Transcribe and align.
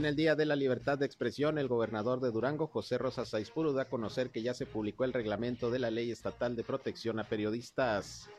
En 0.00 0.06
el 0.06 0.16
Día 0.16 0.34
de 0.34 0.46
la 0.46 0.56
Libertad 0.56 0.96
de 0.96 1.04
Expresión, 1.04 1.58
el 1.58 1.68
gobernador 1.68 2.20
de 2.20 2.30
Durango, 2.30 2.68
José 2.68 2.96
Rosa 2.96 3.26
Saizpuro, 3.26 3.74
da 3.74 3.82
a 3.82 3.84
conocer 3.90 4.30
que 4.30 4.40
ya 4.40 4.54
se 4.54 4.64
publicó 4.64 5.04
el 5.04 5.12
reglamento 5.12 5.70
de 5.70 5.78
la 5.78 5.90
Ley 5.90 6.10
Estatal 6.10 6.56
de 6.56 6.64
Protección 6.64 7.20
a 7.20 7.24
Periodistas. 7.24 8.30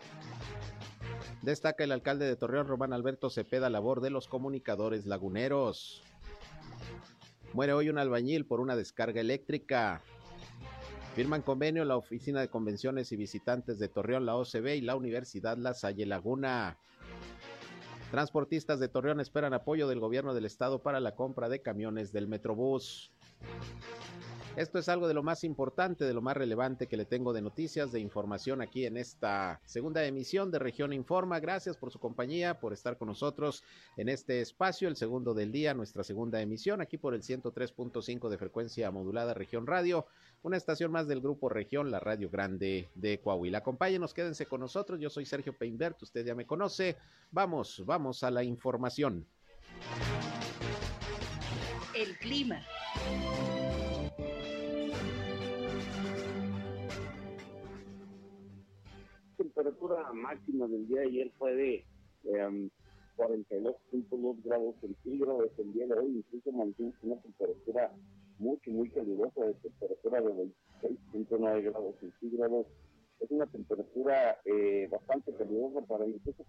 Destaca 1.44 1.84
el 1.84 1.92
alcalde 1.92 2.26
de 2.26 2.36
Torreón, 2.36 2.68
Román 2.68 2.94
Alberto 2.94 3.30
Cepeda, 3.30 3.70
labor 3.70 4.02
de 4.02 4.10
los 4.10 4.28
comunicadores 4.28 5.06
laguneros. 5.06 6.02
Muere 7.54 7.74
hoy 7.74 7.90
un 7.90 8.00
albañil 8.00 8.48
por 8.48 8.60
una 8.60 8.76
descarga 8.76 9.22
eléctrica. 9.22 10.02
Firman 11.14 11.44
convenio 11.44 11.86
la 11.86 11.96
Oficina 11.96 12.42
de 12.42 12.50
Convenciones 12.50 13.12
y 13.12 13.18
Visitantes 13.18 13.78
de 13.78 13.88
Torreón, 13.88 14.26
la 14.26 14.36
OCB 14.36 14.78
y 14.78 14.82
la 14.82 14.96
Universidad 14.96 15.60
La 15.60 15.76
Salle 15.76 16.08
Laguna. 16.08 16.80
Transportistas 18.12 18.82
de 18.82 18.90
Torreón 18.90 19.22
esperan 19.22 19.54
apoyo 19.54 19.88
del 19.88 20.02
gobierno 20.02 20.34
del 20.34 20.44
estado 20.44 20.80
para 20.80 21.00
la 21.00 21.16
compra 21.16 21.48
de 21.48 21.62
camiones 21.62 22.12
del 22.12 22.28
Metrobús. 22.28 23.10
Esto 24.58 24.80
es 24.80 24.90
algo 24.90 25.08
de 25.08 25.14
lo 25.14 25.24
más 25.24 25.46
importante, 25.46 26.04
de 26.04 26.14
lo 26.14 26.22
más 26.22 26.36
relevante 26.36 26.88
que 26.88 26.98
le 26.98 27.06
tengo 27.06 27.32
de 27.32 27.42
noticias, 27.42 27.94
de 27.94 28.02
información 28.02 28.62
aquí 28.62 28.86
en 28.86 28.98
esta 28.98 29.62
segunda 29.64 30.04
emisión 30.04 30.52
de 30.52 30.60
Región 30.60 30.92
Informa. 30.92 31.40
Gracias 31.40 31.78
por 31.78 31.90
su 31.90 32.00
compañía, 32.00 32.60
por 32.60 32.74
estar 32.74 32.98
con 32.98 33.08
nosotros 33.08 33.64
en 33.96 34.10
este 34.10 34.42
espacio, 34.42 34.90
el 34.90 34.98
segundo 34.98 35.34
del 35.34 35.54
día, 35.54 35.74
nuestra 35.74 36.04
segunda 36.04 36.42
emisión, 36.42 36.82
aquí 36.82 36.98
por 36.98 37.14
el 37.14 37.22
103.5 37.22 38.28
de 38.28 38.38
frecuencia 38.38 38.92
modulada 38.92 39.34
Región 39.34 39.66
Radio, 39.66 40.06
una 40.44 40.58
estación 40.58 40.92
más 40.92 41.08
del 41.08 41.22
Grupo 41.22 41.50
Región, 41.50 41.92
la 41.92 42.00
Radio 42.00 42.30
Grande 42.30 42.90
de 42.96 43.20
Coahuila. 43.20 43.60
Acompáñenos, 43.60 44.14
quédense 44.14 44.46
con 44.46 44.62
nosotros. 44.62 45.00
Yo 45.00 45.10
soy 45.10 45.26
Sergio 45.26 45.54
Peinbert, 45.54 46.02
usted 46.02 46.26
ya 46.26 46.36
me 46.36 46.46
conoce. 46.46 46.98
Vamos, 47.32 47.84
vamos 47.86 48.24
a 48.24 48.32
la 48.32 48.44
información. 48.44 49.26
El 51.94 52.18
clima. 52.18 52.62
temperatura 59.38 60.14
máxima 60.14 60.68
del 60.68 60.88
día 60.88 61.02
de 61.02 61.08
ayer 61.08 61.32
fue 61.38 61.56
de 61.56 61.86
eh, 62.26 62.70
42.2 63.18 64.44
grados 64.44 64.76
centígrados. 64.80 65.52
El 65.58 65.74
día 65.74 65.88
de 65.88 65.94
hoy 65.94 66.18
incluso 66.18 66.52
mantiene 66.52 66.94
una 67.02 67.18
temperatura 67.18 67.92
mucho, 68.42 68.72
muy 68.72 68.90
calurosa, 68.90 69.46
de 69.46 69.54
temperatura 69.54 70.22
de 70.22 70.52
26.9 70.82 71.64
grados 71.64 71.96
centígrados. 72.00 72.68
Es 73.20 73.30
una 73.30 73.46
temperatura 73.46 74.40
eh, 74.46 74.88
bastante 74.92 75.34
calurosa 75.36 75.86
para 75.86 76.06
incluso 76.08 76.44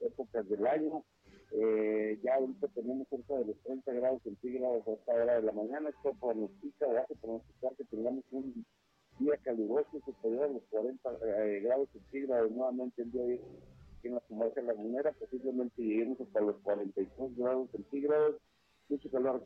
épocas 0.00 0.48
del 0.48 0.66
año. 0.66 1.04
Eh, 1.52 2.18
ya 2.24 2.34
ahorita 2.36 2.66
tenemos 2.68 3.06
cerca 3.08 3.34
de 3.34 3.44
los 3.44 3.56
30 3.62 3.92
grados 3.92 4.22
centígrados 4.22 4.88
a 4.88 4.92
esta 4.92 5.12
hora 5.12 5.34
de 5.36 5.42
la 5.42 5.52
mañana. 5.52 5.90
Esto 5.90 6.14
pronostica, 6.18 6.86
hace 6.98 7.14
pronosticar 7.16 7.76
que 7.76 7.84
tengamos 7.84 8.24
un 8.30 8.64
día 9.18 9.36
caluroso 9.42 10.00
superior 10.04 10.44
a 10.44 10.48
los 10.48 10.62
40 10.70 11.10
eh, 11.10 11.60
grados 11.60 11.88
centígrados 11.92 12.50
nuevamente 12.50 13.02
el 13.02 13.12
día 13.12 13.22
de 13.22 13.34
hoy 13.34 13.40
en 14.04 14.14
la 14.14 14.20
comarca 14.20 14.60
lagunera, 14.62 15.12
posiblemente 15.12 15.80
lleguemos 15.80 16.20
hasta 16.20 16.40
los 16.40 16.56
42 16.62 17.36
grados 17.36 17.70
centígrados, 17.70 18.36
mucho 18.92 19.10
calor 19.10 19.42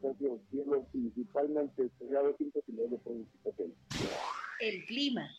centro, 0.00 0.40
cielo 0.50 0.84
principalmente 0.90 1.90
grado 2.10 2.34
5 2.36 2.58
y 2.66 2.72
luego 2.72 2.98
precipitaciones. 2.98 3.76
El 4.60 4.84
clima. 4.86 5.30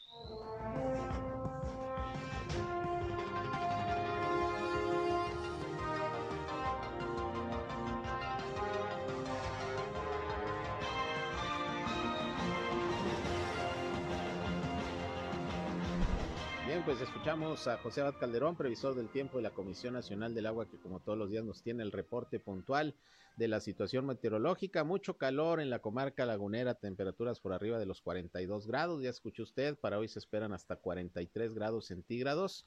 Escuchamos 17.04 17.68
a 17.68 17.78
José 17.78 18.02
Abad 18.02 18.18
Calderón, 18.18 18.56
previsor 18.56 18.96
del 18.96 19.10
tiempo 19.10 19.38
de 19.38 19.44
la 19.44 19.50
Comisión 19.50 19.94
Nacional 19.94 20.34
del 20.34 20.46
Agua, 20.46 20.70
que 20.70 20.78
como 20.78 21.02
todos 21.02 21.18
los 21.18 21.30
días 21.30 21.44
nos 21.44 21.62
tiene 21.62 21.84
el 21.84 21.92
reporte 21.92 22.40
puntual 22.40 22.96
de 23.36 23.50
la 23.50 23.60
situación 23.60 24.06
meteorológica. 24.06 24.86
Mucho 24.86 25.18
calor 25.18 25.60
en 25.60 25.70
la 25.70 25.80
comarca 25.80 26.26
lagunera, 26.26 26.76
temperaturas 26.76 27.42
por 27.42 27.52
arriba 27.52 27.78
de 27.78 27.86
los 27.86 28.02
42 28.02 28.68
grados. 28.68 29.04
Ya 29.04 29.10
escuchó 29.10 29.44
usted, 29.44 29.78
para 29.78 30.00
hoy 30.00 30.08
se 30.08 30.20
esperan 30.20 30.54
hasta 30.54 30.78
43 30.78 31.54
grados 31.54 31.88
centígrados. 31.88 32.66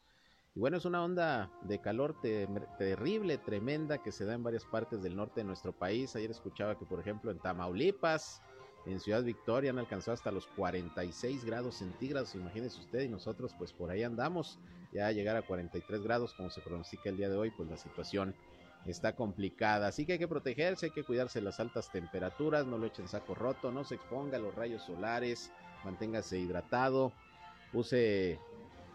Y 0.55 0.61
bueno, 0.61 0.77
es 0.77 0.85
una 0.85 1.03
onda 1.03 1.51
de 1.63 1.81
calor 1.81 2.21
te 2.21 2.47
terrible, 2.79 3.39
tremenda, 3.39 4.03
que 4.03 4.13
se 4.13 4.27
da 4.27 4.35
en 4.35 4.43
varias 4.43 4.67
partes 4.67 5.03
del 5.03 5.17
norte 5.17 5.41
de 5.41 5.45
nuestro 5.45 5.73
país. 5.73 6.15
Ayer 6.15 6.31
escuchaba 6.31 6.79
que, 6.79 6.85
por 6.85 7.01
ejemplo, 7.01 7.31
en 7.31 7.39
Tamaulipas, 7.39 8.43
en 8.87 9.01
Ciudad 9.01 9.23
Victoria 9.23 9.71
han 9.71 9.79
alcanzado 9.79 10.15
hasta 10.15 10.31
los 10.31 10.47
46 10.49 11.45
grados 11.45 11.77
centígrados, 11.77 12.35
imagínese 12.35 12.81
usted, 12.81 13.01
y 13.01 13.09
nosotros 13.09 13.53
pues 13.59 13.73
por 13.73 13.91
ahí 13.91 14.03
andamos, 14.03 14.59
ya 14.93 15.09
a 15.09 15.13
llegar 15.13 15.37
a 15.37 15.43
43 15.43 16.03
grados 16.03 16.35
como 16.35 16.51
se 16.51 16.61
pronostica 16.61 17.11
el 17.11 17.17
día 17.17 17.29
de 17.29 17.37
hoy, 17.37 17.51
pues 17.51 17.69
la 17.69 17.77
situación 17.77 18.35
está 18.87 19.15
complicada, 19.15 19.89
así 19.89 20.07
que 20.07 20.13
hay 20.13 20.19
que 20.19 20.29
protegerse, 20.29 20.87
hay 20.87 20.93
que 20.93 21.03
cuidarse 21.03 21.41
las 21.41 21.59
altas 21.59 21.91
temperaturas, 21.91 22.67
no 22.67 22.79
lo 22.79 22.87
echen 22.87 23.09
saco 23.09 23.35
roto, 23.35 23.73
no 23.73 23.85
se 23.85 23.97
exponga 23.97 24.37
a 24.37 24.41
los 24.41 24.55
rayos 24.55 24.83
solares, 24.83 25.51
manténgase 25.85 26.39
hidratado, 26.39 27.13
use 27.73 28.39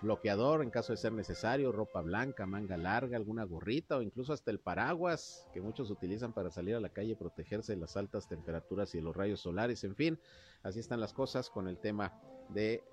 bloqueador 0.01 0.63
en 0.63 0.69
caso 0.69 0.94
de 0.94 0.97
ser 0.97 1.13
necesario, 1.13 1.72
ropa 1.72 2.01
blanca, 2.01 2.45
manga 2.45 2.78
larga, 2.78 3.17
alguna 3.17 3.44
gorrita 3.44 3.97
o 3.97 4.01
incluso 4.01 4.34
hasta 4.34 4.51
el 4.51 4.59
paraguas 4.59 5.47
que 5.53 5.62
muchos 5.62 5.91
utilizan 5.91 6.34
para 6.34 6.50
salir 6.50 6.75
a 6.75 6.79
la 6.79 6.89
calle 6.89 7.12
y 7.12 7.16
protegerse 7.16 7.73
de 7.73 7.79
las 7.79 7.97
altas 7.97 8.28
temperaturas 8.28 8.94
y 8.94 8.97
de 8.97 9.03
los 9.03 9.16
rayos 9.16 9.39
solares. 9.41 9.84
En 9.84 9.95
fin, 9.95 10.19
así 10.63 10.79
están 10.79 11.00
las 11.00 11.13
cosas 11.13 11.50
con 11.50 11.67
el 11.67 11.78
tema 11.78 12.13
de 12.50 12.84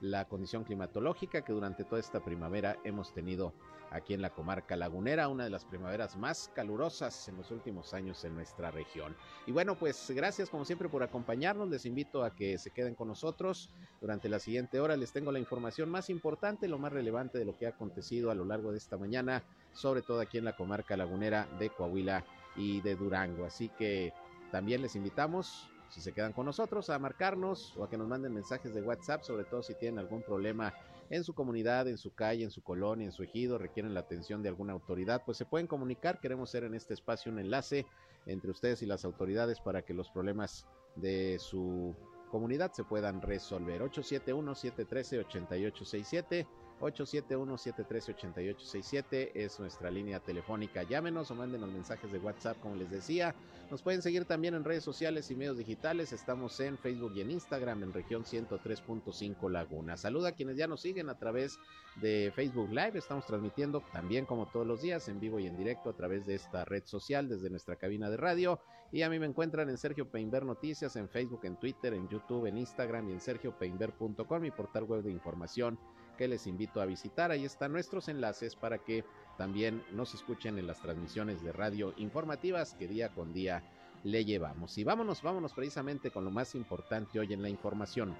la 0.00 0.26
condición 0.26 0.64
climatológica 0.64 1.42
que 1.42 1.52
durante 1.52 1.84
toda 1.84 2.00
esta 2.00 2.20
primavera 2.20 2.78
hemos 2.84 3.12
tenido 3.12 3.52
aquí 3.90 4.14
en 4.14 4.22
la 4.22 4.30
comarca 4.30 4.76
lagunera, 4.76 5.28
una 5.28 5.44
de 5.44 5.50
las 5.50 5.64
primaveras 5.64 6.16
más 6.16 6.50
calurosas 6.54 7.28
en 7.28 7.36
los 7.36 7.50
últimos 7.50 7.94
años 7.94 8.24
en 8.24 8.34
nuestra 8.34 8.70
región. 8.70 9.16
Y 9.46 9.52
bueno, 9.52 9.76
pues 9.76 10.10
gracias 10.10 10.50
como 10.50 10.64
siempre 10.64 10.88
por 10.88 11.02
acompañarnos, 11.02 11.68
les 11.68 11.86
invito 11.86 12.24
a 12.24 12.34
que 12.34 12.58
se 12.58 12.70
queden 12.70 12.94
con 12.94 13.08
nosotros 13.08 13.70
durante 14.00 14.28
la 14.28 14.38
siguiente 14.38 14.80
hora, 14.80 14.96
les 14.96 15.12
tengo 15.12 15.32
la 15.32 15.38
información 15.38 15.88
más 15.88 16.10
importante, 16.10 16.68
lo 16.68 16.78
más 16.78 16.92
relevante 16.92 17.38
de 17.38 17.44
lo 17.44 17.56
que 17.56 17.66
ha 17.66 17.70
acontecido 17.70 18.30
a 18.30 18.34
lo 18.34 18.44
largo 18.44 18.72
de 18.72 18.78
esta 18.78 18.96
mañana, 18.96 19.44
sobre 19.72 20.02
todo 20.02 20.20
aquí 20.20 20.38
en 20.38 20.44
la 20.44 20.56
comarca 20.56 20.96
lagunera 20.96 21.46
de 21.58 21.70
Coahuila 21.70 22.24
y 22.56 22.80
de 22.80 22.96
Durango. 22.96 23.44
Así 23.44 23.68
que 23.70 24.12
también 24.50 24.82
les 24.82 24.96
invitamos 24.96 25.70
si 25.90 26.00
se 26.00 26.12
quedan 26.12 26.32
con 26.32 26.46
nosotros, 26.46 26.90
a 26.90 26.98
marcarnos 26.98 27.76
o 27.76 27.84
a 27.84 27.90
que 27.90 27.96
nos 27.96 28.08
manden 28.08 28.34
mensajes 28.34 28.74
de 28.74 28.82
WhatsApp, 28.82 29.22
sobre 29.22 29.44
todo 29.44 29.62
si 29.62 29.74
tienen 29.74 29.98
algún 29.98 30.22
problema 30.22 30.74
en 31.10 31.24
su 31.24 31.34
comunidad, 31.34 31.88
en 31.88 31.98
su 31.98 32.14
calle, 32.14 32.44
en 32.44 32.50
su 32.50 32.62
colonia, 32.62 33.06
en 33.06 33.12
su 33.12 33.22
ejido, 33.22 33.58
requieren 33.58 33.94
la 33.94 34.00
atención 34.00 34.42
de 34.42 34.48
alguna 34.48 34.72
autoridad, 34.72 35.22
pues 35.24 35.38
se 35.38 35.44
pueden 35.44 35.66
comunicar. 35.66 36.20
Queremos 36.20 36.50
ser 36.50 36.64
en 36.64 36.74
este 36.74 36.94
espacio 36.94 37.30
un 37.30 37.38
enlace 37.38 37.86
entre 38.26 38.50
ustedes 38.50 38.82
y 38.82 38.86
las 38.86 39.04
autoridades 39.04 39.60
para 39.60 39.82
que 39.82 39.94
los 39.94 40.10
problemas 40.10 40.66
de 40.96 41.38
su 41.38 41.94
comunidad 42.30 42.72
se 42.72 42.84
puedan 42.84 43.22
resolver. 43.22 43.82
871-713-8867 43.82 46.46
871-713-8867 46.80 49.30
es 49.34 49.58
nuestra 49.58 49.90
línea 49.90 50.20
telefónica. 50.20 50.82
Llámenos 50.82 51.30
o 51.30 51.34
mándenos 51.34 51.72
mensajes 51.72 52.12
de 52.12 52.18
WhatsApp, 52.18 52.58
como 52.60 52.76
les 52.76 52.90
decía. 52.90 53.34
Nos 53.70 53.82
pueden 53.82 54.02
seguir 54.02 54.26
también 54.26 54.54
en 54.54 54.62
redes 54.62 54.84
sociales 54.84 55.30
y 55.30 55.36
medios 55.36 55.58
digitales. 55.58 56.12
Estamos 56.12 56.60
en 56.60 56.78
Facebook 56.78 57.12
y 57.16 57.22
en 57.22 57.30
Instagram 57.30 57.82
en 57.82 57.92
región 57.92 58.24
103.5 58.24 59.50
Laguna. 59.50 59.96
Saluda 59.96 60.28
a 60.28 60.32
quienes 60.32 60.56
ya 60.56 60.66
nos 60.66 60.82
siguen 60.82 61.08
a 61.08 61.18
través 61.18 61.58
de 61.96 62.30
Facebook 62.34 62.70
Live. 62.70 62.98
Estamos 62.98 63.26
transmitiendo 63.26 63.82
también 63.92 64.26
como 64.26 64.46
todos 64.46 64.66
los 64.66 64.82
días 64.82 65.08
en 65.08 65.18
vivo 65.18 65.40
y 65.40 65.46
en 65.46 65.56
directo 65.56 65.90
a 65.90 65.96
través 65.96 66.26
de 66.26 66.34
esta 66.34 66.64
red 66.64 66.84
social 66.84 67.28
desde 67.28 67.50
nuestra 67.50 67.76
cabina 67.76 68.10
de 68.10 68.18
radio. 68.18 68.60
Y 68.92 69.02
a 69.02 69.10
mí 69.10 69.18
me 69.18 69.26
encuentran 69.26 69.68
en 69.68 69.78
Sergio 69.78 70.10
Peinber 70.10 70.44
Noticias, 70.44 70.94
en 70.94 71.08
Facebook, 71.08 71.40
en 71.44 71.56
Twitter, 71.56 71.92
en 71.92 72.08
YouTube, 72.08 72.46
en 72.46 72.58
Instagram 72.58 73.08
y 73.08 73.14
en 73.14 73.20
sergiopeinber.com, 73.20 74.40
mi 74.40 74.52
portal 74.52 74.84
web 74.84 75.02
de 75.02 75.10
información 75.10 75.76
que 76.16 76.28
les 76.28 76.46
invito 76.46 76.80
a 76.80 76.86
visitar. 76.86 77.30
Ahí 77.30 77.44
están 77.44 77.72
nuestros 77.72 78.08
enlaces 78.08 78.56
para 78.56 78.78
que 78.78 79.04
también 79.36 79.82
nos 79.92 80.14
escuchen 80.14 80.58
en 80.58 80.66
las 80.66 80.80
transmisiones 80.80 81.42
de 81.42 81.52
radio 81.52 81.94
informativas 81.96 82.74
que 82.74 82.88
día 82.88 83.10
con 83.10 83.32
día 83.32 83.62
le 84.02 84.24
llevamos. 84.24 84.78
Y 84.78 84.84
vámonos, 84.84 85.22
vámonos 85.22 85.52
precisamente 85.52 86.10
con 86.10 86.24
lo 86.24 86.30
más 86.30 86.54
importante 86.54 87.18
hoy 87.18 87.32
en 87.32 87.42
la 87.42 87.48
información. 87.48 88.14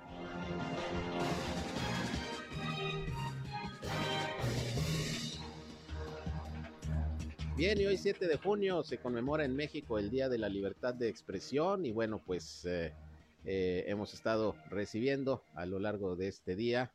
Bien, 7.56 7.80
y 7.80 7.86
hoy 7.86 7.96
7 7.96 8.26
de 8.26 8.36
junio 8.36 8.84
se 8.84 8.98
conmemora 8.98 9.46
en 9.46 9.56
México 9.56 9.98
el 9.98 10.10
Día 10.10 10.28
de 10.28 10.36
la 10.36 10.50
Libertad 10.50 10.92
de 10.92 11.08
Expresión 11.08 11.86
y 11.86 11.92
bueno, 11.92 12.20
pues 12.22 12.66
eh, 12.66 12.92
eh, 13.46 13.84
hemos 13.86 14.12
estado 14.12 14.56
recibiendo 14.68 15.42
a 15.54 15.64
lo 15.64 15.78
largo 15.78 16.16
de 16.16 16.28
este 16.28 16.54
día 16.54 16.92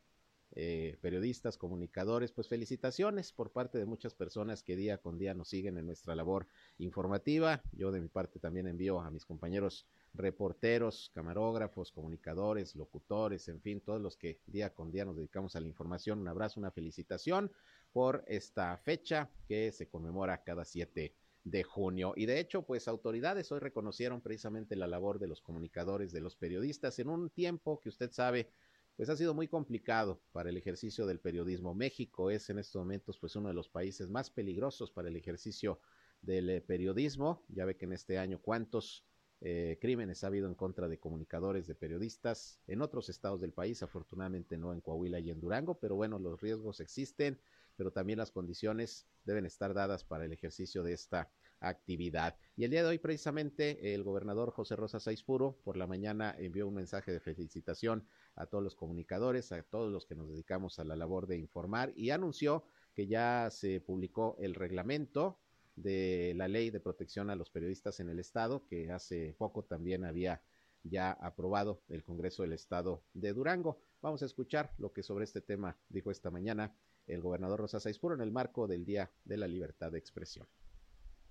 eh, 0.54 0.98
periodistas, 1.00 1.56
comunicadores, 1.56 2.30
pues 2.32 2.48
felicitaciones 2.48 3.32
por 3.32 3.52
parte 3.52 3.78
de 3.78 3.86
muchas 3.86 4.14
personas 4.14 4.62
que 4.62 4.76
día 4.76 4.98
con 4.98 5.18
día 5.18 5.32
nos 5.34 5.48
siguen 5.48 5.78
en 5.78 5.86
nuestra 5.86 6.14
labor 6.14 6.46
informativa. 6.78 7.62
Yo 7.72 7.90
de 7.90 8.00
mi 8.00 8.08
parte 8.08 8.38
también 8.38 8.68
envío 8.68 9.00
a 9.00 9.10
mis 9.10 9.24
compañeros 9.24 9.86
reporteros, 10.14 11.10
camarógrafos, 11.14 11.90
comunicadores, 11.90 12.76
locutores, 12.76 13.48
en 13.48 13.60
fin, 13.60 13.80
todos 13.80 14.00
los 14.00 14.16
que 14.16 14.40
día 14.46 14.74
con 14.74 14.90
día 14.90 15.04
nos 15.04 15.16
dedicamos 15.16 15.56
a 15.56 15.60
la 15.60 15.68
información, 15.68 16.20
un 16.20 16.28
abrazo, 16.28 16.60
una 16.60 16.70
felicitación 16.70 17.50
por 17.92 18.24
esta 18.26 18.76
fecha 18.78 19.30
que 19.48 19.72
se 19.72 19.88
conmemora 19.88 20.42
cada 20.42 20.64
7 20.64 21.14
de 21.44 21.64
junio. 21.64 22.12
Y 22.16 22.26
de 22.26 22.38
hecho, 22.38 22.62
pues 22.62 22.88
autoridades 22.88 23.50
hoy 23.52 23.60
reconocieron 23.60 24.20
precisamente 24.20 24.76
la 24.76 24.86
labor 24.86 25.18
de 25.18 25.26
los 25.26 25.40
comunicadores, 25.40 26.12
de 26.12 26.20
los 26.20 26.36
periodistas, 26.36 26.98
en 26.98 27.08
un 27.08 27.30
tiempo 27.30 27.80
que 27.80 27.88
usted 27.88 28.12
sabe, 28.12 28.48
pues 28.96 29.08
ha 29.08 29.16
sido 29.16 29.34
muy 29.34 29.48
complicado 29.48 30.22
para 30.32 30.50
el 30.50 30.56
ejercicio 30.56 31.06
del 31.06 31.20
periodismo. 31.20 31.74
México 31.74 32.30
es 32.30 32.50
en 32.50 32.58
estos 32.58 32.80
momentos 32.80 33.18
pues 33.18 33.36
uno 33.36 33.48
de 33.48 33.54
los 33.54 33.68
países 33.68 34.08
más 34.08 34.30
peligrosos 34.30 34.90
para 34.90 35.08
el 35.08 35.16
ejercicio 35.16 35.80
del 36.20 36.50
eh, 36.50 36.60
periodismo. 36.60 37.44
Ya 37.48 37.64
ve 37.64 37.76
que 37.76 37.86
en 37.86 37.92
este 37.92 38.18
año 38.18 38.40
cuántos 38.40 39.04
eh, 39.40 39.78
crímenes 39.80 40.22
ha 40.22 40.28
habido 40.28 40.46
en 40.46 40.54
contra 40.54 40.88
de 40.88 40.98
comunicadores, 40.98 41.66
de 41.66 41.74
periodistas 41.74 42.60
en 42.66 42.82
otros 42.82 43.08
estados 43.08 43.40
del 43.40 43.52
país, 43.52 43.82
afortunadamente 43.82 44.56
no 44.56 44.72
en 44.72 44.80
Coahuila 44.80 45.18
y 45.20 45.30
en 45.30 45.40
Durango, 45.40 45.78
pero 45.80 45.96
bueno, 45.96 46.18
los 46.18 46.40
riesgos 46.40 46.80
existen 46.80 47.40
pero 47.76 47.92
también 47.92 48.18
las 48.18 48.30
condiciones 48.30 49.06
deben 49.24 49.46
estar 49.46 49.74
dadas 49.74 50.04
para 50.04 50.24
el 50.24 50.32
ejercicio 50.32 50.82
de 50.82 50.92
esta 50.92 51.30
actividad. 51.62 52.36
Y 52.56 52.64
el 52.64 52.70
día 52.70 52.82
de 52.82 52.88
hoy, 52.88 52.98
precisamente, 52.98 53.94
el 53.94 54.02
gobernador 54.02 54.50
José 54.50 54.76
Rosa 54.76 55.00
Saizpuro 55.00 55.58
por 55.64 55.76
la 55.76 55.86
mañana 55.86 56.34
envió 56.38 56.68
un 56.68 56.74
mensaje 56.74 57.12
de 57.12 57.20
felicitación 57.20 58.06
a 58.34 58.46
todos 58.46 58.62
los 58.62 58.74
comunicadores, 58.74 59.52
a 59.52 59.62
todos 59.62 59.90
los 59.90 60.06
que 60.06 60.14
nos 60.14 60.28
dedicamos 60.28 60.78
a 60.78 60.84
la 60.84 60.96
labor 60.96 61.26
de 61.26 61.38
informar 61.38 61.92
y 61.96 62.10
anunció 62.10 62.64
que 62.94 63.06
ya 63.06 63.48
se 63.50 63.80
publicó 63.80 64.36
el 64.38 64.54
reglamento 64.54 65.38
de 65.76 66.34
la 66.36 66.48
ley 66.48 66.70
de 66.70 66.80
protección 66.80 67.30
a 67.30 67.36
los 67.36 67.50
periodistas 67.50 68.00
en 68.00 68.10
el 68.10 68.18
estado, 68.18 68.66
que 68.66 68.90
hace 68.90 69.34
poco 69.38 69.64
también 69.64 70.04
había 70.04 70.42
ya 70.82 71.12
aprobado 71.12 71.82
el 71.88 72.02
Congreso 72.02 72.42
del 72.42 72.52
Estado 72.52 73.04
de 73.14 73.32
Durango. 73.32 73.78
Vamos 74.00 74.22
a 74.22 74.26
escuchar 74.26 74.74
lo 74.78 74.92
que 74.92 75.02
sobre 75.02 75.24
este 75.24 75.40
tema 75.40 75.78
dijo 75.88 76.10
esta 76.10 76.30
mañana 76.30 76.74
el 77.06 77.20
gobernador 77.20 77.60
Rosa 77.60 77.80
Saizpuro 77.80 78.14
en 78.14 78.20
el 78.20 78.32
marco 78.32 78.66
del 78.66 78.84
Día 78.84 79.10
de 79.24 79.36
la 79.36 79.48
Libertad 79.48 79.92
de 79.92 79.98
Expresión. 79.98 80.46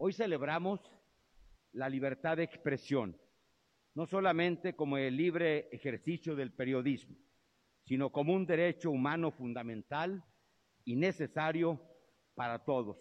Hoy 0.04 0.14
celebramos 0.14 0.80
la 1.74 1.88
libertad 1.88 2.38
de 2.38 2.42
expresión, 2.42 3.16
no 3.94 4.08
solamente 4.08 4.76
como 4.76 4.98
el 4.98 5.16
libre 5.16 5.70
ejercicio 5.72 6.36
del 6.36 6.52
periodismo, 6.52 7.16
sino 7.84 8.12
como 8.12 8.34
un 8.34 8.48
derecho 8.48 8.90
humano 8.90 9.30
fundamental 9.30 10.26
y 10.86 10.96
necesario 10.96 11.80
para 12.34 12.66
todos. 12.66 12.98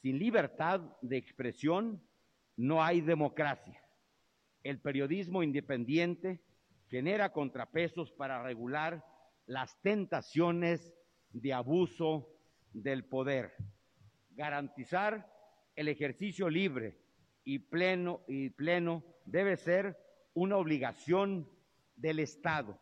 Sin 0.00 0.18
libertad 0.18 0.80
de 1.02 1.18
expresión 1.18 2.02
no 2.56 2.82
hay 2.82 3.02
democracia. 3.02 3.78
El 4.62 4.80
periodismo 4.80 5.42
independiente 5.42 6.42
genera 6.88 7.34
contrapesos 7.34 8.10
para 8.12 8.42
regular 8.42 9.04
las 9.44 9.78
tentaciones 9.82 10.94
de 11.32 11.52
abuso 11.52 12.34
del 12.72 13.04
poder. 13.04 13.54
Garantizar 14.30 15.30
el 15.76 15.88
ejercicio 15.88 16.48
libre 16.48 16.98
y 17.44 17.58
pleno, 17.58 18.22
y 18.28 18.50
pleno 18.50 19.04
debe 19.24 19.56
ser 19.56 19.98
una 20.34 20.56
obligación 20.56 21.48
del 21.96 22.18
Estado, 22.18 22.78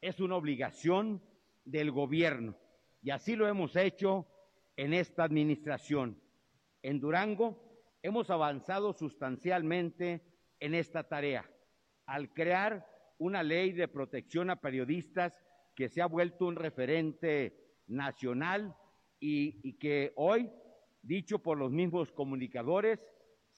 es 0.00 0.20
una 0.20 0.36
obligación 0.36 1.22
del 1.64 1.90
gobierno. 1.90 2.56
Y 3.02 3.10
así 3.10 3.36
lo 3.36 3.48
hemos 3.48 3.76
hecho 3.76 4.26
en 4.76 4.94
esta 4.94 5.24
administración. 5.24 6.20
En 6.82 7.00
Durango 7.00 7.62
hemos 8.02 8.30
avanzado 8.30 8.92
sustancialmente 8.92 10.22
en 10.60 10.74
esta 10.74 11.08
tarea 11.08 11.48
al 12.06 12.32
crear 12.32 12.86
una 13.18 13.42
ley 13.42 13.72
de 13.72 13.88
protección 13.88 14.50
a 14.50 14.60
periodistas 14.60 15.44
que 15.74 15.88
se 15.88 16.02
ha 16.02 16.06
vuelto 16.06 16.46
un 16.46 16.56
referente 16.56 17.56
nacional 17.86 18.76
y, 19.20 19.74
que 19.74 20.12
hoy, 20.16 20.50
dicho 21.02 21.40
por 21.40 21.58
los 21.58 21.70
mismos 21.70 22.12
comunicadores, 22.12 23.00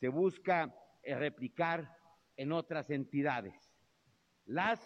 se 0.01 0.09
busca 0.09 0.75
eh, 1.03 1.15
replicar 1.15 1.97
en 2.37 2.53
otras 2.53 2.91
entidades. 2.91 3.55
Las 4.47 4.81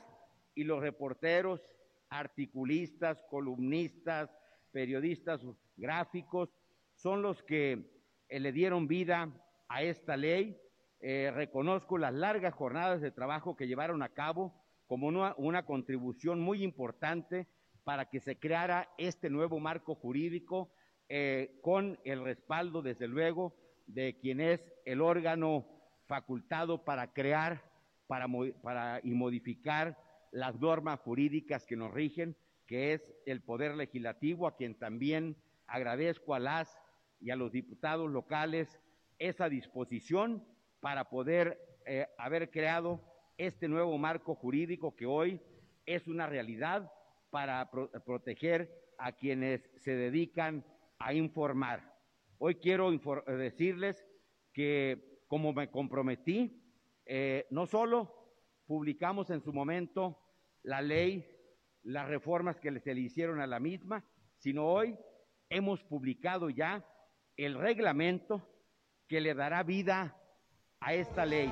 y 0.55 0.65
los 0.65 0.81
reporteros, 0.81 1.63
articulistas, 2.11 3.23
columnistas, 3.31 4.31
periodistas 4.73 5.41
gráficos, 5.77 6.51
son 6.95 7.23
los 7.23 7.43
que 7.43 7.91
eh, 8.29 8.41
le 8.41 8.53
dieron 8.53 8.89
vida 8.89 9.33
a 9.69 9.83
esta 9.83 10.17
ley. 10.17 10.61
Eh, 11.01 11.31
reconozco 11.33 11.97
las 11.97 12.13
largas 12.13 12.55
jornadas 12.55 13.01
de 13.01 13.13
trabajo 13.13 13.57
que 13.57 13.69
llevaron 13.69 14.03
a 14.03 14.09
cabo 14.09 14.53
como 14.89 15.07
una 15.37 15.67
contribución 15.67 16.41
muy 16.41 16.63
importante 16.65 17.47
para 17.85 18.09
que 18.09 18.21
se 18.21 18.39
creara 18.39 18.89
este 18.97 19.31
nuevo 19.31 19.61
marco 19.61 19.95
jurídico 19.95 20.73
eh, 21.09 21.59
con 21.63 21.99
el 22.05 22.23
respaldo, 22.25 22.83
desde 22.83 23.09
luego, 23.09 23.55
de 23.87 24.19
quien 24.19 24.41
es 24.41 24.73
el 24.85 25.01
órgano 25.01 25.67
facultado 26.07 26.85
para 26.85 27.13
crear 27.13 27.63
para, 28.07 28.27
para, 28.63 29.01
y 29.03 29.11
modificar 29.11 29.97
las 30.33 30.59
normas 30.61 31.01
jurídicas 31.01 31.67
que 31.67 31.77
nos 31.77 31.93
rigen, 31.93 32.37
que 32.67 32.93
es 32.93 33.15
el 33.27 33.43
Poder 33.43 33.75
Legislativo, 33.75 34.47
a 34.47 34.57
quien 34.57 34.79
también 34.79 35.37
agradezco 35.67 36.35
a 36.35 36.39
las 36.39 36.79
y 37.21 37.31
a 37.31 37.37
los 37.37 37.53
diputados 37.53 38.11
locales 38.11 38.81
esa 39.19 39.49
disposición 39.49 40.45
para 40.81 41.09
poder 41.09 41.59
eh, 41.87 42.07
haber 42.19 42.51
creado 42.51 43.01
este 43.37 43.69
nuevo 43.69 43.97
marco 43.99 44.35
jurídico 44.35 44.95
que 44.95 45.07
hoy 45.07 45.41
es 45.87 46.07
una 46.07 46.27
realidad 46.27 46.93
para 47.31 47.71
proteger 47.71 48.71
a 48.99 49.13
quienes 49.13 49.71
se 49.77 49.95
dedican 49.95 50.65
a 50.99 51.15
informar. 51.15 51.97
Hoy 52.39 52.57
quiero 52.57 52.91
decirles 53.27 54.05
que, 54.53 55.23
como 55.27 55.53
me 55.53 55.71
comprometí, 55.71 56.63
eh, 57.07 57.47
no 57.51 57.67
solo 57.67 58.15
publicamos 58.67 59.31
en 59.31 59.41
su 59.43 59.53
momento 59.53 60.19
la 60.63 60.83
ley, 60.83 61.27
las 61.83 62.09
reformas 62.09 62.61
que 62.61 62.79
se 62.81 62.95
le 62.95 63.01
hicieron 63.01 63.41
a 63.41 63.47
la 63.47 63.61
misma, 63.61 64.05
sino 64.37 64.67
hoy 64.67 64.97
hemos 65.49 65.83
publicado 65.85 66.51
ya 66.51 66.85
el 67.37 67.55
reglamento 67.55 68.47
que 69.07 69.21
le 69.21 69.35
dará 69.35 69.63
vida 69.63 70.17
a 70.81 70.95
esta 70.95 71.25
ley. 71.25 71.51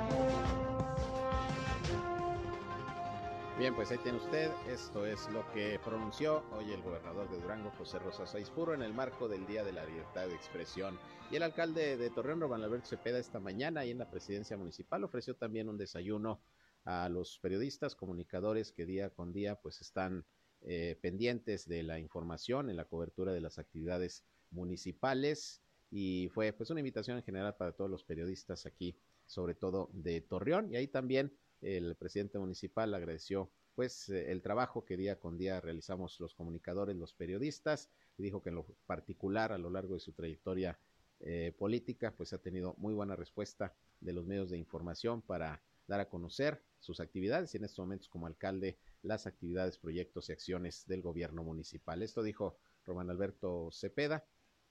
Bien, 3.59 3.75
pues 3.75 3.91
ahí 3.91 3.97
tiene 4.03 4.19
usted, 4.19 4.51
esto 4.69 5.07
es 5.07 5.31
lo 5.31 5.51
que 5.53 5.81
pronunció 5.83 6.45
hoy 6.53 6.71
el 6.73 6.83
gobernador 6.83 7.31
de 7.31 7.41
Durango, 7.41 7.71
José 7.79 7.99
Rosa 7.99 8.27
Saizpuro, 8.27 8.75
en 8.75 8.83
el 8.83 8.93
marco 8.93 9.29
del 9.29 9.47
Día 9.47 9.65
de 9.65 9.73
la 9.73 9.87
Libertad 9.87 10.29
de 10.29 10.35
Expresión. 10.35 10.99
Y 11.31 11.37
el 11.37 11.43
alcalde 11.43 11.97
de 11.97 12.11
Torreón, 12.11 12.39
Román 12.39 12.63
Alberto 12.63 12.87
Cepeda, 12.87 13.19
esta 13.19 13.41
mañana 13.41 13.81
ahí 13.81 13.93
en 13.93 13.99
la 13.99 14.11
presidencia 14.11 14.59
municipal 14.59 15.05
ofreció 15.05 15.37
también 15.37 15.71
un 15.71 15.79
desayuno 15.79 16.43
a 16.85 17.09
los 17.09 17.39
periodistas, 17.39 17.97
comunicadores 17.97 18.73
que 18.73 18.85
día 18.85 19.09
con 19.09 19.33
día 19.33 19.55
pues 19.55 19.81
están 19.81 20.27
eh, 20.61 20.99
pendientes 21.01 21.67
de 21.67 21.83
la 21.83 21.99
información 21.99 22.69
en 22.69 22.77
la 22.77 22.85
cobertura 22.85 23.33
de 23.33 23.41
las 23.41 23.59
actividades 23.59 24.23
municipales 24.51 25.63
y 25.91 26.29
fue 26.35 26.53
pues 26.53 26.69
una 26.69 26.81
invitación 26.81 27.17
en 27.17 27.25
general 27.25 27.57
para 27.57 27.73
todos 27.73 27.91
los 27.91 28.05
periodistas 28.05 28.67
aquí, 28.67 28.99
sobre 29.25 29.55
todo 29.55 29.89
de 29.95 30.21
Torreón 30.21 30.71
y 30.71 30.77
ahí 30.77 30.89
también 30.89 31.33
el 31.61 31.95
presidente 31.97 32.39
municipal 32.39 32.95
agradeció 32.95 33.51
pues 33.75 34.09
eh, 34.09 34.33
el 34.33 34.43
trabajo 34.43 34.85
que 34.85 34.97
día 34.97 35.21
con 35.21 35.37
día 35.37 35.61
realizamos 35.61 36.19
los 36.19 36.35
comunicadores, 36.35 36.97
los 36.97 37.13
periodistas, 37.13 37.91
y 38.17 38.23
dijo 38.23 38.43
que 38.43 38.49
en 38.49 38.57
lo 38.57 38.65
particular 38.87 39.53
a 39.53 39.59
lo 39.59 39.71
largo 39.71 39.95
de 39.95 40.01
su 40.01 40.13
trayectoria 40.13 40.79
eh, 41.21 41.55
política, 41.57 42.15
pues 42.17 42.33
ha 42.33 42.39
tenido 42.39 42.75
muy 42.79 42.95
buena 42.95 43.17
respuesta 43.17 43.75
de 44.01 44.13
los 44.13 44.27
medios 44.27 44.51
de 44.51 44.59
información 44.59 45.23
para 45.23 45.63
dar 45.87 46.01
a 46.01 46.09
conocer 46.09 46.63
sus 46.81 47.01
actividades 47.01 47.55
y 47.55 47.59
en 47.59 47.65
estos 47.65 47.81
momentos 47.81 48.09
como 48.09 48.27
alcalde 48.27 48.79
las 49.03 49.27
actividades, 49.27 49.79
proyectos 49.79 50.29
y 50.29 50.33
acciones 50.33 50.87
del 50.87 51.03
gobierno 51.03 51.45
municipal. 51.45 52.03
Esto 52.03 52.23
dijo 52.23 52.59
Román 52.85 53.11
Alberto 53.11 53.71
Cepeda 53.73 54.27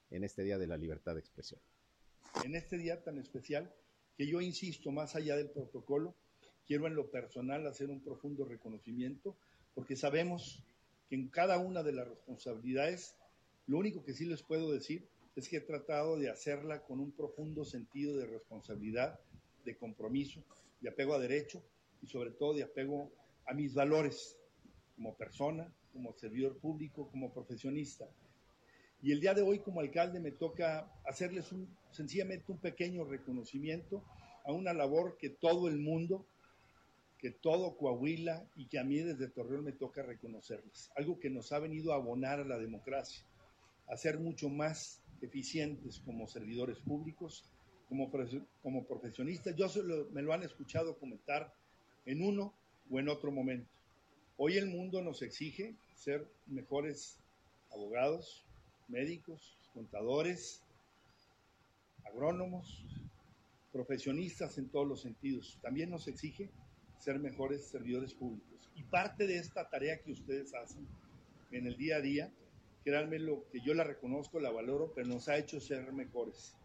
en 0.10 0.24
este 0.24 0.44
Día 0.44 0.58
de 0.58 0.68
la 0.68 0.77
Libertad 0.77 1.13
de 1.13 1.20
Expresión. 1.20 1.62
En 2.44 2.56
este 2.56 2.77
día 2.77 3.04
tan 3.04 3.18
especial, 3.18 3.74
que 4.18 4.27
yo 4.27 4.42
insisto, 4.42 4.92
más 4.92 5.15
allá 5.15 5.38
del 5.38 5.51
protocolo, 5.51 6.15
quiero 6.65 6.88
en 6.88 6.95
lo 6.95 7.10
personal 7.10 7.65
hacer 7.67 7.89
un 7.89 8.01
profundo 8.01 8.45
reconocimiento, 8.45 9.36
porque 9.74 9.95
sabemos 9.95 10.63
que 11.10 11.15
en 11.15 11.27
cada 11.29 11.57
una 11.60 11.84
de 11.84 11.93
las 11.93 12.07
responsabilidades, 12.07 13.15
lo 13.67 13.77
único 13.77 14.03
que 14.03 14.13
sí 14.13 14.25
les 14.25 14.41
puedo 14.41 14.72
decir 14.72 15.07
es 15.36 15.50
que 15.50 15.57
he 15.57 15.62
tratado 15.62 16.17
de 16.17 16.29
hacerla 16.29 16.84
con 16.84 17.00
un 17.00 17.12
profundo 17.12 17.65
sentido 17.65 18.17
de 18.17 18.25
responsabilidad, 18.25 19.19
de 19.65 19.75
compromiso, 19.75 20.43
de 20.79 20.89
apego 20.89 21.13
a 21.13 21.19
derecho 21.19 21.62
y 22.01 22.07
sobre 22.07 22.31
todo 22.31 22.53
de 22.53 22.63
apego 22.63 23.12
a 23.45 23.53
mis 23.53 23.74
valores 23.74 24.38
como 24.95 25.15
persona, 25.15 25.72
como 25.91 26.13
servidor 26.13 26.57
público, 26.57 27.10
como 27.10 27.34
profesionista. 27.34 28.07
Y 29.01 29.12
el 29.12 29.19
día 29.19 29.34
de 29.34 29.41
hoy 29.41 29.60
como 29.60 29.81
alcalde 29.81 30.19
me 30.19 30.31
toca 30.31 30.91
hacerles 31.05 31.51
un, 31.51 31.67
sencillamente 31.91 32.51
un 32.51 32.57
pequeño 32.60 33.03
reconocimiento 33.03 34.03
a 34.45 34.51
una 34.51 34.74
labor 34.74 35.17
que 35.17 35.29
todo 35.29 35.67
el 35.67 35.77
mundo, 35.77 36.25
que 37.25 37.32
todo 37.32 37.75
Coahuila 37.75 38.46
y 38.55 38.67
que 38.67 38.77
a 38.77 38.84
mí 38.84 39.00
desde 39.00 39.27
Torreón 39.27 39.63
me 39.63 39.72
toca 39.72 40.03
reconocerles. 40.03 40.91
Algo 40.96 41.20
que 41.20 41.32
nos 41.32 41.51
ha 41.53 41.58
venido 41.58 41.91
a 41.91 41.96
abonar 41.96 42.39
a 42.39 42.46
la 42.46 42.60
democracia, 42.60 43.25
a 43.88 43.98
ser 43.98 44.20
mucho 44.20 44.48
más 44.48 45.01
eficientes 45.22 46.03
como 46.05 46.27
servidores 46.27 46.77
públicos, 46.77 47.44
como, 47.89 48.12
como 48.62 48.86
profesionistas. 48.86 49.55
Yo 49.55 49.67
me 50.12 50.22
lo 50.22 50.34
han 50.34 50.44
escuchado 50.44 51.00
comentar 51.00 51.51
en 52.05 52.22
uno 52.22 52.53
o 52.91 53.00
en 53.00 53.10
otro 53.10 53.32
momento. 53.32 53.72
Hoy 54.38 54.58
el 54.58 54.67
mundo 54.67 55.01
nos 55.01 55.24
exige 55.24 55.74
ser 55.96 56.27
mejores 56.46 57.17
abogados, 57.72 58.46
médicos, 58.88 59.58
contadores, 59.74 60.62
agrónomos, 62.03 62.86
profesionistas 63.74 64.60
en 64.60 64.70
todos 64.70 64.88
los 64.88 65.01
sentidos. 65.01 65.58
También 65.63 65.89
nos 65.89 66.08
exige 66.08 66.51
ser 67.06 67.20
mejores 67.20 67.68
servidores 67.68 68.16
públicos. 68.16 68.68
Y 68.74 68.82
parte 68.82 69.28
de 69.28 69.38
esta 69.38 69.70
tarea 69.70 70.02
que 70.02 70.12
ustedes 70.12 70.56
hacen 70.56 70.88
en 71.52 71.68
el 71.68 71.78
día 71.78 71.98
a 71.98 72.02
día, 72.02 72.34
créanme 72.84 73.20
lo 73.20 73.48
que 73.50 73.62
yo 73.62 73.76
la 73.76 73.84
reconozco, 73.84 74.40
la 74.40 74.50
valoro, 74.50 74.92
pero 74.96 75.08
nos 75.08 75.30
ha 75.30 75.38
hecho 75.38 75.60
ser 75.60 75.94
mejores. 75.94 76.56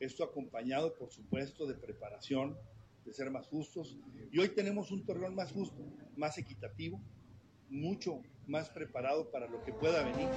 Esto 0.00 0.24
acompañado, 0.24 0.94
por 0.94 1.12
supuesto, 1.12 1.64
de 1.66 1.74
preparación, 1.74 2.58
de 3.04 3.14
ser 3.14 3.30
más 3.30 3.46
justos. 3.46 3.96
Y 4.32 4.40
hoy 4.40 4.48
tenemos 4.48 4.90
un 4.90 5.06
Torreón 5.06 5.36
más 5.36 5.52
justo, 5.52 5.80
más 6.16 6.38
equitativo, 6.38 7.00
mucho 7.70 8.20
más 8.48 8.70
preparado 8.70 9.30
para 9.30 9.46
lo 9.46 9.62
que 9.62 9.72
pueda 9.72 10.02
venir. 10.02 10.28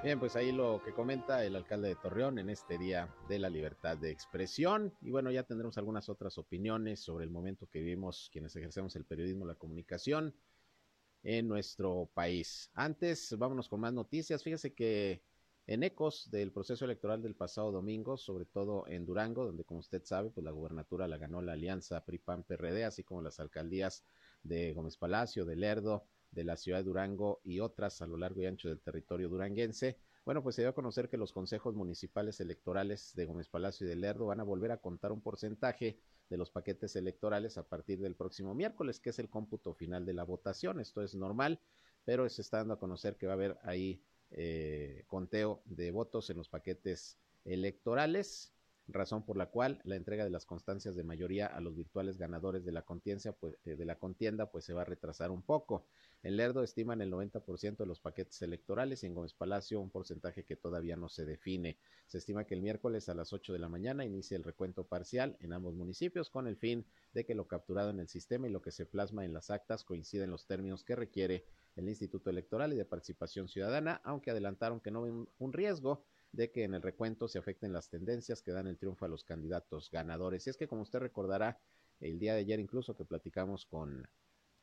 Bien, 0.00 0.20
pues 0.20 0.36
ahí 0.36 0.52
lo 0.52 0.80
que 0.84 0.92
comenta 0.92 1.44
el 1.44 1.56
alcalde 1.56 1.88
de 1.88 1.96
Torreón 1.96 2.38
en 2.38 2.50
este 2.50 2.78
día 2.78 3.12
de 3.28 3.40
la 3.40 3.50
libertad 3.50 3.98
de 3.98 4.12
expresión. 4.12 4.94
Y 5.00 5.10
bueno, 5.10 5.32
ya 5.32 5.42
tendremos 5.42 5.76
algunas 5.76 6.08
otras 6.08 6.38
opiniones 6.38 7.00
sobre 7.00 7.24
el 7.24 7.30
momento 7.30 7.66
que 7.66 7.80
vivimos 7.80 8.30
quienes 8.32 8.54
ejercemos 8.54 8.94
el 8.94 9.04
periodismo, 9.04 9.44
la 9.44 9.56
comunicación 9.56 10.36
en 11.24 11.48
nuestro 11.48 12.08
país. 12.14 12.70
Antes, 12.74 13.36
vámonos 13.36 13.68
con 13.68 13.80
más 13.80 13.92
noticias. 13.92 14.44
Fíjese 14.44 14.72
que 14.72 15.24
en 15.66 15.82
ecos 15.82 16.30
del 16.30 16.52
proceso 16.52 16.84
electoral 16.84 17.20
del 17.20 17.34
pasado 17.34 17.72
domingo, 17.72 18.16
sobre 18.16 18.44
todo 18.44 18.86
en 18.86 19.04
Durango, 19.04 19.46
donde 19.46 19.64
como 19.64 19.80
usted 19.80 20.04
sabe, 20.04 20.30
pues 20.30 20.44
la 20.44 20.52
gubernatura 20.52 21.08
la 21.08 21.18
ganó 21.18 21.42
la 21.42 21.54
alianza 21.54 22.04
PRI-PAN-PRD, 22.04 22.84
así 22.84 23.02
como 23.02 23.20
las 23.20 23.40
alcaldías 23.40 24.04
de 24.44 24.72
Gómez 24.74 24.96
Palacio, 24.96 25.44
de 25.44 25.56
Lerdo, 25.56 26.04
de 26.30 26.44
la 26.44 26.56
ciudad 26.56 26.78
de 26.78 26.84
Durango 26.84 27.40
y 27.44 27.60
otras 27.60 28.02
a 28.02 28.06
lo 28.06 28.16
largo 28.16 28.42
y 28.42 28.46
ancho 28.46 28.68
del 28.68 28.80
territorio 28.80 29.28
duranguense. 29.28 29.98
Bueno, 30.24 30.42
pues 30.42 30.56
se 30.56 30.62
dio 30.62 30.70
a 30.70 30.74
conocer 30.74 31.08
que 31.08 31.16
los 31.16 31.32
consejos 31.32 31.74
municipales 31.74 32.40
electorales 32.40 33.14
de 33.14 33.24
Gómez 33.24 33.48
Palacio 33.48 33.86
y 33.86 33.90
de 33.90 33.96
Lerdo 33.96 34.26
van 34.26 34.40
a 34.40 34.44
volver 34.44 34.72
a 34.72 34.76
contar 34.76 35.10
un 35.10 35.22
porcentaje 35.22 35.98
de 36.28 36.36
los 36.36 36.50
paquetes 36.50 36.94
electorales 36.96 37.56
a 37.56 37.66
partir 37.66 37.98
del 38.00 38.14
próximo 38.14 38.54
miércoles, 38.54 39.00
que 39.00 39.10
es 39.10 39.18
el 39.18 39.30
cómputo 39.30 39.72
final 39.72 40.04
de 40.04 40.12
la 40.12 40.24
votación. 40.24 40.80
Esto 40.80 41.02
es 41.02 41.14
normal, 41.14 41.60
pero 42.04 42.28
se 42.28 42.42
está 42.42 42.58
dando 42.58 42.74
a 42.74 42.78
conocer 42.78 43.16
que 43.16 43.26
va 43.26 43.32
a 43.32 43.36
haber 43.36 43.58
ahí 43.62 44.02
eh, 44.30 45.04
conteo 45.06 45.62
de 45.64 45.90
votos 45.90 46.28
en 46.28 46.36
los 46.36 46.50
paquetes 46.50 47.18
electorales 47.46 48.52
razón 48.88 49.24
por 49.24 49.36
la 49.36 49.46
cual 49.46 49.80
la 49.84 49.96
entrega 49.96 50.24
de 50.24 50.30
las 50.30 50.46
constancias 50.46 50.96
de 50.96 51.04
mayoría 51.04 51.46
a 51.46 51.60
los 51.60 51.76
virtuales 51.76 52.16
ganadores 52.16 52.64
de 52.64 52.72
la 52.72 52.82
contienda, 52.82 53.32
pues, 53.32 53.56
eh, 53.64 53.76
de 53.76 53.84
la 53.84 53.98
contienda, 53.98 54.50
pues 54.50 54.64
se 54.64 54.72
va 54.72 54.82
a 54.82 54.86
retrasar 54.86 55.30
un 55.30 55.42
poco. 55.42 55.86
En 56.22 56.36
Lerdo 56.36 56.62
estiman 56.62 57.00
el 57.00 57.10
90% 57.10 57.84
de 57.84 57.86
los 57.86 58.00
paquetes 58.00 58.42
electorales 58.42 59.02
y 59.02 59.06
en 59.06 59.14
Gómez 59.14 59.34
Palacio 59.34 59.80
un 59.80 59.90
porcentaje 59.90 60.44
que 60.44 60.56
todavía 60.56 60.96
no 60.96 61.08
se 61.08 61.24
define. 61.24 61.78
Se 62.06 62.18
estima 62.18 62.44
que 62.44 62.54
el 62.54 62.62
miércoles 62.62 63.08
a 63.08 63.14
las 63.14 63.32
8 63.32 63.52
de 63.52 63.58
la 63.58 63.68
mañana 63.68 64.04
inicie 64.04 64.36
el 64.36 64.42
recuento 64.42 64.84
parcial 64.84 65.36
en 65.40 65.52
ambos 65.52 65.74
municipios 65.74 66.30
con 66.30 66.48
el 66.48 66.56
fin 66.56 66.86
de 67.12 67.24
que 67.24 67.34
lo 67.34 67.46
capturado 67.46 67.90
en 67.90 68.00
el 68.00 68.08
sistema 68.08 68.48
y 68.48 68.50
lo 68.50 68.62
que 68.62 68.72
se 68.72 68.86
plasma 68.86 69.24
en 69.24 69.32
las 69.32 69.50
actas 69.50 69.84
coinciden 69.84 70.24
en 70.24 70.30
los 70.30 70.46
términos 70.46 70.82
que 70.82 70.96
requiere 70.96 71.44
el 71.76 71.88
Instituto 71.88 72.30
Electoral 72.30 72.72
y 72.72 72.76
de 72.76 72.84
Participación 72.84 73.48
Ciudadana, 73.48 74.00
aunque 74.02 74.32
adelantaron 74.32 74.80
que 74.80 74.90
no 74.90 75.02
ven 75.02 75.28
un 75.38 75.52
riesgo 75.52 76.04
de 76.32 76.50
que 76.50 76.64
en 76.64 76.74
el 76.74 76.82
recuento 76.82 77.28
se 77.28 77.38
afecten 77.38 77.72
las 77.72 77.88
tendencias 77.88 78.42
que 78.42 78.52
dan 78.52 78.66
el 78.66 78.78
triunfo 78.78 79.04
a 79.04 79.08
los 79.08 79.24
candidatos 79.24 79.90
ganadores. 79.90 80.46
Y 80.46 80.50
es 80.50 80.56
que, 80.56 80.68
como 80.68 80.82
usted 80.82 80.98
recordará, 80.98 81.58
el 82.00 82.18
día 82.18 82.34
de 82.34 82.40
ayer 82.40 82.60
incluso 82.60 82.94
que 82.94 83.04
platicamos 83.04 83.66
con 83.66 84.06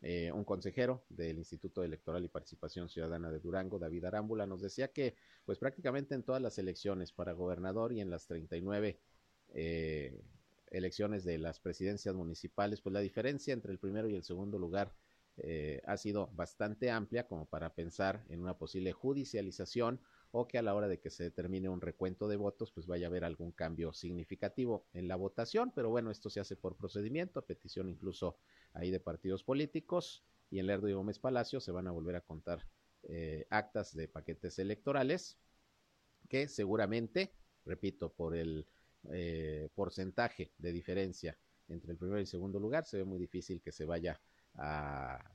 eh, 0.02 0.32
un 0.32 0.44
consejero 0.44 1.04
del 1.10 1.38
Instituto 1.38 1.84
Electoral 1.84 2.24
y 2.24 2.30
Participación 2.30 2.90
Ciudadana 2.90 3.32
de 3.32 3.40
Durango, 3.40 3.80
David 3.80 4.06
Arámbula, 4.06 4.46
nos 4.46 4.62
decía 4.62 4.90
que, 4.90 5.16
pues 5.46 5.58
prácticamente 5.58 6.16
en 6.16 6.24
todas 6.24 6.42
las 6.42 6.58
elecciones 6.58 7.12
para 7.12 7.34
gobernador 7.34 7.92
y 7.92 8.02
en 8.02 8.10
las 8.10 8.28
39 8.28 9.00
eh, 9.54 10.22
elecciones 10.70 11.24
de 11.24 11.38
las 11.38 11.60
presidencias 11.60 12.14
municipales, 12.16 12.82
pues 12.82 12.94
la 12.94 13.00
diferencia 13.00 13.54
entre 13.54 13.72
el 13.72 13.80
primero 13.80 14.10
y 14.10 14.16
el 14.16 14.24
segundo 14.24 14.60
lugar 14.60 14.94
eh, 15.38 15.82
ha 15.86 15.98
sido 15.98 16.28
bastante 16.34 16.92
amplia 16.92 17.28
como 17.28 17.46
para 17.46 17.74
pensar 17.74 18.24
en 18.30 18.42
una 18.42 18.58
posible 18.58 18.94
judicialización 18.94 20.00
o 20.38 20.50
que 20.50 20.58
a 20.58 20.62
la 20.62 20.76
hora 20.76 20.90
de 20.90 21.00
que 21.00 21.10
se 21.10 21.24
determine 21.24 21.70
un 21.70 21.80
recuento 21.80 22.28
de 22.28 22.36
votos, 22.36 22.70
pues 22.74 22.88
vaya 22.88 23.08
a 23.08 23.10
haber 23.10 23.24
algún 23.24 23.54
cambio 23.54 23.94
significativo 23.94 24.86
en 24.92 25.08
la 25.08 25.16
votación, 25.16 25.72
pero 25.74 25.90
bueno, 25.90 26.12
esto 26.12 26.30
se 26.30 26.42
hace 26.42 26.58
por 26.58 26.76
procedimiento, 26.76 27.40
a 27.40 27.46
petición 27.46 27.88
incluso 27.88 28.38
ahí 28.74 28.92
de 28.92 29.00
partidos 29.00 29.46
políticos, 29.46 30.26
y 30.52 30.60
en 30.60 30.68
Lerdo 30.68 30.90
y 30.90 30.94
Gómez 30.94 31.20
Palacio 31.20 31.62
se 31.62 31.72
van 31.72 31.88
a 31.88 31.92
volver 31.92 32.18
a 32.18 32.22
contar 32.22 32.68
eh, 33.04 33.48
actas 33.50 33.96
de 33.96 34.10
paquetes 34.10 34.60
electorales 34.60 35.38
que 36.28 36.50
seguramente, 36.50 37.32
repito, 37.66 38.12
por 38.12 38.36
el 38.36 38.68
eh, 39.12 39.70
porcentaje 39.74 40.52
de 40.58 40.74
diferencia 40.74 41.38
entre 41.70 41.94
el 41.94 41.98
primero 41.98 42.20
y 42.20 42.24
el 42.24 42.28
segundo 42.28 42.60
lugar, 42.60 42.84
se 42.84 42.98
ve 42.98 43.06
muy 43.06 43.20
difícil 43.20 43.62
que 43.62 43.72
se 43.72 43.86
vaya 43.86 44.20
a, 44.56 45.32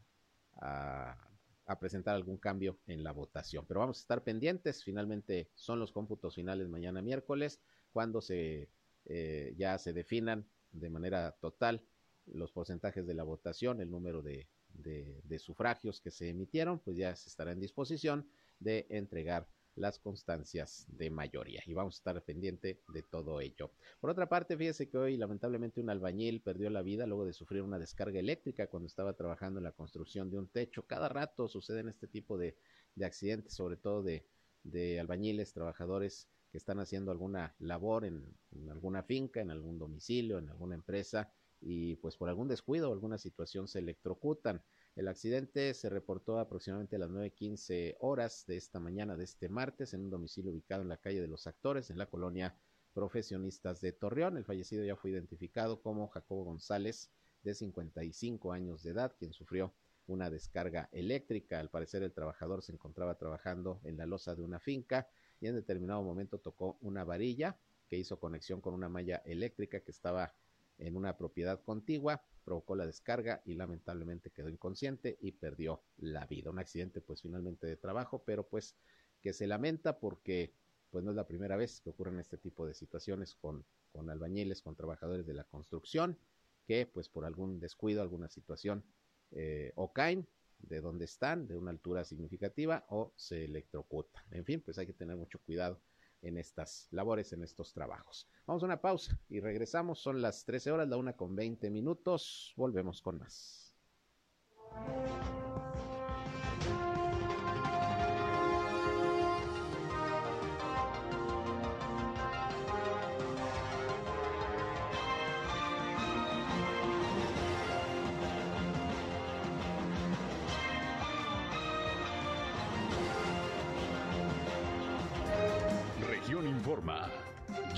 a 0.56 1.29
a 1.70 1.78
presentar 1.78 2.16
algún 2.16 2.36
cambio 2.36 2.80
en 2.88 3.04
la 3.04 3.12
votación. 3.12 3.64
Pero 3.64 3.78
vamos 3.78 3.98
a 3.98 4.00
estar 4.00 4.24
pendientes. 4.24 4.82
Finalmente 4.82 5.50
son 5.54 5.78
los 5.78 5.92
cómputos 5.92 6.34
finales 6.34 6.68
mañana 6.68 7.00
miércoles, 7.00 7.60
cuando 7.92 8.20
se 8.20 8.68
eh, 9.06 9.54
ya 9.56 9.78
se 9.78 9.92
definan 9.92 10.44
de 10.72 10.90
manera 10.90 11.30
total 11.40 11.80
los 12.26 12.50
porcentajes 12.50 13.06
de 13.06 13.14
la 13.14 13.22
votación, 13.22 13.80
el 13.80 13.88
número 13.88 14.20
de, 14.20 14.48
de 14.74 15.38
sufragios 15.38 16.00
que 16.00 16.10
se 16.10 16.30
emitieron, 16.30 16.80
pues 16.80 16.96
ya 16.96 17.14
se 17.14 17.28
estará 17.28 17.52
en 17.52 17.60
disposición 17.60 18.28
de 18.58 18.86
entregar 18.90 19.46
las 19.74 19.98
constancias 19.98 20.86
de 20.88 21.10
mayoría. 21.10 21.62
Y 21.66 21.74
vamos 21.74 21.94
a 21.94 21.98
estar 21.98 22.22
pendiente 22.22 22.80
de 22.88 23.02
todo 23.02 23.40
ello. 23.40 23.72
Por 24.00 24.10
otra 24.10 24.28
parte, 24.28 24.56
fíjese 24.56 24.88
que 24.88 24.98
hoy 24.98 25.16
lamentablemente 25.16 25.80
un 25.80 25.90
albañil 25.90 26.42
perdió 26.42 26.70
la 26.70 26.82
vida 26.82 27.06
luego 27.06 27.24
de 27.24 27.32
sufrir 27.32 27.62
una 27.62 27.78
descarga 27.78 28.18
eléctrica 28.18 28.68
cuando 28.68 28.86
estaba 28.86 29.14
trabajando 29.14 29.58
en 29.58 29.64
la 29.64 29.72
construcción 29.72 30.30
de 30.30 30.38
un 30.38 30.48
techo. 30.48 30.86
Cada 30.86 31.08
rato 31.08 31.48
suceden 31.48 31.88
este 31.88 32.08
tipo 32.08 32.36
de, 32.36 32.56
accidentes, 33.02 33.54
sobre 33.54 33.76
todo 33.76 34.02
de, 34.02 35.00
albañiles, 35.00 35.52
trabajadores 35.52 36.28
que 36.50 36.58
están 36.58 36.80
haciendo 36.80 37.12
alguna 37.12 37.54
labor 37.60 38.04
en, 38.04 38.26
en 38.52 38.70
alguna 38.70 39.02
finca, 39.02 39.40
en 39.40 39.50
algún 39.50 39.78
domicilio, 39.78 40.38
en 40.38 40.48
alguna 40.48 40.74
empresa 40.74 41.32
y 41.60 41.96
pues 41.96 42.16
por 42.16 42.28
algún 42.28 42.48
descuido 42.48 42.90
o 42.90 42.92
alguna 42.92 43.18
situación 43.18 43.68
se 43.68 43.78
electrocutan. 43.78 44.62
El 45.00 45.08
accidente 45.08 45.72
se 45.72 45.88
reportó 45.88 46.38
aproximadamente 46.38 46.96
a 46.96 46.98
las 46.98 47.08
9.15 47.08 47.96
horas 48.00 48.44
de 48.46 48.58
esta 48.58 48.80
mañana 48.80 49.16
de 49.16 49.24
este 49.24 49.48
martes 49.48 49.94
en 49.94 50.02
un 50.02 50.10
domicilio 50.10 50.52
ubicado 50.52 50.82
en 50.82 50.90
la 50.90 50.98
calle 50.98 51.22
de 51.22 51.26
los 51.26 51.46
actores 51.46 51.88
en 51.88 51.96
la 51.96 52.04
colonia 52.04 52.54
Profesionistas 52.92 53.80
de 53.80 53.92
Torreón. 53.92 54.36
El 54.36 54.44
fallecido 54.44 54.84
ya 54.84 54.96
fue 54.96 55.12
identificado 55.12 55.80
como 55.80 56.08
Jacobo 56.08 56.44
González, 56.44 57.10
de 57.42 57.54
55 57.54 58.52
años 58.52 58.82
de 58.82 58.90
edad, 58.90 59.16
quien 59.18 59.32
sufrió 59.32 59.72
una 60.06 60.28
descarga 60.28 60.90
eléctrica. 60.92 61.60
Al 61.60 61.70
parecer 61.70 62.02
el 62.02 62.12
trabajador 62.12 62.62
se 62.62 62.72
encontraba 62.72 63.16
trabajando 63.16 63.80
en 63.84 63.96
la 63.96 64.04
losa 64.04 64.34
de 64.34 64.42
una 64.42 64.60
finca 64.60 65.08
y 65.40 65.46
en 65.46 65.54
determinado 65.54 66.02
momento 66.02 66.40
tocó 66.40 66.76
una 66.82 67.04
varilla 67.04 67.56
que 67.88 67.96
hizo 67.96 68.20
conexión 68.20 68.60
con 68.60 68.74
una 68.74 68.90
malla 68.90 69.22
eléctrica 69.24 69.80
que 69.80 69.92
estaba 69.92 70.34
en 70.76 70.94
una 70.94 71.16
propiedad 71.16 71.62
contigua 71.62 72.22
provocó 72.44 72.74
la 72.74 72.86
descarga 72.86 73.42
y 73.44 73.54
lamentablemente 73.54 74.30
quedó 74.30 74.48
inconsciente 74.48 75.18
y 75.20 75.32
perdió 75.32 75.82
la 75.96 76.26
vida. 76.26 76.50
Un 76.50 76.58
accidente 76.58 77.00
pues 77.00 77.22
finalmente 77.22 77.66
de 77.66 77.76
trabajo, 77.76 78.22
pero 78.24 78.48
pues 78.48 78.76
que 79.20 79.32
se 79.32 79.46
lamenta 79.46 79.98
porque 79.98 80.54
pues 80.90 81.04
no 81.04 81.10
es 81.10 81.16
la 81.16 81.26
primera 81.26 81.56
vez 81.56 81.80
que 81.80 81.90
ocurren 81.90 82.18
este 82.18 82.38
tipo 82.38 82.66
de 82.66 82.74
situaciones 82.74 83.34
con, 83.34 83.64
con 83.92 84.10
albañiles, 84.10 84.62
con 84.62 84.74
trabajadores 84.74 85.26
de 85.26 85.34
la 85.34 85.44
construcción, 85.44 86.18
que 86.66 86.86
pues 86.86 87.08
por 87.08 87.24
algún 87.24 87.60
descuido, 87.60 88.02
alguna 88.02 88.28
situación 88.28 88.84
eh, 89.30 89.72
o 89.76 89.92
caen 89.92 90.26
de 90.58 90.80
donde 90.80 91.04
están, 91.04 91.46
de 91.46 91.56
una 91.56 91.70
altura 91.70 92.04
significativa, 92.04 92.84
o 92.88 93.12
se 93.16 93.44
electrocutan. 93.44 94.22
En 94.30 94.44
fin, 94.44 94.60
pues 94.60 94.78
hay 94.78 94.86
que 94.86 94.92
tener 94.92 95.16
mucho 95.16 95.38
cuidado 95.38 95.80
en 96.22 96.38
estas 96.38 96.88
labores, 96.90 97.32
en 97.32 97.42
estos 97.42 97.72
trabajos. 97.72 98.28
Vamos 98.46 98.62
a 98.62 98.66
una 98.66 98.80
pausa 98.80 99.18
y 99.28 99.40
regresamos. 99.40 99.98
Son 100.00 100.20
las 100.20 100.44
13 100.44 100.72
horas, 100.72 100.88
la 100.88 100.96
una 100.96 101.16
con 101.16 101.34
20 101.34 101.70
minutos. 101.70 102.52
Volvemos 102.56 103.00
con 103.02 103.18
más. 103.18 103.74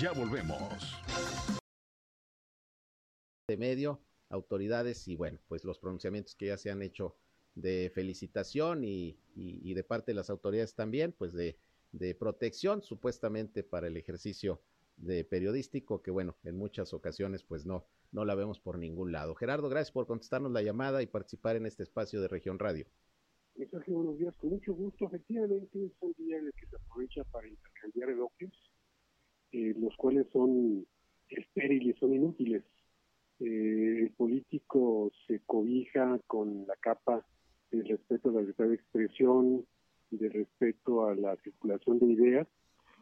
Ya 0.02 0.10
volvemos. 0.10 0.58
De 3.46 3.56
medio, 3.56 4.00
autoridades 4.30 5.06
y 5.06 5.14
bueno, 5.14 5.38
pues 5.46 5.62
los 5.62 5.78
pronunciamientos 5.78 6.34
que 6.34 6.46
ya 6.46 6.56
se 6.56 6.72
han 6.72 6.82
hecho 6.82 7.14
de 7.54 7.88
felicitación 7.94 8.82
y, 8.82 9.16
y, 9.36 9.74
de 9.74 9.84
parte 9.84 10.10
de 10.10 10.16
las 10.16 10.28
autoridades 10.28 10.74
también, 10.74 11.12
pues 11.12 11.32
de, 11.32 11.56
de, 11.92 12.16
protección 12.16 12.82
supuestamente 12.82 13.62
para 13.62 13.86
el 13.86 13.96
ejercicio 13.96 14.60
de 14.96 15.22
periodístico, 15.22 16.02
que 16.02 16.10
bueno, 16.10 16.36
en 16.42 16.56
muchas 16.56 16.92
ocasiones 16.94 17.44
pues 17.44 17.64
no, 17.64 17.86
no 18.10 18.24
la 18.24 18.34
vemos 18.34 18.58
por 18.58 18.78
ningún 18.78 19.12
lado. 19.12 19.36
Gerardo, 19.36 19.68
gracias 19.68 19.92
por 19.92 20.08
contestarnos 20.08 20.50
la 20.50 20.62
llamada 20.62 21.00
y 21.02 21.06
participar 21.06 21.54
en 21.54 21.66
este 21.66 21.84
espacio 21.84 22.20
de 22.20 22.26
Región 22.26 22.58
Radio. 22.58 22.88
Sergio, 23.54 23.94
buenos 23.94 24.18
días, 24.18 24.36
con 24.36 24.50
mucho 24.50 24.74
gusto. 24.74 25.06
Efectivamente, 25.06 25.84
es 25.86 25.92
un 26.00 26.12
día 26.14 26.38
en 26.38 26.46
el 26.46 26.52
que 26.54 26.66
se 26.66 26.74
aprovecha 26.74 27.22
para 27.30 27.46
intercambiar 27.46 28.10
elogios 28.10 28.71
eh, 29.52 29.74
los 29.78 29.94
cuales 29.96 30.26
son 30.32 30.86
estériles, 31.28 31.96
son 31.98 32.14
inútiles. 32.14 32.62
Eh, 33.40 33.98
el 34.02 34.10
político 34.12 35.10
se 35.26 35.40
cobija 35.40 36.18
con 36.26 36.66
la 36.66 36.76
capa 36.76 37.24
de 37.70 37.82
respeto 37.82 38.30
a 38.30 38.32
la 38.32 38.40
libertad 38.40 38.66
de 38.66 38.74
expresión, 38.74 39.66
de 40.10 40.28
respeto 40.28 41.06
a 41.06 41.14
la 41.14 41.36
circulación 41.36 41.98
de 41.98 42.06
ideas, 42.06 42.48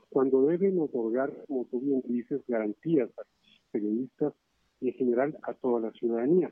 cuando 0.09 0.47
deben 0.47 0.81
otorgar, 0.81 1.33
como 1.47 1.67
tú 1.67 1.81
bien 1.81 2.03
dices, 2.07 2.43
garantías 2.49 3.11
a 3.17 3.23
los 3.23 3.61
periodistas 3.71 4.35
y 4.81 4.89
en 4.89 4.95
general 4.95 5.39
a 5.43 5.55
toda 5.55 5.81
la 5.81 5.93
ciudadanía. 5.93 6.51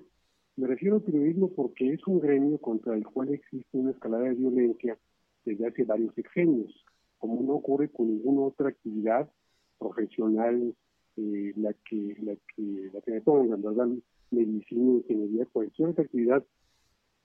Me 0.57 0.67
refiero 0.67 0.97
al 0.97 1.02
periodismo 1.02 1.50
porque 1.50 1.93
es 1.93 2.07
un 2.07 2.21
gremio 2.21 2.59
contra 2.59 2.95
el 2.95 3.05
cual 3.05 3.33
existe 3.33 3.78
una 3.78 3.93
escalada 3.93 4.25
de 4.25 4.35
violencia 4.35 4.99
desde 5.45 5.67
hace 5.67 5.85
varios 5.85 6.14
sexenios, 6.14 6.85
como 7.19 7.43
no 7.43 7.55
ocurre 7.55 7.88
con 7.90 8.09
ninguna 8.09 8.43
otra 8.43 8.69
actividad 8.69 9.28
profesional, 9.78 10.75
eh, 11.16 11.52
la 11.56 11.73
que 11.73 12.16
la 12.23 12.35
que 12.54 12.90
la 12.92 13.00
que 13.00 13.11
¿verdad? 13.11 13.88
medicina, 14.30 14.92
ingeniería, 14.92 15.47
cualquier 15.47 15.88
otra 15.88 16.04
actividad 16.04 16.44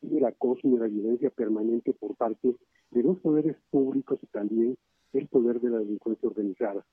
del 0.01 0.25
acoso 0.25 0.67
y 0.67 0.77
la 0.77 0.87
violencia 0.87 1.29
permanente 1.29 1.93
por 1.93 2.15
parte 2.15 2.55
de 2.91 3.03
los 3.03 3.19
poderes 3.19 3.55
públicos 3.69 4.19
y 4.21 4.27
también 4.27 4.77
el 5.13 5.27
poder 5.27 5.59
de 5.61 5.69
la 5.69 5.79
delincuencia 5.79 6.27
organizada. 6.29 6.85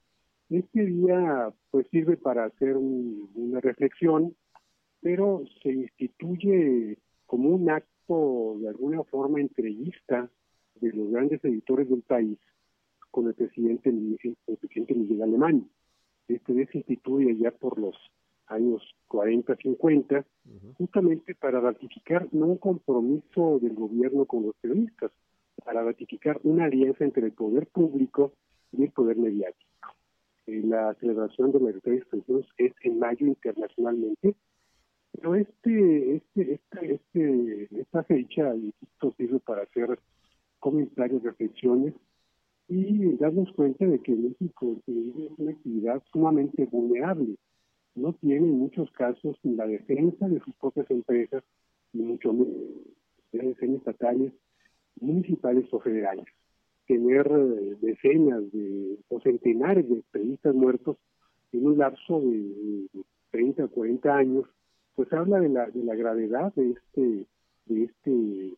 Este 0.48 0.84
día 0.84 1.52
pues 1.70 1.86
sirve 1.90 2.16
para 2.16 2.44
hacer 2.44 2.76
una 2.76 3.60
reflexión, 3.60 4.34
pero 5.00 5.44
se 5.62 5.70
instituye 5.70 6.98
como 7.26 7.50
un 7.50 7.70
acto 7.70 8.56
de 8.60 8.68
alguna 8.68 9.04
forma 9.04 9.40
entrevista 9.40 10.28
de 10.80 10.92
los 10.92 11.10
grandes 11.10 11.44
editores 11.44 11.88
del 11.88 12.02
país 12.02 12.38
con 13.10 13.26
el 13.26 13.34
presidente, 13.34 13.90
el 13.90 14.56
presidente 14.56 14.94
Miguel 14.94 15.22
Alemán. 15.22 15.68
Este 16.28 16.66
se 16.66 16.78
instituye 16.78 17.36
ya 17.36 17.50
por 17.50 17.78
los 17.78 17.96
años 18.46 18.82
40, 19.08 19.56
50, 19.56 20.24
justamente 20.76 21.34
para 21.34 21.60
ratificar 21.60 22.28
no 22.32 22.46
un 22.46 22.58
compromiso 22.58 23.58
del 23.60 23.74
gobierno 23.74 24.24
con 24.24 24.44
los 24.44 24.54
periodistas, 24.60 25.12
para 25.64 25.84
ratificar 25.84 26.40
una 26.42 26.64
alianza 26.64 27.04
entre 27.04 27.26
el 27.26 27.32
poder 27.32 27.66
público 27.68 28.32
y 28.72 28.84
el 28.84 28.90
poder 28.90 29.16
mediático. 29.16 29.94
Eh, 30.46 30.62
la 30.64 30.94
celebración 30.94 31.52
de 31.52 31.58
libertad 31.58 31.92
de 31.92 32.44
es 32.58 32.72
en 32.82 32.98
mayo 32.98 33.26
internacionalmente, 33.26 34.34
pero 35.12 35.34
este, 35.34 36.16
este, 36.16 36.54
este, 36.54 36.94
este 36.94 37.80
esta 37.80 38.02
fecha, 38.04 38.54
y 38.56 38.72
esto 38.82 39.12
sirve 39.16 39.38
para 39.40 39.62
hacer 39.62 39.98
comentarios, 40.58 41.22
reflexiones 41.22 41.94
y 42.70 43.16
darnos 43.16 43.52
cuenta 43.52 43.84
de 43.84 43.98
que 43.98 44.14
México 44.14 44.76
es 44.86 45.38
una 45.38 45.50
actividad 45.50 46.00
sumamente 46.12 46.64
vulnerable. 46.66 47.34
No 47.96 48.12
tiene 48.12 48.46
en 48.46 48.58
muchos 48.58 48.88
casos 48.92 49.36
la 49.42 49.66
defensa 49.66 50.28
de 50.28 50.38
sus 50.40 50.54
propias 50.54 50.88
empresas, 50.88 51.42
ni 51.92 52.04
mucho 52.04 52.32
menos 53.32 53.60
estatales, 53.60 54.32
municipales 55.00 55.66
o 55.72 55.80
federales. 55.80 56.26
Tener 56.86 57.26
eh, 57.26 57.76
decenas 57.80 58.50
de, 58.52 58.98
o 59.08 59.20
centenares 59.20 59.88
de 59.88 60.04
periodistas 60.12 60.54
muertos 60.54 60.96
en 61.52 61.66
un 61.66 61.78
lapso 61.78 62.20
de 62.20 62.86
30 63.32 63.64
o 63.64 63.68
40 63.68 64.16
años, 64.16 64.44
pues 64.94 65.12
habla 65.12 65.40
de 65.40 65.48
la, 65.48 65.68
de 65.68 65.82
la 65.82 65.96
gravedad 65.96 66.54
de 66.54 66.70
este, 66.70 67.26
de 67.66 67.84
este 67.84 68.54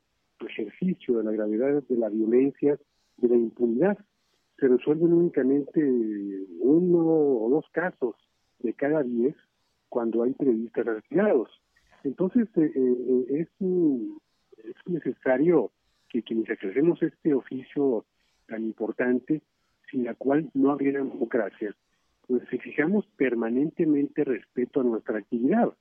ejercicio, 0.47 1.17
de 1.17 1.25
la 1.25 1.33
gravedad 1.33 1.83
de 1.89 1.97
la 1.97 2.11
violencia 2.11 2.79
de 3.17 3.29
la 3.29 3.37
impunidad. 3.37 3.99
Se 4.59 4.69
resuelven 4.69 5.13
únicamente 5.13 5.81
uno 6.61 6.99
o 6.99 7.49
dos 7.51 7.65
casos 7.73 8.15
de 8.61 8.75
cada 8.75 9.03
diez 9.03 9.35
cuando 9.89 10.23
hay 10.23 10.33
periodistas 10.33 10.87
retirados. 10.87 11.51
Entonces, 12.05 12.49
eh, 12.57 12.73
eh, 12.75 13.25
es, 13.29 13.49
es 14.65 14.77
necesario 14.87 15.71
que 16.09 16.23
quienes 16.23 16.49
ejercemos 16.49 17.03
este 17.03 17.35
oficio 17.35 18.05
tan 18.47 18.65
importante, 18.65 19.43
sin 19.91 20.05
la 20.05 20.15
cual 20.15 20.51
no 20.55 20.71
habría 20.71 20.93
democracia, 20.93 21.75
pues 22.27 22.43
exijamos 22.53 23.07
permanentemente 23.17 24.25
respeto 24.25 24.81
a 24.81 24.85
nuestra 24.85 25.19
actividad. 25.19 25.73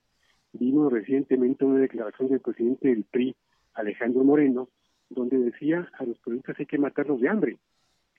Vimos 0.54 0.92
recientemente 0.92 1.66
una 1.66 1.80
declaración 1.80 2.30
del 2.30 2.40
presidente 2.42 2.90
del 2.90 3.04
PRI, 3.04 3.36
Alejandro 3.74 4.24
Moreno, 4.24 4.70
donde 5.14 5.38
decía 5.38 5.90
a 5.98 6.06
los 6.06 6.18
periodistas 6.20 6.60
hay 6.60 6.66
que 6.66 6.78
matarlos 6.78 7.22
de 7.22 7.30
hambre. 7.30 7.58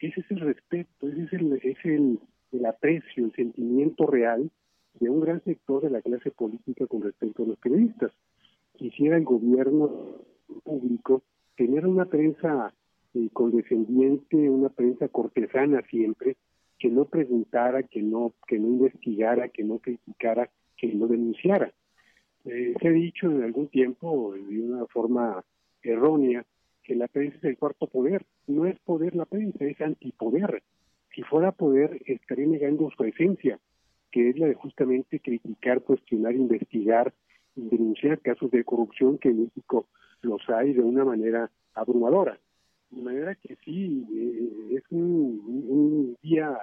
Ese 0.01 0.21
es 0.21 0.31
el 0.31 0.41
respeto, 0.41 1.09
ese 1.09 1.23
es 1.25 1.33
el, 1.33 1.53
es 1.63 1.85
el, 1.85 2.19
el 2.53 2.67
aprecio, 2.67 3.25
el 3.25 3.33
sentimiento 3.33 4.07
real 4.07 4.51
de 5.01 5.09
un 5.09 5.21
gran 5.21 5.43
sector 5.45 5.83
de 5.83 5.91
la 5.91 6.03
clase 6.03 6.31
política 6.31 6.87
con 6.87 7.03
respecto 7.03 7.45
a 7.45 7.47
los 7.47 7.59
periodistas. 7.59 8.13
Quisiera 8.77 9.17
el 9.17 9.25
gobierno 9.25 9.91
público 10.65 11.23
tener 11.57 11.87
una 11.87 12.05
prensa 12.07 12.73
eh, 13.15 13.29
condescendiente, 13.33 14.37
una 14.51 14.69
prensa 14.69 15.09
cortesana 15.09 15.83
siempre, 15.83 16.37
que 16.79 16.91
no 16.91 17.05
preguntara, 17.05 17.85
que 17.85 18.03
no, 18.03 18.33
que 18.47 18.59
no 18.59 18.69
investigara, 18.69 19.49
que 19.49 19.63
no 19.63 19.79
criticara, 19.79 20.51
que 20.77 20.93
no 20.93 21.07
denunciara. 21.07 21.73
Eh, 22.45 22.75
se 22.81 22.89
ha 22.89 22.91
dicho 22.91 23.31
en 23.31 23.43
algún 23.45 23.69
tiempo, 23.69 24.35
de 24.35 24.61
una 24.61 24.87
forma 24.87 25.45
errónea, 25.83 26.45
que 26.83 26.95
la 26.95 27.09
prensa 27.09 27.37
es 27.39 27.45
el 27.45 27.59
cuarto 27.59 27.87
poder. 27.87 28.25
No 28.47 28.67
es 28.67 28.79
poder 28.81 29.15
la 29.15 29.25
prensa, 29.25 29.65
es 29.65 29.81
antipoder. 29.81 30.63
Si 31.15 31.23
fuera 31.23 31.53
poder, 31.53 32.01
estaría 32.07 32.47
negando 32.47 32.91
su 32.97 33.05
esencia, 33.05 33.59
que 34.11 34.31
es 34.31 34.39
la 34.39 34.47
de 34.47 34.55
justamente 34.55 35.21
criticar, 35.21 35.83
cuestionar, 35.83 36.35
investigar, 36.35 37.13
denunciar 37.55 38.21
casos 38.21 38.51
de 38.51 38.65
corrupción 38.65 39.19
que 39.19 39.29
en 39.29 39.45
México 39.45 39.87
los 40.23 40.43
hay 40.49 40.73
de 40.73 40.81
una 40.81 41.05
manera 41.05 41.51
abrumadora. 41.75 42.39
De 42.91 43.03
manera 43.03 43.35
que 43.35 43.57
sí, 43.65 44.07
eh, 44.13 44.77
es 44.77 44.85
un, 44.91 46.17
día 46.23 46.59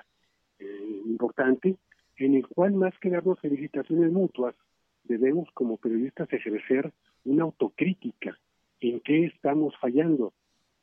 eh, 0.59 1.01
importante 1.05 1.75
en 2.17 2.35
el 2.35 2.47
cual 2.47 2.73
más 2.73 2.93
que 2.99 3.09
darnos 3.09 3.39
felicitaciones 3.39 4.11
mutuas, 4.11 4.55
debemos 5.03 5.49
como 5.53 5.77
periodistas 5.77 6.31
ejercer 6.33 6.91
una 7.25 7.43
autocrítica 7.43 8.37
en 8.81 8.99
qué 9.01 9.25
estamos 9.25 9.75
fallando, 9.79 10.33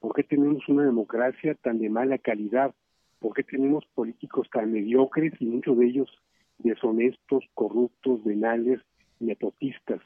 por 0.01 0.15
qué 0.15 0.23
tenemos 0.23 0.69
una 0.69 0.85
democracia 0.85 1.55
tan 1.55 1.79
de 1.79 1.89
mala 1.89 2.19
calidad, 2.19 2.75
por 3.19 3.35
qué 3.35 3.43
tenemos 3.43 3.85
políticos 3.95 4.49
tan 4.53 4.73
mediocres 4.73 5.33
y 5.41 5.47
muchos 5.47 5.79
de 5.79 5.87
ellos 5.87 6.09
deshonestos, 6.59 7.45
corruptos, 7.55 8.25
venales, 8.25 8.81
nepotistas, 9.21 10.01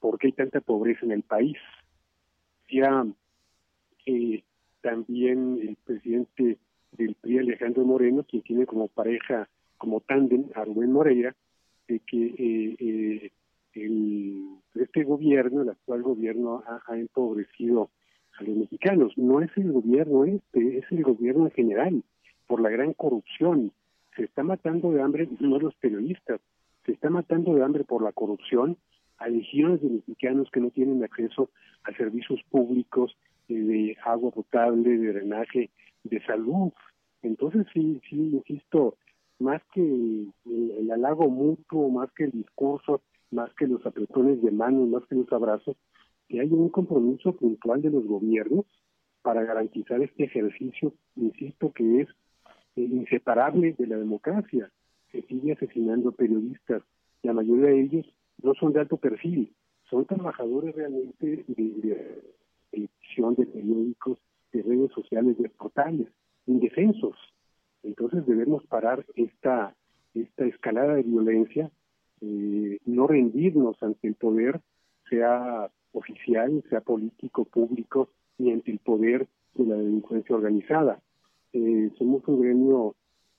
por 0.00 0.18
qué 0.18 0.28
hay 0.28 0.32
tanta 0.32 0.60
pobreza 0.60 1.04
en 1.04 1.12
el 1.12 1.22
país. 1.22 1.56
Ya 2.70 3.06
eh, 4.06 4.42
también 4.82 5.58
el 5.60 5.76
presidente 5.76 6.58
del 6.92 7.14
PRI, 7.14 7.38
Alejandro 7.38 7.84
Moreno, 7.84 8.24
quien 8.24 8.42
tiene 8.42 8.66
como 8.66 8.88
pareja, 8.88 9.48
como 9.78 10.00
tándem 10.00 10.46
a 10.54 10.64
Rubén 10.64 10.92
Moreira, 10.92 11.34
de 11.88 12.00
que 12.00 12.26
eh, 12.26 12.76
eh, 12.78 13.32
el, 13.76 14.58
este 14.74 15.04
gobierno, 15.04 15.62
el 15.62 15.70
actual 15.70 16.02
gobierno, 16.02 16.62
ha, 16.66 16.96
empobrecido 16.96 17.90
a 18.38 18.44
los 18.44 18.56
mexicanos. 18.56 19.12
No 19.16 19.40
es 19.40 19.50
el 19.56 19.72
gobierno 19.72 20.24
este, 20.24 20.78
es 20.78 20.84
el 20.90 21.02
gobierno 21.02 21.44
en 21.44 21.50
general, 21.52 22.02
por 22.46 22.60
la 22.60 22.70
gran 22.70 22.92
corrupción. 22.94 23.72
Se 24.16 24.24
está 24.24 24.42
matando 24.42 24.90
de 24.92 25.02
hambre 25.02 25.28
no 25.40 25.58
los 25.58 25.74
periodistas, 25.76 26.40
se 26.84 26.92
está 26.92 27.10
matando 27.10 27.54
de 27.54 27.62
hambre 27.62 27.84
por 27.84 28.02
la 28.02 28.12
corrupción 28.12 28.76
a 29.18 29.28
legiones 29.28 29.80
de 29.82 29.88
mexicanos 29.88 30.50
que 30.50 30.60
no 30.60 30.70
tienen 30.70 31.02
acceso 31.02 31.50
a 31.84 31.92
servicios 31.92 32.40
públicos 32.50 33.16
eh, 33.48 33.54
de 33.54 33.96
agua 34.04 34.30
potable, 34.30 34.96
de 34.96 35.12
drenaje, 35.12 35.70
de 36.04 36.22
salud. 36.24 36.72
Entonces, 37.22 37.66
sí, 37.72 38.00
sí, 38.08 38.30
insisto, 38.32 38.96
más 39.38 39.62
que 39.72 39.80
el, 39.80 40.32
el 40.78 40.90
halago 40.90 41.28
mutuo, 41.28 41.88
más 41.88 42.10
que 42.12 42.24
el 42.24 42.30
discurso, 42.30 43.02
más 43.36 43.52
que 43.54 43.66
los 43.66 43.84
apretones 43.84 44.42
de 44.42 44.50
manos, 44.50 44.88
más 44.88 45.06
que 45.06 45.14
los 45.14 45.30
abrazos, 45.30 45.76
que 46.26 46.40
hay 46.40 46.50
un 46.50 46.70
compromiso 46.70 47.36
puntual 47.36 47.82
de 47.82 47.90
los 47.90 48.06
gobiernos 48.06 48.64
para 49.22 49.44
garantizar 49.44 50.02
este 50.02 50.24
ejercicio, 50.24 50.94
insisto, 51.16 51.70
que 51.72 52.00
es 52.00 52.08
eh, 52.76 52.82
inseparable 52.82 53.74
de 53.78 53.86
la 53.86 53.98
democracia. 53.98 54.72
Se 55.12 55.22
sigue 55.22 55.52
asesinando 55.52 56.12
periodistas, 56.12 56.82
la 57.22 57.34
mayoría 57.34 57.66
de 57.66 57.80
ellos 57.80 58.06
no 58.42 58.54
son 58.54 58.72
de 58.72 58.80
alto 58.80 58.96
perfil, 58.96 59.52
son 59.90 60.06
trabajadores 60.06 60.74
realmente 60.74 61.44
de, 61.46 61.64
de, 61.82 62.22
edición 62.72 63.34
de 63.34 63.46
periódicos, 63.46 64.18
de 64.52 64.62
redes 64.62 64.92
sociales, 64.92 65.36
de 65.38 65.48
portales, 65.50 66.08
indefensos. 66.46 67.16
Entonces 67.82 68.26
debemos 68.26 68.64
parar 68.66 69.04
esta, 69.14 69.76
esta 70.14 70.46
escalada 70.46 70.94
de 70.94 71.02
violencia, 71.02 71.70
eh, 72.26 72.78
no 72.86 73.06
rendirnos 73.06 73.80
ante 73.82 74.08
el 74.08 74.14
poder, 74.14 74.60
sea 75.08 75.70
oficial, 75.92 76.62
sea 76.68 76.80
político, 76.80 77.44
público, 77.44 78.10
ni 78.38 78.52
ante 78.52 78.72
el 78.72 78.78
poder 78.78 79.28
de 79.54 79.64
la 79.64 79.76
delincuencia 79.76 80.34
organizada. 80.34 81.00
Eh, 81.52 81.90
somos 81.98 82.26
un 82.26 82.40
gremio 82.40 82.94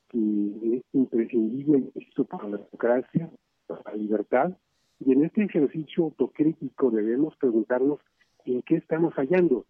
que 0.10 0.78
es 0.78 0.84
imprescindible 0.94 1.92
para 2.30 2.48
la 2.48 2.58
democracia, 2.58 3.30
para 3.68 3.82
la 3.92 3.96
libertad, 3.96 4.58
y 5.00 5.12
en 5.12 5.26
este 5.26 5.44
ejercicio 5.44 6.06
autocrítico 6.06 6.90
debemos 6.90 7.36
preguntarnos 7.36 8.00
en 8.46 8.62
qué 8.62 8.76
estamos 8.76 9.14
fallando, 9.14 9.66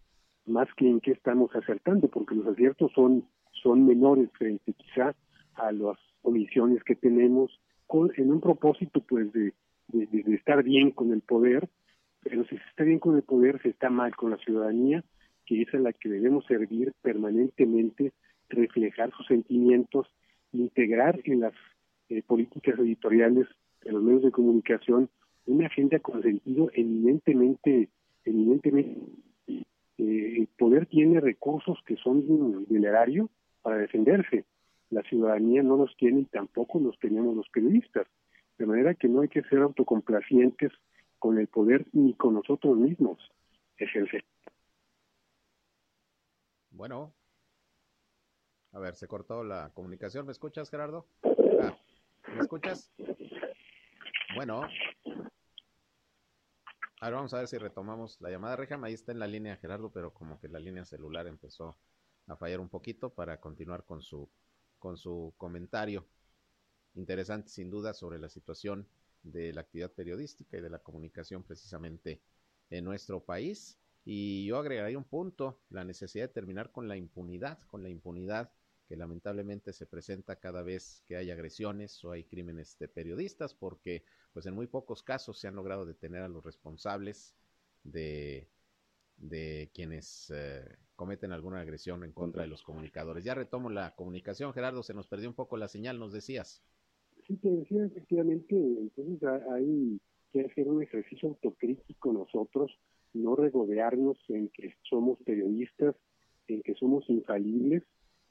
más 0.46 0.68
que 0.76 0.88
en 0.88 1.00
qué 1.00 1.10
estamos 1.10 1.54
acertando, 1.54 2.08
porque 2.08 2.36
los 2.36 2.46
aciertos 2.46 2.92
son, 2.94 3.24
son 3.62 3.84
menores 3.84 4.30
frente 4.38 4.72
quizá 4.72 5.14
a 5.54 5.72
las 5.72 5.98
omisiones 6.22 6.82
que 6.84 6.94
tenemos 6.94 7.50
con, 7.88 8.12
en 8.16 8.30
un 8.30 8.40
propósito 8.40 9.00
pues 9.00 9.32
de, 9.32 9.52
estar 10.34 10.62
bien 10.62 10.92
con 10.92 11.12
el 11.12 11.22
poder 11.22 11.68
pero 12.22 12.44
si 12.44 12.56
se 12.56 12.64
está 12.68 12.84
bien 12.84 12.98
con 12.98 13.16
el 13.16 13.22
poder, 13.22 13.60
se 13.62 13.70
está 13.70 13.90
mal 13.90 14.14
con 14.16 14.30
la 14.30 14.36
ciudadanía, 14.38 15.04
que 15.46 15.62
es 15.62 15.72
a 15.74 15.78
la 15.78 15.92
que 15.92 16.08
debemos 16.08 16.44
servir 16.46 16.92
permanentemente, 17.02 18.12
reflejar 18.48 19.12
sus 19.16 19.26
sentimientos, 19.26 20.06
integrar 20.52 21.20
en 21.24 21.40
las 21.40 21.54
eh, 22.08 22.22
políticas 22.22 22.78
editoriales 22.78 23.46
de 23.82 23.92
los 23.92 24.02
medios 24.02 24.22
de 24.22 24.30
comunicación 24.30 25.08
una 25.46 25.66
agenda 25.66 25.98
con 26.00 26.22
sentido 26.22 26.70
eminentemente, 26.74 27.88
eminentemente 28.24 29.00
eh, 29.46 29.64
el 29.96 30.48
poder 30.58 30.86
tiene 30.86 31.20
recursos 31.20 31.78
que 31.86 31.96
son 31.96 32.66
del 32.66 32.84
erario 32.84 33.30
para 33.62 33.78
defenderse. 33.78 34.44
La 34.90 35.02
ciudadanía 35.02 35.62
no 35.62 35.76
los 35.76 35.96
tiene 35.96 36.20
y 36.20 36.24
tampoco 36.24 36.78
los 36.78 36.98
tenemos 36.98 37.36
los 37.36 37.48
periodistas. 37.50 38.06
De 38.56 38.66
manera 38.66 38.94
que 38.94 39.08
no 39.08 39.20
hay 39.20 39.28
que 39.28 39.42
ser 39.42 39.60
autocomplacientes 39.60 40.72
con 41.18 41.38
el 41.38 41.48
poder 41.48 41.86
ni 41.92 42.14
con 42.14 42.34
nosotros 42.34 42.76
mismos 42.76 43.18
ejercer. 43.76 44.24
Bueno, 46.70 47.12
a 48.72 48.78
ver, 48.78 48.94
se 48.94 49.08
cortó 49.08 49.42
la 49.42 49.70
comunicación. 49.74 50.26
¿Me 50.26 50.32
escuchas, 50.32 50.70
Gerardo? 50.70 51.06
Ah, 51.60 51.76
¿Me 52.34 52.40
escuchas? 52.40 52.92
Bueno. 54.34 54.62
Ahora 57.00 57.16
vamos 57.16 57.32
a 57.32 57.38
ver 57.38 57.48
si 57.48 57.58
retomamos 57.58 58.20
la 58.20 58.30
llamada. 58.30 58.56
Réjame, 58.56 58.88
ahí 58.88 58.94
está 58.94 59.12
en 59.12 59.20
la 59.20 59.26
línea 59.26 59.56
Gerardo, 59.56 59.90
pero 59.90 60.12
como 60.12 60.38
que 60.40 60.48
la 60.48 60.58
línea 60.58 60.84
celular 60.84 61.26
empezó 61.26 61.76
a 62.26 62.36
fallar 62.36 62.60
un 62.60 62.68
poquito 62.68 63.10
para 63.10 63.40
continuar 63.40 63.84
con 63.84 64.02
su, 64.02 64.28
con 64.78 64.96
su 64.96 65.34
comentario. 65.36 66.06
Interesante, 66.94 67.48
sin 67.48 67.70
duda, 67.70 67.94
sobre 67.94 68.18
la 68.18 68.28
situación 68.28 68.86
de 69.22 69.52
la 69.52 69.62
actividad 69.62 69.92
periodística 69.92 70.56
y 70.56 70.60
de 70.60 70.70
la 70.70 70.78
comunicación 70.78 71.42
precisamente 71.42 72.20
en 72.70 72.84
nuestro 72.84 73.24
país. 73.24 73.78
Y 74.04 74.46
yo 74.46 74.58
agregaría 74.58 74.96
un 74.96 75.04
punto, 75.04 75.60
la 75.70 75.84
necesidad 75.84 76.24
de 76.24 76.32
terminar 76.32 76.72
con 76.72 76.88
la 76.88 76.96
impunidad, 76.96 77.58
con 77.66 77.82
la 77.82 77.88
impunidad 77.90 78.50
que 78.88 78.96
lamentablemente 78.96 79.74
se 79.74 79.86
presenta 79.86 80.36
cada 80.36 80.62
vez 80.62 81.02
que 81.06 81.16
hay 81.16 81.30
agresiones 81.30 82.02
o 82.04 82.12
hay 82.12 82.24
crímenes 82.24 82.78
de 82.78 82.88
periodistas, 82.88 83.52
porque 83.52 84.02
pues 84.32 84.46
en 84.46 84.54
muy 84.54 84.66
pocos 84.66 85.02
casos 85.02 85.38
se 85.38 85.46
han 85.46 85.56
logrado 85.56 85.84
detener 85.84 86.22
a 86.22 86.28
los 86.28 86.42
responsables 86.42 87.34
de, 87.84 88.48
de 89.18 89.70
quienes 89.74 90.32
eh, 90.34 90.64
cometen 90.96 91.32
alguna 91.32 91.60
agresión 91.60 92.04
en 92.04 92.12
contra 92.12 92.42
de 92.42 92.48
los 92.48 92.62
comunicadores. 92.62 93.24
Ya 93.24 93.34
retomo 93.34 93.70
la 93.70 93.94
comunicación, 93.94 94.52
Gerardo, 94.52 94.82
se 94.82 94.94
nos 94.94 95.08
perdió 95.08 95.28
un 95.28 95.34
poco 95.34 95.56
la 95.56 95.68
señal, 95.68 95.98
nos 95.98 96.12
decías. 96.12 96.62
Sí, 97.26 97.36
te 97.36 97.50
decía 97.50 97.84
efectivamente, 97.84 98.56
entonces 98.56 99.22
hay 99.52 100.00
que 100.32 100.42
hacer 100.42 100.68
un 100.68 100.82
ejercicio 100.82 101.28
autocrítico 101.28 102.12
nosotros, 102.12 102.70
no 103.12 103.36
regodearnos 103.36 104.18
en 104.28 104.48
que 104.48 104.74
somos 104.82 105.18
periodistas, 105.24 105.94
en 106.46 106.62
que 106.62 106.74
somos 106.74 107.08
infalibles, 107.08 107.82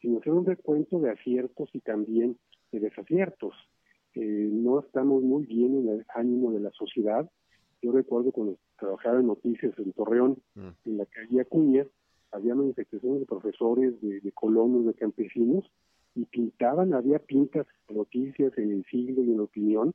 sino 0.02 0.20
hacer 0.20 0.34
un 0.34 0.46
recuento 0.46 1.00
de 1.00 1.12
aciertos 1.12 1.70
y 1.74 1.80
también 1.80 2.38
de 2.72 2.80
desaciertos. 2.80 3.54
Eh, 4.14 4.50
no 4.52 4.80
estamos 4.80 5.22
muy 5.24 5.46
bien 5.46 5.78
en 5.78 5.90
el 5.90 6.06
ánimo 6.16 6.52
de 6.52 6.60
la 6.60 6.72
sociedad. 6.72 7.30
Yo 7.82 7.92
recuerdo 7.92 8.32
cuando 8.32 8.58
trabajaba 8.78 9.20
en 9.20 9.28
noticias 9.28 9.78
en 9.78 9.94
Torreón, 9.94 10.38
mm. 10.56 10.68
en 10.86 10.98
la 10.98 11.06
calle 11.06 11.42
Acuña, 11.42 11.86
había 12.32 12.56
manifestaciones 12.56 13.22
de 13.22 13.26
profesores, 13.26 14.00
de, 14.02 14.20
de 14.20 14.32
colonos, 14.32 14.86
de 14.86 14.94
campesinos, 14.94 15.66
y 16.16 16.26
pintaban, 16.26 16.94
había 16.94 17.20
pintas, 17.20 17.68
noticias 17.90 18.58
en 18.58 18.72
el 18.72 18.86
siglo 18.86 19.24
y 19.24 19.32
en 19.32 19.38
la 19.38 19.44
opinión 19.44 19.94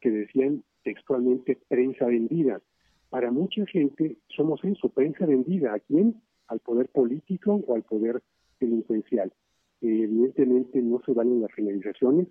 que 0.00 0.10
decían 0.10 0.64
textualmente 0.82 1.58
prensa 1.68 2.06
vendida. 2.06 2.60
Para 3.08 3.30
mucha 3.30 3.64
gente 3.66 4.16
somos 4.28 4.62
eso, 4.64 4.88
prensa 4.88 5.26
vendida. 5.26 5.74
¿A 5.74 5.80
quién? 5.80 6.20
Al 6.48 6.60
poder 6.60 6.88
político 6.88 7.62
o 7.66 7.74
al 7.74 7.82
poder 7.82 8.22
delincuencial. 8.58 9.32
Eh, 9.80 10.02
evidentemente 10.04 10.82
no 10.82 11.00
se 11.04 11.12
valen 11.12 11.40
las 11.40 11.52
generalizaciones, 11.52 12.28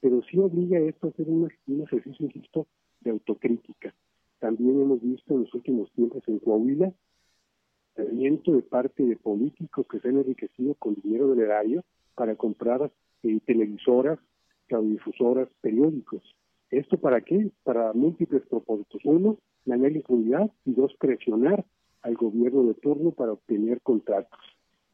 pero 0.00 0.22
sí 0.22 0.38
obliga 0.38 0.78
a 0.78 0.82
esto 0.82 1.06
a 1.06 1.10
hacer 1.10 1.28
un, 1.28 1.50
un 1.66 1.82
ejercicio, 1.82 2.26
insisto, 2.26 2.66
de 3.00 3.10
autocrítica. 3.10 3.94
También 4.40 4.80
hemos 4.80 5.00
visto 5.00 5.34
en 5.34 5.42
los 5.42 5.54
últimos 5.54 5.90
tiempos 5.92 6.22
en 6.26 6.38
Coahuila 6.40 6.92
de 8.46 8.62
parte 8.62 9.04
de 9.04 9.16
políticos 9.16 9.86
que 9.90 10.00
se 10.00 10.08
han 10.08 10.18
enriquecido 10.18 10.74
con 10.74 10.94
dinero 11.02 11.28
del 11.28 11.40
erario 11.40 11.84
para 12.14 12.34
comprar 12.36 12.90
eh, 13.22 13.40
televisoras, 13.46 14.18
radiodifusoras, 14.68 15.48
periódicos. 15.60 16.22
¿Esto 16.70 16.98
para 16.98 17.20
qué? 17.20 17.50
Para 17.64 17.92
múltiples 17.92 18.42
propósitos. 18.48 19.00
Uno, 19.04 19.38
ganar 19.64 19.92
impunidad 19.92 20.50
y 20.64 20.72
dos, 20.72 20.94
presionar 20.98 21.64
al 22.02 22.14
gobierno 22.14 22.64
de 22.64 22.74
turno 22.74 23.10
para 23.10 23.32
obtener 23.32 23.80
contratos. 23.82 24.40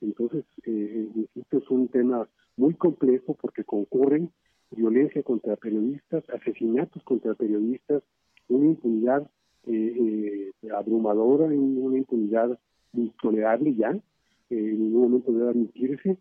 Entonces, 0.00 0.44
eh, 0.64 1.08
esto 1.34 1.58
es 1.58 1.70
un 1.70 1.88
tema 1.88 2.28
muy 2.56 2.74
complejo 2.74 3.34
porque 3.34 3.64
concurren 3.64 4.30
violencia 4.70 5.22
contra 5.22 5.56
periodistas, 5.56 6.24
asesinatos 6.30 7.02
contra 7.04 7.34
periodistas, 7.34 8.02
una 8.48 8.66
impunidad 8.66 9.30
eh, 9.66 10.52
eh, 10.62 10.70
abrumadora, 10.70 11.46
una 11.46 11.98
impunidad 11.98 12.58
intolerable 12.92 13.74
ya, 13.74 13.90
eh, 13.90 14.00
en 14.50 14.80
ningún 14.80 15.02
momento 15.02 15.32
debe 15.32 15.50
admitirse, 15.50 16.16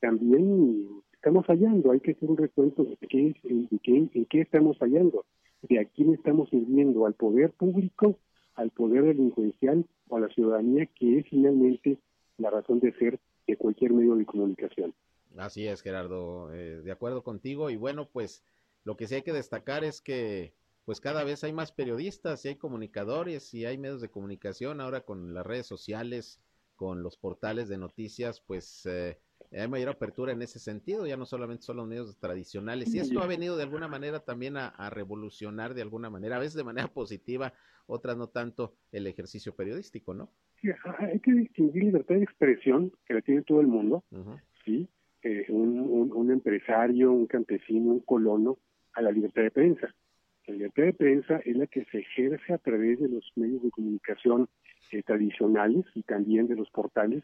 también 0.00 0.86
estamos 1.12 1.46
fallando, 1.46 1.92
hay 1.92 2.00
que 2.00 2.12
hacer 2.12 2.30
un 2.30 2.36
recuento 2.36 2.84
de 2.84 2.96
qué, 3.08 3.34
de 3.42 3.78
qué, 3.82 3.96
en 3.96 4.24
qué 4.26 4.40
estamos 4.40 4.78
fallando, 4.78 5.24
de 5.62 5.78
a 5.78 5.84
quién 5.84 6.14
estamos 6.14 6.48
sirviendo, 6.50 7.06
al 7.06 7.14
poder 7.14 7.50
público, 7.52 8.18
al 8.54 8.70
poder 8.70 9.04
delincuencial 9.04 9.84
o 10.08 10.16
a 10.16 10.20
la 10.20 10.28
ciudadanía, 10.28 10.86
que 10.86 11.18
es 11.18 11.26
finalmente 11.28 11.98
la 12.38 12.50
razón 12.50 12.80
de 12.80 12.92
ser 12.94 13.18
de 13.46 13.56
cualquier 13.56 13.92
medio 13.92 14.14
de 14.16 14.24
comunicación. 14.24 14.94
Así 15.36 15.66
es, 15.66 15.82
Gerardo, 15.82 16.52
eh, 16.52 16.80
de 16.82 16.92
acuerdo 16.92 17.22
contigo. 17.22 17.70
Y 17.70 17.76
bueno, 17.76 18.08
pues 18.12 18.42
lo 18.84 18.96
que 18.96 19.06
sí 19.06 19.16
hay 19.16 19.22
que 19.22 19.32
destacar 19.32 19.84
es 19.84 20.00
que 20.00 20.52
pues 20.84 21.00
cada 21.00 21.24
vez 21.24 21.44
hay 21.44 21.52
más 21.52 21.72
periodistas 21.72 22.44
y 22.44 22.48
hay 22.48 22.56
comunicadores 22.56 23.54
y 23.54 23.66
hay 23.66 23.78
medios 23.78 24.00
de 24.00 24.10
comunicación 24.10 24.80
ahora 24.80 25.02
con 25.02 25.34
las 25.34 25.46
redes 25.46 25.66
sociales, 25.66 26.40
con 26.76 27.02
los 27.02 27.16
portales 27.16 27.68
de 27.68 27.78
noticias, 27.78 28.40
pues 28.40 28.86
eh, 28.86 29.18
hay 29.52 29.68
mayor 29.68 29.90
apertura 29.90 30.32
en 30.32 30.42
ese 30.42 30.58
sentido, 30.58 31.06
ya 31.06 31.16
no 31.16 31.26
solamente 31.26 31.64
son 31.64 31.76
los 31.76 31.86
medios 31.86 32.16
tradicionales. 32.18 32.94
Y 32.94 32.98
esto 32.98 33.20
ha 33.20 33.26
venido 33.26 33.56
de 33.56 33.64
alguna 33.64 33.88
manera 33.88 34.20
también 34.20 34.56
a, 34.56 34.68
a, 34.68 34.90
revolucionar 34.90 35.74
de 35.74 35.82
alguna 35.82 36.08
manera, 36.08 36.36
a 36.36 36.40
veces 36.40 36.54
de 36.54 36.64
manera 36.64 36.88
positiva, 36.94 37.52
otras 37.86 38.16
no 38.16 38.28
tanto, 38.28 38.74
el 38.92 39.06
ejercicio 39.06 39.54
periodístico, 39.54 40.14
¿no? 40.14 40.30
hay 40.98 41.20
que 41.20 41.32
distinguir 41.32 41.84
libertad 41.84 42.14
de 42.14 42.22
expresión, 42.22 42.92
que 43.06 43.14
la 43.14 43.22
tiene 43.22 43.42
todo 43.42 43.60
el 43.60 43.66
mundo, 43.66 44.04
¿sí? 44.64 44.88
Eh, 45.22 45.46
un, 45.48 46.10
un, 46.12 46.30
empresario, 46.30 47.12
un 47.12 47.26
campesino, 47.26 47.92
un 47.92 48.00
colono, 48.00 48.58
a 48.94 49.02
la 49.02 49.10
libertad 49.10 49.42
de 49.42 49.50
prensa. 49.50 49.94
La 50.46 50.54
libertad 50.54 50.84
de 50.84 50.92
prensa 50.94 51.36
es 51.44 51.56
la 51.56 51.66
que 51.66 51.84
se 51.86 51.98
ejerce 51.98 52.52
a 52.52 52.58
través 52.58 52.98
de 52.98 53.08
los 53.08 53.30
medios 53.36 53.62
de 53.62 53.70
comunicación 53.70 54.48
eh, 54.90 55.02
tradicionales 55.02 55.84
y 55.94 56.02
también 56.02 56.48
de 56.48 56.56
los 56.56 56.70
portales 56.70 57.22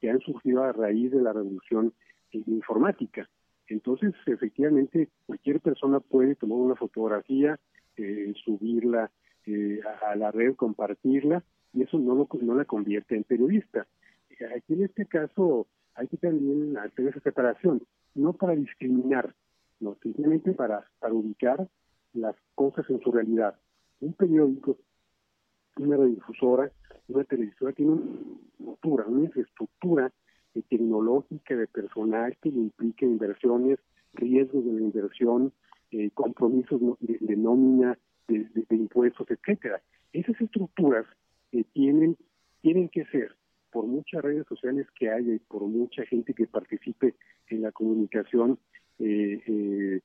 que 0.00 0.10
han 0.10 0.20
surgido 0.20 0.62
a 0.62 0.72
raíz 0.72 1.10
de 1.10 1.22
la 1.22 1.32
revolución 1.32 1.92
eh, 2.32 2.42
informática. 2.46 3.28
Entonces, 3.68 4.14
efectivamente, 4.26 5.08
cualquier 5.26 5.60
persona 5.60 6.00
puede 6.00 6.34
tomar 6.34 6.58
una 6.58 6.76
fotografía, 6.76 7.58
subirla 8.44 9.10
a, 10.06 10.14
la 10.14 10.30
red, 10.30 10.54
compartirla, 10.54 11.42
y 11.74 11.82
eso 11.82 11.98
no, 11.98 12.14
lo, 12.14 12.54
la 12.54 12.64
convierte 12.64 13.16
en 13.16 13.24
periodista. 13.24 13.86
Aquí 14.56 14.74
en 14.74 14.84
este 14.84 15.04
caso 15.04 15.66
hay 15.94 16.06
que 16.06 16.16
también 16.16 16.78
hacer 16.78 17.08
esa 17.08 17.20
separación, 17.20 17.82
no 18.14 18.32
para 18.34 18.54
discriminar, 18.54 19.34
no, 19.80 19.96
simplemente 20.00 20.52
para 20.52 20.84
ubicar 21.10 21.68
las 22.20 22.36
cosas 22.54 22.88
en 22.90 23.00
su 23.00 23.10
realidad. 23.12 23.54
Un 24.00 24.12
periódico, 24.12 24.76
una 25.78 25.96
radiodifusora, 25.96 26.70
una 27.08 27.24
televisora 27.24 27.72
tiene 27.72 27.92
una 27.92 28.02
estructura, 28.50 29.04
una 29.06 29.24
infraestructura 29.24 30.12
tecnológica 30.68 31.56
de 31.56 31.66
personal 31.68 32.36
que 32.42 32.48
implica 32.48 33.06
inversiones, 33.06 33.78
riesgos 34.14 34.64
de 34.64 34.72
la 34.72 34.80
inversión, 34.80 35.52
eh, 35.90 36.10
compromisos 36.12 36.80
de, 37.00 37.36
nómina, 37.36 37.98
de, 38.26 38.46
impuestos, 38.70 39.26
etcétera. 39.30 39.80
Esas 40.12 40.40
estructuras 40.40 41.06
eh, 41.52 41.64
tienen, 41.72 42.16
tienen 42.60 42.88
que 42.88 43.04
ser 43.06 43.36
por 43.70 43.86
muchas 43.86 44.22
redes 44.22 44.46
sociales 44.46 44.86
que 44.98 45.10
haya 45.10 45.34
y 45.34 45.38
por 45.38 45.62
mucha 45.62 46.04
gente 46.06 46.34
que 46.34 46.46
participe 46.46 47.14
en 47.48 47.62
la 47.62 47.72
comunicación 47.72 48.58
eh, 48.98 49.40
eh, 49.46 50.00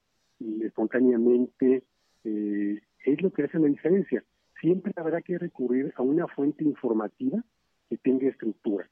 espontáneamente, 0.62 1.84
eh, 2.23 2.81
es 3.05 3.21
lo 3.21 3.31
que 3.31 3.43
hace 3.43 3.59
la 3.59 3.67
diferencia. 3.67 4.23
Siempre 4.59 4.93
habrá 4.95 5.21
que 5.21 5.38
recurrir 5.38 5.93
a 5.95 6.01
una 6.01 6.27
fuente 6.27 6.63
informativa 6.63 7.43
que 7.89 7.97
tenga 7.97 8.29
estructura. 8.29 8.89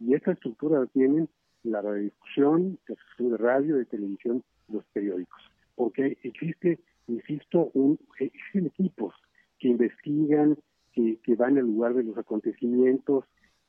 Y 0.00 0.14
esta 0.14 0.32
estructura 0.32 0.80
la 0.80 0.86
tienen 0.86 1.28
la 1.62 1.80
radiodifusión, 1.80 2.78
la 2.88 3.28
de 3.28 3.36
radio, 3.36 3.76
de 3.76 3.84
televisión, 3.84 4.42
los 4.68 4.84
periódicos. 4.92 5.40
Porque 5.76 6.18
existe, 6.22 6.80
insisto, 7.06 7.70
un, 7.74 7.98
existen 8.18 8.66
equipos 8.66 9.14
que 9.58 9.68
investigan, 9.68 10.58
que, 10.92 11.18
que 11.22 11.34
van 11.36 11.56
al 11.56 11.66
lugar 11.66 11.94
de 11.94 12.02
los 12.02 12.18
acontecimientos, 12.18 13.24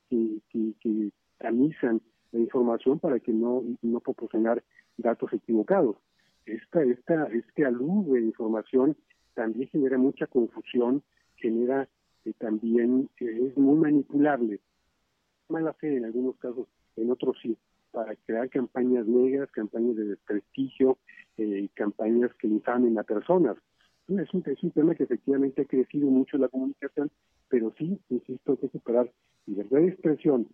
que, 0.10 0.40
que, 0.52 1.12
la 1.40 2.40
información 2.40 3.00
para 3.00 3.20
que 3.20 3.32
no, 3.32 3.64
no 3.82 4.00
proporcionar 4.00 4.64
datos 4.98 5.34
equivocados. 5.34 5.98
Esta, 6.46 6.84
esta, 6.84 7.26
este 7.28 7.66
alude 7.66 8.20
de 8.20 8.26
información 8.26 8.98
también 9.34 9.70
genera 9.70 9.98
mucha 9.98 10.28
confusión, 10.28 11.04
genera 11.36 11.88
eh, 12.26 12.34
también, 12.38 13.10
eh, 13.20 13.48
es 13.50 13.58
muy 13.58 13.80
manipulable. 13.80 14.60
Mala 15.50 15.74
fe 15.74 15.98
en 15.98 16.06
algunos 16.06 16.38
casos, 16.38 16.68
en 16.96 17.12
otros 17.12 17.38
sí, 17.42 17.58
para 17.92 18.16
crear 18.26 18.50
campañas 18.50 19.06
negras, 19.06 19.52
campañas 19.52 19.96
de 19.96 20.06
desprestigio, 20.06 20.98
eh, 21.38 21.70
campañas 21.74 22.34
que 22.36 22.48
infamen 22.48 22.98
a 22.98 23.04
personas. 23.04 23.58
Es 24.08 24.34
un, 24.34 24.44
es 24.46 24.64
un 24.64 24.72
tema 24.72 24.96
que 24.96 25.04
efectivamente 25.04 25.62
ha 25.62 25.66
crecido 25.66 26.10
mucho 26.10 26.38
la 26.38 26.50
comunicación, 26.50 27.10
pero 27.48 27.74
sí, 27.78 28.00
insisto, 28.10 28.52
hay 28.52 28.58
que 28.58 28.70
superar 28.70 29.12
libertad 29.46 29.78
de 29.78 29.88
expresión, 29.88 30.48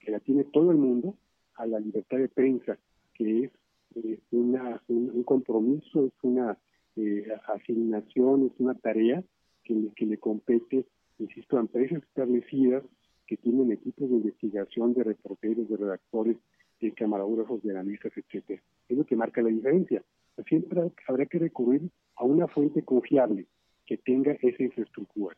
que 0.00 0.10
la 0.10 0.20
tiene 0.20 0.44
todo 0.44 0.70
el 0.70 0.78
mundo, 0.78 1.14
a 1.56 1.66
la 1.66 1.78
libertad 1.78 2.18
de 2.18 2.28
prensa, 2.28 2.78
que 3.14 3.44
es 3.44 3.50
eh, 3.96 4.20
una, 4.30 4.82
un, 4.88 5.22
compromiso, 5.24 6.06
es 6.06 6.12
una 6.22 6.58
eh, 6.96 7.26
asignación, 7.48 8.46
es 8.46 8.60
una 8.60 8.74
tarea 8.74 9.22
que 9.64 9.74
le, 9.74 9.92
que 9.94 10.06
le 10.06 10.18
compete, 10.18 10.86
insisto, 11.18 11.56
a 11.56 11.60
empresas 11.60 12.02
establecidas 12.02 12.84
que 13.26 13.36
tienen 13.36 13.72
equipos 13.72 14.08
de 14.08 14.16
investigación, 14.16 14.94
de 14.94 15.04
reporteros, 15.04 15.68
de 15.68 15.76
redactores, 15.76 16.36
de 16.80 16.92
camarógrafos, 16.92 17.62
de 17.62 17.70
analistas, 17.70 18.12
etcétera. 18.16 18.62
Es 18.88 18.96
lo 18.96 19.04
que 19.04 19.16
marca 19.16 19.42
la 19.42 19.48
diferencia. 19.48 20.04
Siempre 20.46 20.92
habrá 21.08 21.26
que 21.26 21.38
recurrir 21.38 21.90
a 22.16 22.24
una 22.24 22.46
fuente 22.46 22.82
confiable 22.82 23.46
que 23.86 23.96
tenga 23.96 24.32
esa 24.32 24.62
infraestructura. 24.62 25.36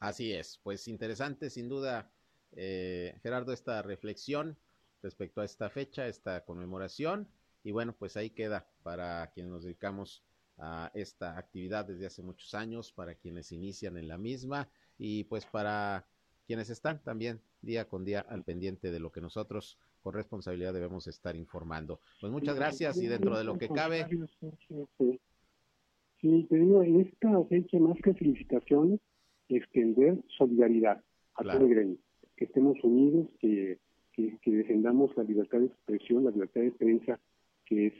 Así 0.00 0.32
es, 0.32 0.60
pues 0.62 0.88
interesante 0.88 1.50
sin 1.50 1.68
duda, 1.68 2.10
eh, 2.56 3.14
Gerardo, 3.22 3.52
esta 3.52 3.80
reflexión 3.82 4.56
respecto 5.02 5.40
a 5.40 5.44
esta 5.44 5.70
fecha, 5.70 6.06
esta 6.08 6.44
conmemoración. 6.44 7.28
Y 7.64 7.72
bueno, 7.72 7.94
pues 7.98 8.16
ahí 8.16 8.30
queda 8.30 8.66
para 8.82 9.26
quienes 9.32 9.50
nos 9.50 9.64
dedicamos 9.64 10.22
a 10.58 10.92
esta 10.94 11.36
actividad 11.36 11.86
desde 11.86 12.06
hace 12.06 12.22
muchos 12.22 12.54
años, 12.54 12.92
para 12.92 13.14
quienes 13.14 13.50
inician 13.50 13.96
en 13.96 14.06
la 14.06 14.18
misma 14.18 14.68
y 14.98 15.24
pues 15.24 15.46
para 15.46 16.06
quienes 16.46 16.70
están 16.70 17.02
también 17.02 17.40
día 17.62 17.88
con 17.88 18.04
día 18.04 18.20
al 18.20 18.44
pendiente 18.44 18.90
de 18.90 19.00
lo 19.00 19.10
que 19.10 19.20
nosotros 19.20 19.78
con 20.02 20.12
responsabilidad 20.12 20.74
debemos 20.74 21.06
estar 21.06 21.34
informando. 21.34 21.98
Pues 22.20 22.30
muchas 22.30 22.54
gracias 22.56 22.98
y 22.98 23.06
dentro 23.06 23.38
de 23.38 23.44
lo 23.44 23.56
que 23.56 23.68
cabe. 23.68 24.06
Sí, 26.20 26.46
te 26.48 26.56
digo, 26.56 26.82
en 26.82 27.00
esta 27.00 27.42
fecha 27.44 27.78
más 27.78 27.98
que 28.02 28.14
felicitaciones, 28.14 29.00
extender 29.48 30.22
solidaridad 30.36 31.02
a 31.34 31.42
todo 31.42 31.66
el 31.66 31.68
gremio, 31.68 31.98
que 32.36 32.44
estemos 32.44 32.76
unidos, 32.82 33.28
que, 33.40 33.78
que, 34.12 34.38
defendamos 34.44 35.14
la 35.16 35.24
libertad 35.24 35.58
de 35.58 35.66
expresión, 35.66 36.24
la 36.24 36.30
libertad 36.30 36.60
de 36.60 36.70
prensa, 36.72 37.20
que 37.66 37.86
es 37.86 37.94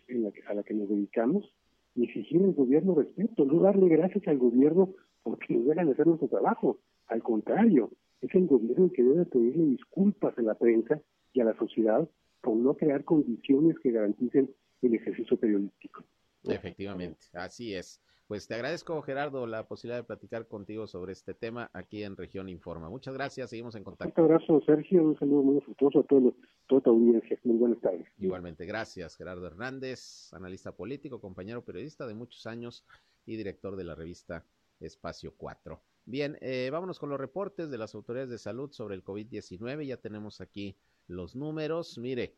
a 0.47 0.55
la 0.55 0.63
que 0.63 0.75
nos 0.75 0.89
dedicamos, 0.89 1.53
y 1.95 2.05
exigir 2.05 2.43
al 2.43 2.53
gobierno 2.53 2.95
respeto, 2.95 3.45
no 3.45 3.61
darle 3.61 3.89
gracias 3.89 4.27
al 4.27 4.39
gobierno 4.39 4.95
porque 5.23 5.55
nos 5.55 5.67
dejan 5.67 5.89
hacer 5.91 6.07
nuestro 6.07 6.29
trabajo. 6.29 6.79
Al 7.07 7.23
contrario, 7.23 7.91
es 8.21 8.35
el 8.35 8.47
gobierno 8.47 8.87
el 8.87 8.93
que 8.93 9.03
debe 9.03 9.25
pedirle 9.27 9.65
disculpas 9.67 10.37
a 10.39 10.43
la 10.43 10.55
prensa 10.55 11.01
y 11.33 11.41
a 11.41 11.45
la 11.45 11.57
sociedad 11.57 12.09
por 12.41 12.57
no 12.57 12.75
crear 12.75 13.05
condiciones 13.05 13.79
que 13.79 13.93
garanticen 13.93 14.51
el 14.83 14.95
ejercicio 14.95 15.37
periodístico. 15.39 16.05
Efectivamente, 16.45 17.27
así 17.33 17.75
es. 17.75 18.01
Pues 18.27 18.49
te 18.49 18.55
agradezco, 18.55 19.03
Gerardo, 19.03 19.47
la 19.47 19.69
posibilidad 19.69 19.99
de 19.99 20.05
platicar 20.05 20.49
contigo 20.49 20.87
sobre 20.87 21.13
este 21.13 21.35
tema 21.35 21.71
aquí 21.75 22.05
en 22.05 22.17
Región 22.17 22.49
Informa. 22.49 22.89
Muchas 22.89 23.13
gracias, 23.13 23.51
seguimos 23.51 23.75
en 23.75 23.85
contacto. 23.85 24.19
Un 24.19 24.33
abrazo, 24.33 24.63
Sergio, 24.65 25.03
un 25.03 25.19
saludo 25.19 25.43
muy 25.43 25.59
afectuoso 25.59 26.01
a 26.01 26.03
todos, 26.05 26.33
toda 26.67 26.81
tu 26.81 26.91
audiencia. 26.91 27.39
Muy 27.45 27.59
buenas 27.59 27.81
tardes. 27.83 28.07
Igualmente, 28.19 28.65
gracias, 28.65 29.17
Gerardo 29.17 29.47
Hernández, 29.47 30.33
analista 30.33 30.73
político, 30.73 31.21
compañero 31.21 31.63
periodista 31.67 32.07
de 32.07 32.15
muchos 32.15 32.47
años 32.47 32.87
y 33.27 33.37
director 33.37 33.77
de 33.77 33.85
la 33.85 33.95
revista 33.95 34.47
Espacio 34.81 35.35
4. 35.37 35.79
Bien, 36.07 36.39
eh, 36.41 36.71
vámonos 36.73 36.99
con 36.99 37.11
los 37.11 37.21
reportes 37.21 37.71
de 37.71 37.77
las 37.77 37.95
autoridades 37.95 38.31
de 38.31 38.39
salud 38.39 38.71
sobre 38.73 38.95
el 38.95 39.05
COVID-19. 39.05 39.87
Ya 39.87 39.99
tenemos 39.99 40.41
aquí 40.41 40.79
los 41.09 41.37
números. 41.37 41.99
Mire, 41.99 42.37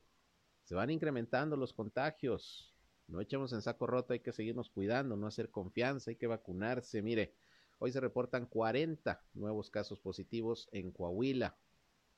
se 0.65 0.75
van 0.75 0.91
incrementando 0.91 1.57
los 1.57 1.73
contagios 1.73 2.76
no 3.09 3.21
echemos 3.21 3.53
en 3.53 3.63
saco 3.63 3.87
roto, 3.87 4.13
hay 4.13 4.21
que 4.21 4.33
seguirnos 4.33 4.71
cuidando, 4.71 5.17
no 5.17 5.27
hacer 5.27 5.51
confianza, 5.51 6.11
hay 6.11 6.17
que 6.17 6.27
vacunarse. 6.27 7.03
Mire, 7.03 7.35
hoy 7.79 7.93
se 7.93 8.01
reportan 8.01 8.47
40 8.47 9.23
nuevos 9.35 9.71
casos 9.71 10.01
positivos 10.01 10.69
en 10.73 10.91
Coahuila. 10.91 11.57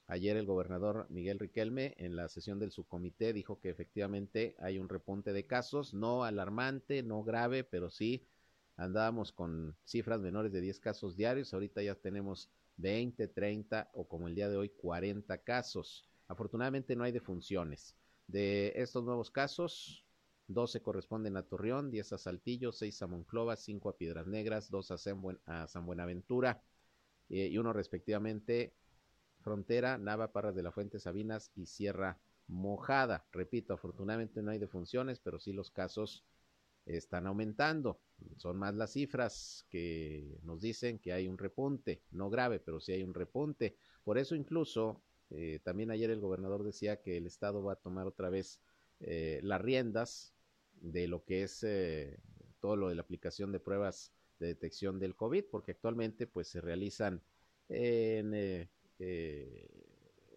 Ayer 0.07 0.38
el 0.38 0.46
gobernador 0.46 1.07
Miguel 1.11 1.38
Riquelme 1.38 1.94
en 1.98 2.16
la 2.16 2.29
sesión 2.29 2.59
del 2.59 2.72
subcomité 2.72 3.35
dijo 3.35 3.61
que 3.61 3.68
efectivamente 3.68 4.57
hay 4.59 4.79
un 4.79 4.88
repunte 4.88 5.35
de 5.35 5.46
casos, 5.46 5.92
no 5.92 6.24
alarmante, 6.24 7.03
no 7.03 7.22
grave, 7.22 7.62
pero 7.62 7.90
sí 7.90 8.27
andábamos 8.77 9.33
con 9.33 9.77
cifras 9.85 10.20
menores 10.20 10.53
de 10.53 10.62
10 10.62 10.81
casos 10.81 11.16
diarios, 11.16 11.53
ahorita 11.53 11.83
ya 11.83 11.94
tenemos 11.94 12.48
20, 12.79 13.29
30 13.29 13.90
o 13.92 14.09
como 14.09 14.29
el 14.29 14.35
día 14.35 14.48
de 14.48 14.57
hoy 14.57 14.70
40 14.70 15.37
casos. 15.38 16.09
Afortunadamente 16.27 16.96
no 16.96 17.05
hay 17.05 17.12
defunciones. 17.12 17.94
De 18.29 18.72
estos 18.77 19.05
nuevos 19.05 19.31
casos, 19.31 20.05
12 20.48 20.80
corresponden 20.80 21.37
a 21.37 21.42
Torreón, 21.42 21.90
10 21.90 22.14
a 22.14 22.18
Saltillo, 22.18 22.72
6 22.72 23.02
a 23.02 23.06
Monclova, 23.06 23.56
5 23.56 23.90
a 23.90 23.96
Piedras 23.96 24.26
Negras, 24.26 24.70
2 24.70 24.90
a 24.90 24.98
San, 25.68 25.87
Buenaventura 25.87 26.62
eh, 27.28 27.48
y 27.48 27.58
uno 27.58 27.72
respectivamente 27.72 28.74
Frontera, 29.42 29.98
Nava, 29.98 30.32
Parras 30.32 30.54
de 30.54 30.62
la 30.62 30.72
Fuente, 30.72 30.98
Sabinas 30.98 31.52
y 31.54 31.66
Sierra 31.66 32.18
Mojada. 32.48 33.26
Repito, 33.30 33.74
afortunadamente 33.74 34.42
no 34.42 34.50
hay 34.50 34.58
defunciones, 34.58 35.20
pero 35.20 35.38
sí 35.38 35.52
los 35.52 35.70
casos 35.70 36.24
están 36.87 37.26
aumentando. 37.26 38.00
Son 38.37 38.56
más 38.56 38.74
las 38.74 38.92
cifras 38.92 39.66
que 39.68 40.38
nos 40.42 40.62
dicen 40.62 40.98
que 40.98 41.12
hay 41.12 41.28
un 41.28 41.38
repunte, 41.38 42.02
no 42.11 42.30
grave, 42.30 42.58
pero 42.58 42.80
sí 42.80 42.92
hay 42.92 43.02
un 43.02 43.14
repunte. 43.14 43.76
Por 44.02 44.16
eso 44.16 44.34
incluso 44.34 45.02
eh, 45.30 45.61
también 45.62 45.90
ayer 45.90 46.11
el 46.11 46.20
gobernador 46.20 46.64
decía 46.64 47.02
que 47.02 47.18
el 47.18 47.26
Estado 47.26 47.62
va 47.62 47.74
a 47.74 47.76
tomar 47.76 48.06
otra 48.06 48.30
vez 48.30 48.61
eh, 49.00 49.40
las 49.42 49.61
riendas 49.61 50.34
de 50.80 51.08
lo 51.08 51.24
que 51.24 51.42
es 51.42 51.62
eh, 51.64 52.18
todo 52.60 52.76
lo 52.76 52.88
de 52.88 52.94
la 52.94 53.02
aplicación 53.02 53.52
de 53.52 53.60
pruebas 53.60 54.12
de 54.38 54.48
detección 54.48 54.98
del 54.98 55.16
COVID, 55.16 55.44
porque 55.50 55.72
actualmente 55.72 56.26
pues 56.26 56.48
se 56.48 56.60
realizan 56.60 57.22
en 57.68 58.34
eh, 58.34 58.68
eh, 58.98 59.68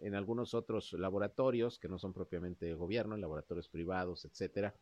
en 0.01 0.15
algunos 0.15 0.55
otros 0.55 0.93
laboratorios 0.93 1.77
que 1.77 1.87
no 1.87 1.99
son 1.99 2.11
propiamente 2.11 2.65
de 2.65 2.73
gobierno, 2.73 3.13
en 3.13 3.21
laboratorios 3.21 3.69
privados, 3.69 4.25
etcétera, 4.25 4.75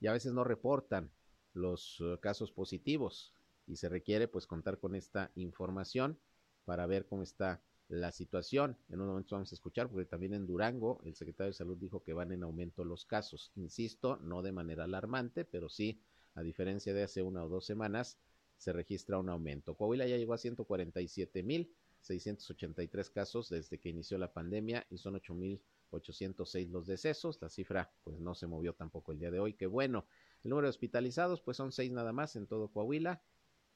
y 0.00 0.06
a 0.06 0.12
veces 0.12 0.32
no 0.32 0.42
reportan 0.42 1.10
los 1.52 2.02
casos 2.20 2.50
positivos 2.50 3.34
y 3.66 3.76
se 3.76 3.90
requiere 3.90 4.26
pues 4.26 4.46
contar 4.46 4.78
con 4.78 4.94
esta 4.94 5.30
información 5.34 6.18
para 6.64 6.86
ver 6.86 7.04
cómo 7.04 7.22
está 7.22 7.60
la 7.88 8.12
situación. 8.12 8.76
En 8.88 9.00
un 9.00 9.08
momento 9.08 9.36
vamos 9.36 9.52
a 9.52 9.54
escuchar, 9.54 9.88
porque 9.88 10.06
también 10.06 10.34
en 10.34 10.46
Durango 10.46 11.00
el 11.04 11.14
secretario 11.14 11.50
de 11.50 11.56
Salud 11.56 11.76
dijo 11.78 12.02
que 12.02 12.12
van 12.12 12.32
en 12.32 12.42
aumento 12.42 12.84
los 12.84 13.04
casos. 13.04 13.52
Insisto, 13.56 14.16
no 14.18 14.42
de 14.42 14.52
manera 14.52 14.84
alarmante, 14.84 15.44
pero 15.44 15.68
sí, 15.68 16.00
a 16.34 16.42
diferencia 16.42 16.92
de 16.94 17.04
hace 17.04 17.22
una 17.22 17.44
o 17.44 17.48
dos 17.48 17.64
semanas, 17.64 18.18
se 18.56 18.72
registra 18.72 19.18
un 19.18 19.28
aumento. 19.28 19.74
Coahuila 19.74 20.06
ya 20.06 20.16
llegó 20.16 20.34
a 20.34 20.38
147 20.38 21.42
mil 21.42 21.70
683 22.00 23.10
casos 23.10 23.48
desde 23.48 23.78
que 23.78 23.88
inició 23.88 24.18
la 24.18 24.32
pandemia 24.32 24.86
y 24.90 24.98
son 24.98 25.14
8.806 25.14 26.70
los 26.70 26.86
decesos. 26.86 27.38
La 27.40 27.48
cifra 27.48 27.92
pues 28.04 28.18
no 28.20 28.34
se 28.34 28.46
movió 28.46 28.74
tampoco 28.74 29.12
el 29.12 29.18
día 29.18 29.30
de 29.30 29.40
hoy. 29.40 29.54
Qué 29.54 29.66
bueno. 29.66 30.06
El 30.44 30.50
número 30.50 30.66
de 30.66 30.70
hospitalizados 30.70 31.40
pues 31.40 31.56
son 31.56 31.72
seis 31.72 31.90
nada 31.90 32.12
más 32.12 32.36
en 32.36 32.46
todo 32.46 32.68
Coahuila, 32.68 33.22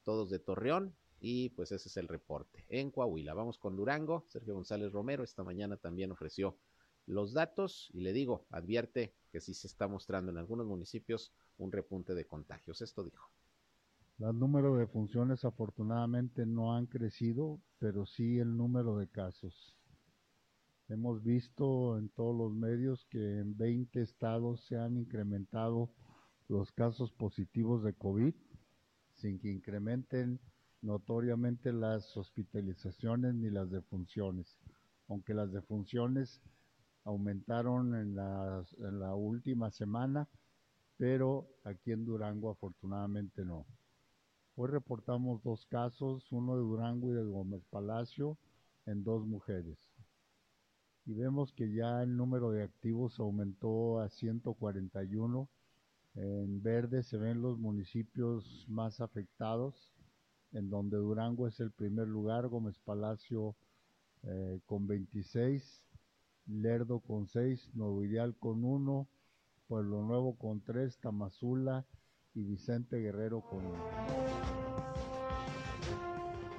todos 0.03 0.29
de 0.29 0.39
Torreón, 0.39 0.95
y 1.21 1.49
pues 1.49 1.71
ese 1.71 1.87
es 1.87 1.97
el 1.97 2.07
reporte 2.07 2.65
en 2.67 2.89
Coahuila. 2.89 3.35
Vamos 3.35 3.59
con 3.59 3.75
Durango. 3.75 4.25
Sergio 4.27 4.55
González 4.55 4.91
Romero 4.91 5.23
esta 5.23 5.43
mañana 5.43 5.77
también 5.77 6.11
ofreció 6.11 6.57
los 7.05 7.33
datos 7.33 7.89
y 7.93 8.01
le 8.01 8.11
digo, 8.11 8.47
advierte 8.49 9.13
que 9.31 9.39
sí 9.39 9.53
se 9.53 9.67
está 9.67 9.87
mostrando 9.87 10.31
en 10.31 10.37
algunos 10.37 10.65
municipios 10.65 11.31
un 11.57 11.71
repunte 11.71 12.15
de 12.15 12.25
contagios. 12.25 12.81
Esto 12.81 13.03
dijo. 13.03 13.29
El 14.19 14.37
número 14.37 14.75
de 14.75 14.87
funciones 14.87 15.45
afortunadamente 15.45 16.45
no 16.45 16.75
han 16.75 16.87
crecido, 16.87 17.59
pero 17.79 18.05
sí 18.05 18.39
el 18.39 18.57
número 18.57 18.97
de 18.97 19.07
casos. 19.07 19.77
Hemos 20.89 21.23
visto 21.23 21.97
en 21.97 22.09
todos 22.09 22.35
los 22.35 22.53
medios 22.53 23.05
que 23.05 23.39
en 23.39 23.57
20 23.57 24.01
estados 24.01 24.65
se 24.65 24.77
han 24.77 24.97
incrementado 24.97 25.91
los 26.47 26.71
casos 26.71 27.11
positivos 27.13 27.83
de 27.83 27.93
COVID 27.93 28.33
sin 29.13 29.39
que 29.39 29.51
incrementen 29.51 30.39
notoriamente 30.81 31.71
las 31.71 32.15
hospitalizaciones 32.17 33.35
ni 33.35 33.49
las 33.49 33.69
defunciones, 33.69 34.57
aunque 35.07 35.33
las 35.33 35.51
defunciones 35.51 36.41
aumentaron 37.03 37.95
en, 37.95 38.15
la 38.15 39.15
última 39.15 39.71
semana, 39.71 40.27
pero 40.97 41.47
aquí 41.63 41.91
en 41.91 42.05
Durango 42.05 42.51
afortunadamente 42.51 43.43
no. 43.43 43.65
Hoy 44.55 44.69
reportamos 44.69 45.41
dos 45.43 45.65
casos, 45.65 46.31
uno 46.31 46.55
de 46.55 46.61
Durango 46.61 47.11
y 47.11 47.15
de 47.15 47.23
Gómez 47.23 47.63
Palacio, 47.69 48.37
en 48.85 49.03
dos 49.03 49.25
mujeres. 49.25 49.77
Y 51.05 51.13
vemos 51.13 51.51
que 51.53 51.73
ya 51.73 52.03
el 52.03 52.15
número 52.15 52.51
de 52.51 52.63
activos 52.63 53.19
aumentó 53.19 53.99
a 53.99 54.09
141. 54.09 55.49
En 56.15 56.61
verde 56.61 57.03
se 57.03 57.17
ven 57.17 57.41
los 57.41 57.57
municipios 57.57 58.65
más 58.67 59.01
afectados, 59.01 59.93
en 60.53 60.69
donde 60.69 60.97
Durango 60.97 61.47
es 61.47 61.59
el 61.59 61.71
primer 61.71 62.07
lugar, 62.07 62.47
Gómez 62.47 62.77
Palacio 62.79 63.55
eh, 64.23 64.59
con 64.65 64.87
26, 64.87 65.83
Lerdo 66.47 66.99
con 66.99 67.27
6, 67.27 67.69
Nuevo 67.73 68.03
Ideal 68.03 68.35
con 68.37 68.63
1, 68.63 69.07
Pueblo 69.67 70.03
Nuevo 70.03 70.37
con 70.37 70.61
3, 70.61 70.97
Tamazula 70.99 71.85
y 72.33 72.43
Vicente 72.43 72.97
Guerrero 72.97 73.41
con 73.41 73.65
1. 73.65 73.75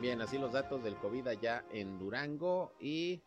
Bien, 0.00 0.20
así 0.20 0.38
los 0.38 0.52
datos 0.52 0.82
del 0.82 0.96
COVID 0.96 1.28
allá 1.28 1.64
en 1.70 1.98
Durango 1.98 2.72
y 2.80 3.22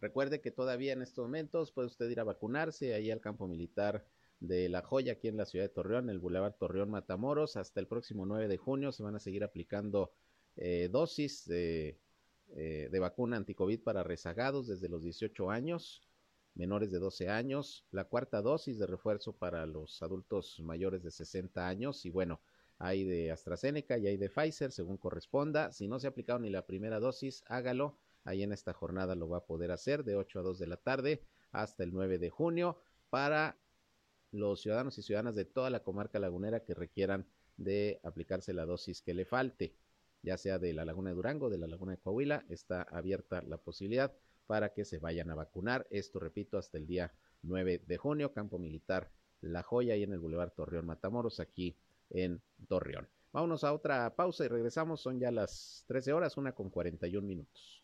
recuerde 0.00 0.40
que 0.40 0.52
todavía 0.52 0.92
en 0.92 1.02
estos 1.02 1.24
momentos 1.24 1.72
puede 1.72 1.88
usted 1.88 2.08
ir 2.08 2.20
a 2.20 2.24
vacunarse 2.24 2.94
ahí 2.94 3.10
al 3.10 3.20
campo 3.20 3.48
militar 3.48 4.04
de 4.40 4.68
La 4.68 4.82
Joya, 4.82 5.14
aquí 5.14 5.28
en 5.28 5.36
la 5.36 5.46
ciudad 5.46 5.64
de 5.64 5.70
Torreón, 5.70 6.10
el 6.10 6.18
Boulevard 6.18 6.54
Torreón 6.54 6.90
Matamoros. 6.90 7.56
Hasta 7.56 7.80
el 7.80 7.86
próximo 7.86 8.26
9 8.26 8.48
de 8.48 8.56
junio 8.56 8.92
se 8.92 9.02
van 9.02 9.16
a 9.16 9.20
seguir 9.20 9.44
aplicando 9.44 10.12
eh, 10.56 10.88
dosis 10.90 11.46
de, 11.46 11.98
eh, 12.50 12.88
de 12.90 12.98
vacuna 12.98 13.36
anticovid 13.36 13.80
para 13.82 14.02
rezagados 14.02 14.66
desde 14.68 14.88
los 14.88 15.02
18 15.02 15.50
años, 15.50 16.02
menores 16.54 16.90
de 16.90 16.98
12 16.98 17.28
años, 17.28 17.86
la 17.90 18.04
cuarta 18.04 18.42
dosis 18.42 18.78
de 18.78 18.86
refuerzo 18.86 19.32
para 19.32 19.66
los 19.66 20.02
adultos 20.02 20.60
mayores 20.60 21.02
de 21.02 21.10
60 21.10 21.66
años 21.66 22.04
y 22.04 22.10
bueno, 22.10 22.40
hay 22.78 23.04
de 23.04 23.30
AstraZeneca 23.30 23.98
y 23.98 24.06
hay 24.06 24.16
de 24.16 24.28
Pfizer, 24.28 24.72
según 24.72 24.98
corresponda. 24.98 25.72
Si 25.72 25.88
no 25.88 25.98
se 25.98 26.06
ha 26.06 26.10
aplicado 26.10 26.38
ni 26.40 26.50
la 26.50 26.66
primera 26.66 27.00
dosis, 27.00 27.44
hágalo. 27.46 27.98
Ahí 28.24 28.42
en 28.42 28.52
esta 28.52 28.72
jornada 28.72 29.14
lo 29.14 29.28
va 29.28 29.38
a 29.38 29.46
poder 29.46 29.70
hacer 29.70 30.04
de 30.04 30.16
8 30.16 30.40
a 30.40 30.42
2 30.42 30.58
de 30.58 30.66
la 30.66 30.76
tarde 30.76 31.22
hasta 31.52 31.84
el 31.84 31.92
9 31.92 32.18
de 32.18 32.30
junio 32.30 32.78
para 33.10 33.58
los 34.34 34.60
ciudadanos 34.60 34.98
y 34.98 35.02
ciudadanas 35.02 35.36
de 35.36 35.44
toda 35.44 35.70
la 35.70 35.84
comarca 35.84 36.18
lagunera 36.18 36.64
que 36.64 36.74
requieran 36.74 37.26
de 37.56 38.00
aplicarse 38.02 38.52
la 38.52 38.66
dosis 38.66 39.00
que 39.00 39.14
le 39.14 39.24
falte, 39.24 39.76
ya 40.22 40.36
sea 40.36 40.58
de 40.58 40.72
la 40.72 40.84
Laguna 40.84 41.10
de 41.10 41.16
Durango, 41.16 41.50
de 41.50 41.58
la 41.58 41.68
Laguna 41.68 41.92
de 41.92 41.98
Coahuila, 41.98 42.44
está 42.48 42.82
abierta 42.82 43.42
la 43.42 43.58
posibilidad 43.58 44.12
para 44.46 44.72
que 44.72 44.84
se 44.84 44.98
vayan 44.98 45.30
a 45.30 45.36
vacunar. 45.36 45.86
Esto, 45.90 46.18
repito, 46.18 46.58
hasta 46.58 46.78
el 46.78 46.86
día 46.86 47.12
9 47.42 47.82
de 47.86 47.96
junio, 47.96 48.32
Campo 48.32 48.58
Militar 48.58 49.12
La 49.40 49.62
Joya 49.62 49.94
y 49.94 50.02
en 50.02 50.12
el 50.12 50.18
Boulevard 50.18 50.52
Torreón 50.52 50.86
Matamoros, 50.86 51.38
aquí 51.38 51.76
en 52.10 52.42
Torreón. 52.66 53.08
Vámonos 53.32 53.62
a 53.62 53.72
otra 53.72 54.14
pausa 54.16 54.44
y 54.44 54.48
regresamos. 54.48 55.00
Son 55.00 55.20
ya 55.20 55.30
las 55.30 55.84
13 55.86 56.12
horas, 56.12 56.36
una 56.36 56.52
con 56.52 56.70
41 56.70 57.26
minutos. 57.26 57.83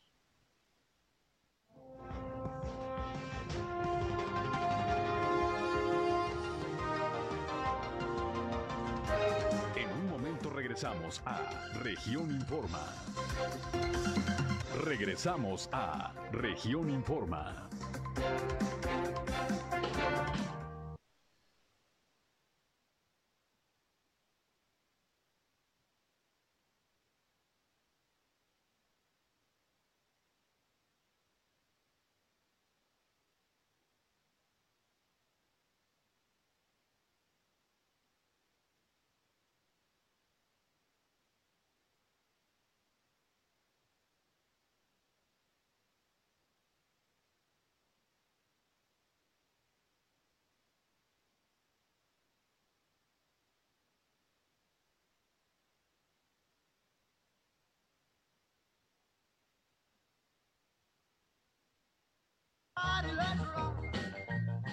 Regresamos 10.81 11.21
a 11.27 11.79
Región 11.83 12.31
Informa. 12.31 12.81
Regresamos 14.83 15.69
a 15.73 16.11
Región 16.33 16.89
Informa. 16.89 17.69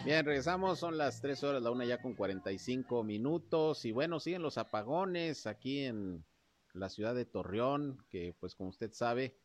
Bien, 0.08 0.26
regresamos, 0.26 0.80
son 0.80 0.98
las 0.98 1.20
3 1.20 1.44
horas, 1.44 1.62
la 1.62 1.70
una 1.70 1.84
ya 1.84 2.02
con 2.02 2.14
45 2.14 3.04
minutos 3.04 3.84
y 3.84 3.92
bueno, 3.92 4.22
siguen 4.22 4.42
los 4.42 4.58
apagones 4.58 5.46
aquí 5.46 5.80
en 5.82 6.24
la 6.74 6.88
ciudad 6.88 7.14
de 7.14 7.26
Torreón, 7.26 8.06
que 8.10 8.34
pues 8.40 8.56
como 8.56 8.70
usted 8.70 8.94
sabe, 8.94 9.38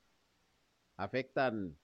afectan 0.96 1.76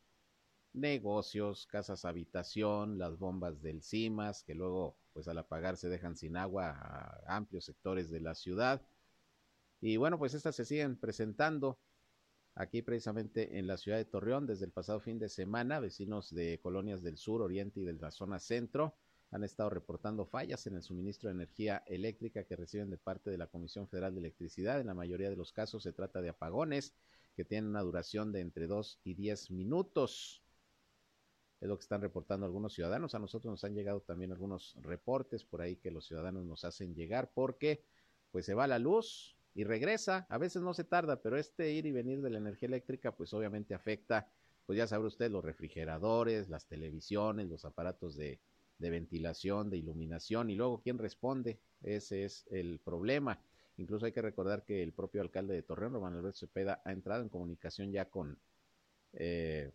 negocios, 0.73 1.67
casas 1.67 2.05
habitación, 2.05 2.99
las 2.99 3.19
bombas 3.19 3.61
del 3.63 3.83
CIMAS, 3.83 4.45
que 4.45 4.55
luego 4.55 4.97
pues 5.13 5.27
al 5.27 5.39
apagarse 5.39 5.89
dejan 5.89 6.17
sin 6.17 6.37
agua 6.37 6.71
a 6.71 7.37
amplios 7.37 7.65
sectores 7.65 8.11
de 8.11 8.21
la 8.21 8.37
ciudad. 8.37 8.81
Y 9.81 9.97
bueno, 9.97 10.19
pues 10.19 10.35
estas 10.35 10.55
se 10.55 10.65
siguen 10.65 10.97
presentando 10.97 11.81
aquí 12.59 12.83
precisamente 12.83 13.57
en 13.57 13.69
la 13.69 13.77
ciudad 13.77 13.99
de 13.99 14.05
Torreón 14.05 14.47
desde 14.47 14.65
el 14.65 14.73
pasado 14.73 14.99
fin 14.99 15.21
de 15.21 15.29
semana. 15.29 15.79
Vecinos 15.79 16.35
de 16.35 16.59
colonias 16.61 17.03
del 17.03 17.17
sur, 17.17 17.41
oriente 17.41 17.81
y 17.81 17.85
de 17.85 17.93
la 17.93 18.11
zona 18.11 18.41
centro 18.41 18.97
han 19.31 19.45
estado 19.45 19.71
reportando 19.71 20.27
fallas 20.27 20.67
en 20.67 20.75
el 20.75 20.83
suministro 20.83 21.29
de 21.29 21.37
energía 21.37 21.85
eléctrica 21.87 22.45
que 22.45 22.57
reciben 22.57 22.91
de 22.91 22.99
parte 22.99 23.31
de 23.31 23.39
la 23.39 23.47
Comisión 23.47 23.87
Federal 23.87 24.13
de 24.13 24.21
Electricidad. 24.21 24.81
En 24.81 24.89
la 24.89 24.95
mayoría 24.95 25.31
de 25.31 25.37
los 25.37 25.53
casos 25.53 25.85
se 25.85 25.93
trata 25.93 26.21
de 26.21 26.31
apagones 26.31 26.95
que 27.37 27.45
tienen 27.45 27.71
una 27.71 27.83
duración 27.83 28.33
de 28.33 28.41
entre 28.41 28.67
2 28.67 29.03
y 29.05 29.15
10 29.15 29.53
minutos. 29.53 30.43
Es 31.61 31.69
lo 31.69 31.77
que 31.77 31.83
están 31.83 32.01
reportando 32.01 32.45
algunos 32.45 32.75
ciudadanos. 32.75 33.15
A 33.15 33.21
nosotros 33.21 33.53
nos 33.53 33.63
han 33.63 33.75
llegado 33.75 34.01
también 34.01 34.33
algunos 34.33 34.75
reportes 34.83 35.45
por 35.45 35.63
ahí 35.63 35.77
que 35.77 35.93
los 35.93 36.07
ciudadanos 36.07 36.45
nos 36.45 36.65
hacen 36.65 36.97
llegar 36.97 37.31
porque 37.33 37.85
pues 38.33 38.47
se 38.47 38.55
va 38.55 38.67
la 38.67 38.81
luz, 38.81 39.38
y 39.55 39.65
regresa. 39.65 40.27
A 40.29 40.39
veces 40.39 40.63
no 40.63 40.75
se 40.75 40.85
tarda, 40.85 41.21
pero 41.23 41.37
este 41.37 41.73
ir 41.73 41.87
y 41.87 41.93
venir 41.93 42.21
de 42.23 42.31
la 42.31 42.39
energía 42.39 42.69
eléctrica 42.69 43.13
pues 43.17 43.33
obviamente 43.35 43.75
afecta 43.75 44.29
pues 44.69 44.77
ya 44.77 44.87
sabrá 44.87 45.09
usted, 45.09 45.31
los 45.31 45.43
refrigeradores, 45.43 46.51
las 46.51 46.67
televisiones, 46.67 47.49
los 47.49 47.65
aparatos 47.65 48.17
de, 48.17 48.39
de 48.79 48.91
ventilación, 48.91 49.71
de 49.71 49.79
iluminación, 49.79 50.51
y 50.51 50.57
luego 50.57 50.83
quién 50.83 50.99
responde, 50.99 51.59
ese 51.83 52.25
es 52.25 52.47
el 52.51 52.79
problema. 52.79 53.41
Incluso 53.79 54.07
hay 54.07 54.13
que 54.13 54.21
recordar 54.21 54.65
que 54.65 54.83
el 54.83 54.93
propio 54.93 55.23
alcalde 55.23 55.55
de 55.55 55.63
Torreón, 55.63 55.95
Román 55.95 56.15
Alberto 56.15 56.39
Cepeda, 56.39 56.83
ha 56.85 56.93
entrado 56.93 57.23
en 57.23 57.29
comunicación 57.29 57.93
ya 57.93 58.11
con 58.11 58.39
eh, 59.15 59.71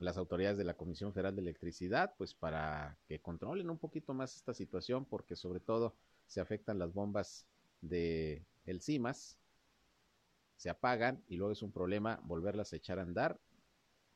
las 0.00 0.18
autoridades 0.18 0.58
de 0.58 0.64
la 0.64 0.74
Comisión 0.74 1.12
Federal 1.12 1.34
de 1.36 1.42
Electricidad, 1.42 2.14
pues 2.18 2.34
para 2.34 2.98
que 3.06 3.20
controlen 3.20 3.70
un 3.70 3.78
poquito 3.78 4.12
más 4.12 4.36
esta 4.36 4.54
situación, 4.54 5.04
porque 5.04 5.36
sobre 5.36 5.60
todo 5.60 5.94
se 6.26 6.40
afectan 6.40 6.78
las 6.78 6.92
bombas 6.92 7.46
de 7.80 8.42
el 8.64 8.80
CIMAS, 8.80 9.38
se 10.56 10.70
apagan 10.70 11.22
y 11.28 11.36
luego 11.36 11.52
es 11.52 11.62
un 11.62 11.72
problema 11.72 12.20
volverlas 12.24 12.72
a 12.72 12.76
echar 12.76 12.98
a 12.98 13.02
andar, 13.02 13.40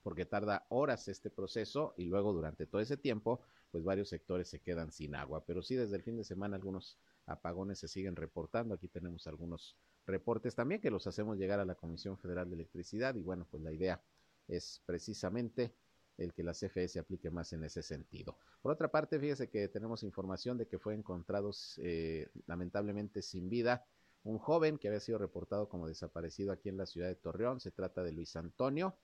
porque 0.03 0.25
tarda 0.25 0.67
horas 0.71 1.09
este 1.09 1.31
proceso 1.31 1.95
y 1.97 2.05
luego 2.05 2.33
durante 2.33 2.67
todo 2.67 2.81
ese 2.81 2.97
tiempo, 2.97 3.41
pues 3.71 3.85
varios 3.85 4.09
sectores 4.09 4.49
se 4.49 4.61
quedan 4.61 4.93
sin 4.93 5.15
agua. 5.15 5.45
Pero 5.45 5.63
sí, 5.63 5.75
desde 5.75 5.97
el 5.97 6.03
fin 6.03 6.17
de 6.17 6.25
semana 6.25 6.57
algunos 6.57 6.99
apagones 7.27 7.79
se 7.79 7.89
siguen 7.89 8.17
reportando. 8.17 8.75
Aquí 8.75 8.89
tenemos 8.89 9.27
algunos 9.27 9.77
reportes 10.07 10.55
también 10.55 10.81
que 10.81 10.91
los 10.91 11.07
hacemos 11.07 11.37
llegar 11.37 11.61
a 11.61 11.65
la 11.65 11.75
Comisión 11.75 12.17
Federal 12.17 12.49
de 12.49 12.55
Electricidad 12.55 13.15
y 13.17 13.23
bueno, 13.23 13.47
pues 13.51 13.63
la 13.63 13.73
idea 13.73 14.01
es 14.47 14.81
precisamente 14.87 15.75
el 16.17 16.33
que 16.33 16.43
la 16.43 16.53
CFE 16.53 16.89
se 16.89 16.99
aplique 16.99 17.31
más 17.31 17.53
en 17.53 17.65
ese 17.65 17.83
sentido. 17.83 18.37
Por 18.61 18.73
otra 18.73 18.91
parte, 18.91 19.21
fíjese 19.21 19.49
que 19.49 19.69
tenemos 19.69 20.03
información 20.03 20.59
de 20.59 20.67
que 20.67 20.79
fue 20.79 20.95
encontrado 20.95 21.51
eh, 21.77 22.29
lamentablemente 22.47 23.23
sin 23.23 23.49
vida 23.49 23.85
un 24.25 24.39
joven 24.39 24.79
que 24.79 24.89
había 24.89 25.01
sido 25.01 25.19
reportado 25.19 25.69
como 25.69 25.87
desaparecido 25.87 26.53
aquí 26.53 26.69
en 26.69 26.77
la 26.77 26.87
ciudad 26.87 27.09
de 27.09 27.15
Torreón. 27.15 27.61
Se 27.61 27.71
trata 27.71 28.03
de 28.03 28.13
Luis 28.13 28.37
Antonio. 28.37 28.97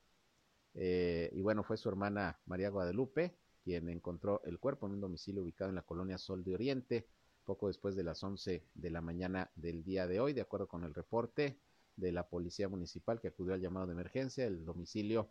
Eh, 0.74 1.30
y 1.32 1.40
bueno, 1.42 1.62
fue 1.62 1.76
su 1.76 1.88
hermana 1.88 2.40
María 2.46 2.68
Guadalupe 2.68 3.36
quien 3.64 3.88
encontró 3.88 4.42
el 4.44 4.58
cuerpo 4.58 4.86
en 4.86 4.92
un 4.92 5.00
domicilio 5.00 5.42
ubicado 5.42 5.70
en 5.70 5.76
la 5.76 5.82
colonia 5.82 6.18
Sol 6.18 6.44
de 6.44 6.54
Oriente, 6.54 7.08
poco 7.44 7.68
después 7.68 7.96
de 7.96 8.04
las 8.04 8.22
11 8.22 8.62
de 8.74 8.90
la 8.90 9.00
mañana 9.00 9.50
del 9.56 9.82
día 9.82 10.06
de 10.06 10.20
hoy, 10.20 10.34
de 10.34 10.42
acuerdo 10.42 10.68
con 10.68 10.84
el 10.84 10.94
reporte 10.94 11.58
de 11.96 12.12
la 12.12 12.28
Policía 12.28 12.68
Municipal 12.68 13.20
que 13.20 13.28
acudió 13.28 13.54
al 13.54 13.60
llamado 13.60 13.86
de 13.86 13.92
emergencia. 13.92 14.46
El 14.46 14.66
domicilio 14.66 15.30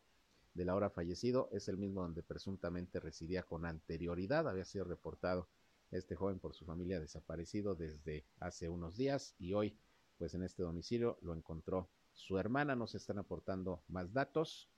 del 0.56 0.70
ahora 0.70 0.90
fallecido 0.90 1.50
es 1.52 1.68
el 1.68 1.78
mismo 1.78 2.02
donde 2.02 2.24
presuntamente 2.24 3.00
residía 3.00 3.44
con 3.44 3.66
anterioridad. 3.66 4.50
Había 4.50 4.66
sido 4.66 4.86
reportado 4.86 5.48
este 5.94 6.16
joven 6.16 6.40
por 6.40 6.54
su 6.54 6.66
familia 6.66 7.00
desaparecido 7.00 7.76
desde 7.76 8.26
hace 8.40 8.70
unos 8.70 8.98
días 8.98 9.36
y 9.40 9.54
hoy, 9.54 9.78
pues 10.18 10.34
en 10.34 10.44
este 10.44 10.64
domicilio 10.64 11.18
lo 11.22 11.34
encontró 11.34 11.90
su 12.12 12.38
hermana. 12.38 12.76
Nos 12.76 12.96
están 12.96 13.20
aportando 13.20 13.84
más 13.88 14.12
datos 14.14 14.70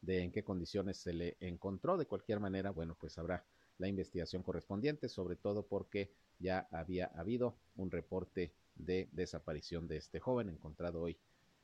de 0.00 0.22
en 0.22 0.32
qué 0.32 0.44
condiciones 0.44 0.98
se 0.98 1.12
le 1.12 1.36
encontró. 1.40 1.96
De 1.96 2.06
cualquier 2.06 2.40
manera, 2.40 2.70
bueno, 2.70 2.96
pues 2.98 3.18
habrá 3.18 3.44
la 3.78 3.88
investigación 3.88 4.42
correspondiente, 4.42 5.08
sobre 5.08 5.36
todo 5.36 5.66
porque 5.66 6.12
ya 6.38 6.68
había 6.70 7.06
habido 7.06 7.56
un 7.76 7.90
reporte 7.90 8.52
de 8.74 9.08
desaparición 9.12 9.86
de 9.88 9.96
este 9.96 10.20
joven 10.20 10.48
encontrado 10.48 11.00
hoy 11.00 11.16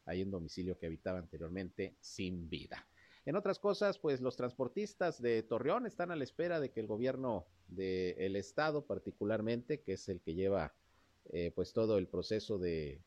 ahí 0.06 0.22
en 0.22 0.30
domicilio 0.30 0.78
que 0.78 0.86
habitaba 0.86 1.18
anteriormente 1.18 1.96
sin 2.00 2.48
vida. 2.48 2.86
En 3.26 3.36
otras 3.36 3.58
cosas, 3.58 3.98
pues 3.98 4.20
los 4.20 4.36
transportistas 4.36 5.20
de 5.20 5.42
Torreón 5.42 5.86
están 5.86 6.10
a 6.10 6.16
la 6.16 6.24
espera 6.24 6.58
de 6.58 6.70
que 6.70 6.80
el 6.80 6.86
gobierno 6.86 7.46
del 7.70 8.36
estado, 8.36 8.86
particularmente, 8.86 9.80
que 9.80 9.92
es 9.94 10.08
el 10.08 10.20
que 10.20 10.34
lleva 10.34 10.74
eh, 11.30 11.52
pues 11.54 11.72
todo 11.72 11.98
el 11.98 12.08
proceso 12.08 12.58
de, 12.58 13.02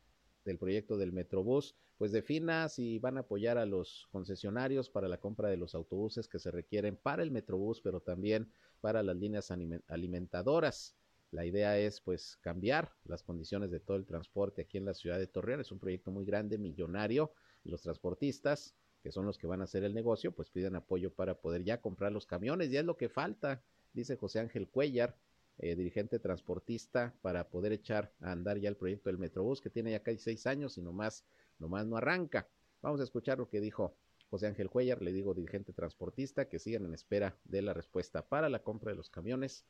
del 0.45 0.57
proyecto 0.57 0.97
del 0.97 1.11
Metrobús, 1.11 1.75
pues 1.97 2.11
defina 2.11 2.67
si 2.69 2.99
van 2.99 3.17
a 3.17 3.21
apoyar 3.21 3.57
a 3.57 3.65
los 3.65 4.07
concesionarios 4.11 4.89
para 4.89 5.07
la 5.07 5.19
compra 5.19 5.49
de 5.49 5.57
los 5.57 5.75
autobuses 5.75 6.27
que 6.27 6.39
se 6.39 6.51
requieren 6.51 6.97
para 6.97 7.23
el 7.23 7.31
Metrobús, 7.31 7.81
pero 7.81 8.01
también 8.01 8.51
para 8.81 9.03
las 9.03 9.15
líneas 9.15 9.51
alimentadoras. 9.87 10.95
La 11.31 11.45
idea 11.45 11.79
es 11.79 12.01
pues 12.01 12.37
cambiar 12.41 12.91
las 13.05 13.23
condiciones 13.23 13.71
de 13.71 13.79
todo 13.79 13.97
el 13.97 14.05
transporte 14.05 14.61
aquí 14.61 14.77
en 14.77 14.85
la 14.85 14.93
ciudad 14.93 15.17
de 15.17 15.27
Torreón. 15.27 15.61
Es 15.61 15.71
un 15.71 15.79
proyecto 15.79 16.11
muy 16.11 16.25
grande, 16.25 16.57
millonario. 16.57 17.31
Los 17.63 17.81
transportistas, 17.81 18.75
que 19.01 19.11
son 19.11 19.25
los 19.25 19.37
que 19.37 19.47
van 19.47 19.61
a 19.61 19.63
hacer 19.63 19.83
el 19.83 19.93
negocio, 19.93 20.31
pues 20.33 20.49
piden 20.49 20.75
apoyo 20.75 21.11
para 21.11 21.39
poder 21.39 21.63
ya 21.63 21.81
comprar 21.81 22.11
los 22.11 22.27
camiones. 22.27 22.69
Ya 22.69 22.81
es 22.81 22.85
lo 22.85 22.97
que 22.97 23.09
falta, 23.09 23.63
dice 23.93 24.17
José 24.17 24.39
Ángel 24.39 24.67
Cuellar, 24.67 25.15
eh, 25.59 25.75
dirigente 25.75 26.19
transportista, 26.19 27.13
para 27.21 27.49
poder 27.49 27.71
echar 27.73 28.11
a 28.21 28.31
andar 28.31 28.57
ya 28.57 28.69
el 28.69 28.75
proyecto 28.75 29.09
del 29.09 29.19
Metrobús, 29.19 29.61
que 29.61 29.69
tiene 29.69 29.91
ya 29.91 30.01
casi 30.01 30.17
seis 30.17 30.47
años 30.47 30.77
y 30.77 30.81
nomás, 30.81 31.25
nomás 31.59 31.85
no 31.85 31.97
arranca. 31.97 32.47
Vamos 32.81 32.99
a 32.99 33.03
escuchar 33.03 33.37
lo 33.37 33.49
que 33.49 33.61
dijo 33.61 33.95
José 34.29 34.47
Ángel 34.47 34.69
Cuellar, 34.69 35.01
le 35.01 35.13
digo 35.13 35.33
dirigente 35.35 35.73
transportista, 35.73 36.49
que 36.49 36.57
sigan 36.57 36.85
en 36.85 36.93
espera 36.95 37.37
de 37.43 37.61
la 37.61 37.73
respuesta 37.73 38.27
para 38.27 38.49
la 38.49 38.63
compra 38.63 38.91
de 38.91 38.97
los 38.97 39.09
camiones 39.09 39.65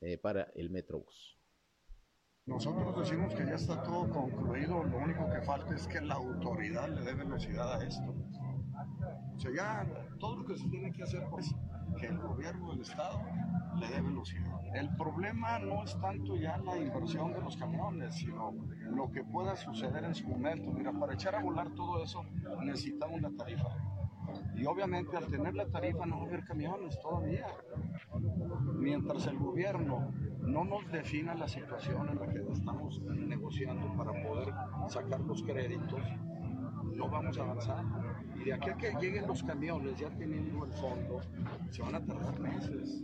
eh, 0.00 0.16
para 0.16 0.44
el 0.54 0.70
Metrobús. 0.70 1.38
Nosotros 2.46 2.98
decimos 2.98 3.34
que 3.34 3.44
ya 3.44 3.56
está 3.56 3.82
todo 3.82 4.08
concluido, 4.08 4.82
lo 4.82 4.96
único 4.96 5.28
que 5.28 5.42
falta 5.42 5.74
es 5.74 5.86
que 5.86 6.00
la 6.00 6.14
autoridad 6.14 6.88
le 6.88 7.02
dé 7.02 7.12
velocidad 7.12 7.74
a 7.74 7.84
esto. 7.84 8.14
O 9.36 9.38
sea, 9.38 9.50
ya 9.54 10.16
todo 10.18 10.36
lo 10.36 10.46
que 10.46 10.56
se 10.56 10.66
tiene 10.68 10.90
que 10.90 11.02
hacer 11.02 11.22
es 11.38 11.54
que 12.00 12.06
el 12.06 12.16
gobierno 12.18 12.70
del 12.70 12.80
Estado 12.80 13.20
le 13.78 13.88
dé 13.88 14.00
velocidad. 14.00 14.58
El 14.74 14.94
problema 14.96 15.58
no 15.58 15.84
es 15.84 15.98
tanto 16.00 16.36
ya 16.36 16.58
la 16.58 16.76
inversión 16.76 17.32
de 17.32 17.40
los 17.40 17.56
camiones, 17.56 18.14
sino 18.14 18.52
lo 18.82 19.10
que 19.10 19.24
pueda 19.24 19.56
suceder 19.56 20.04
en 20.04 20.14
su 20.14 20.28
momento. 20.28 20.70
Mira, 20.70 20.92
para 20.92 21.14
echar 21.14 21.34
a 21.34 21.42
volar 21.42 21.70
todo 21.70 22.02
eso 22.02 22.24
necesitamos 22.62 23.20
la 23.22 23.30
tarifa. 23.30 23.68
Y 24.54 24.66
obviamente 24.66 25.16
al 25.16 25.26
tener 25.26 25.54
la 25.54 25.66
tarifa 25.66 26.04
no 26.04 26.18
va 26.18 26.24
a 26.24 26.26
haber 26.26 26.44
camiones 26.44 26.98
todavía. 27.00 27.46
Mientras 28.74 29.26
el 29.26 29.38
gobierno 29.38 30.12
no 30.40 30.64
nos 30.64 30.90
defina 30.90 31.34
la 31.34 31.48
situación 31.48 32.08
en 32.08 32.18
la 32.18 32.26
que 32.28 32.52
estamos 32.52 33.00
negociando 33.02 33.96
para 33.96 34.12
poder 34.22 34.52
sacar 34.88 35.20
los 35.20 35.42
créditos, 35.42 36.02
no 36.94 37.08
vamos 37.08 37.38
a 37.38 37.42
avanzar. 37.42 37.84
Y 38.36 38.44
de 38.44 38.54
aquí 38.54 38.70
a 38.70 38.76
que 38.76 38.92
lleguen 39.00 39.26
los 39.26 39.42
camiones 39.42 39.98
ya 39.98 40.10
teniendo 40.10 40.64
el 40.64 40.72
fondo, 40.72 41.20
se 41.70 41.82
van 41.82 41.94
a 41.94 42.04
tardar 42.04 42.38
meses. 42.40 43.02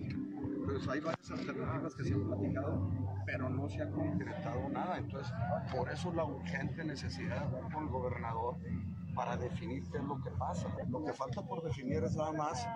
Pues 0.64 0.88
hay 0.88 1.00
varias 1.00 1.30
alternativas 1.30 1.94
que 1.94 2.04
se 2.04 2.14
han 2.14 2.24
platicado, 2.24 2.90
pero 3.26 3.50
no 3.50 3.68
se 3.68 3.82
ha 3.82 3.90
concretado 3.90 4.68
nada. 4.70 4.98
Entonces, 4.98 5.32
por 5.74 5.90
eso 5.90 6.12
la 6.12 6.24
urgente 6.24 6.84
necesidad 6.84 7.50
con 7.72 7.84
el 7.84 7.88
gobernador 7.90 8.56
para 9.14 9.36
definir 9.36 9.84
qué 9.90 9.98
es 9.98 10.04
lo 10.04 10.20
que 10.22 10.30
pasa. 10.30 10.68
Lo 10.88 11.04
que 11.04 11.12
falta 11.12 11.42
por 11.42 11.62
definir 11.62 12.02
es 12.04 12.16
nada 12.16 12.32
más 12.32 12.66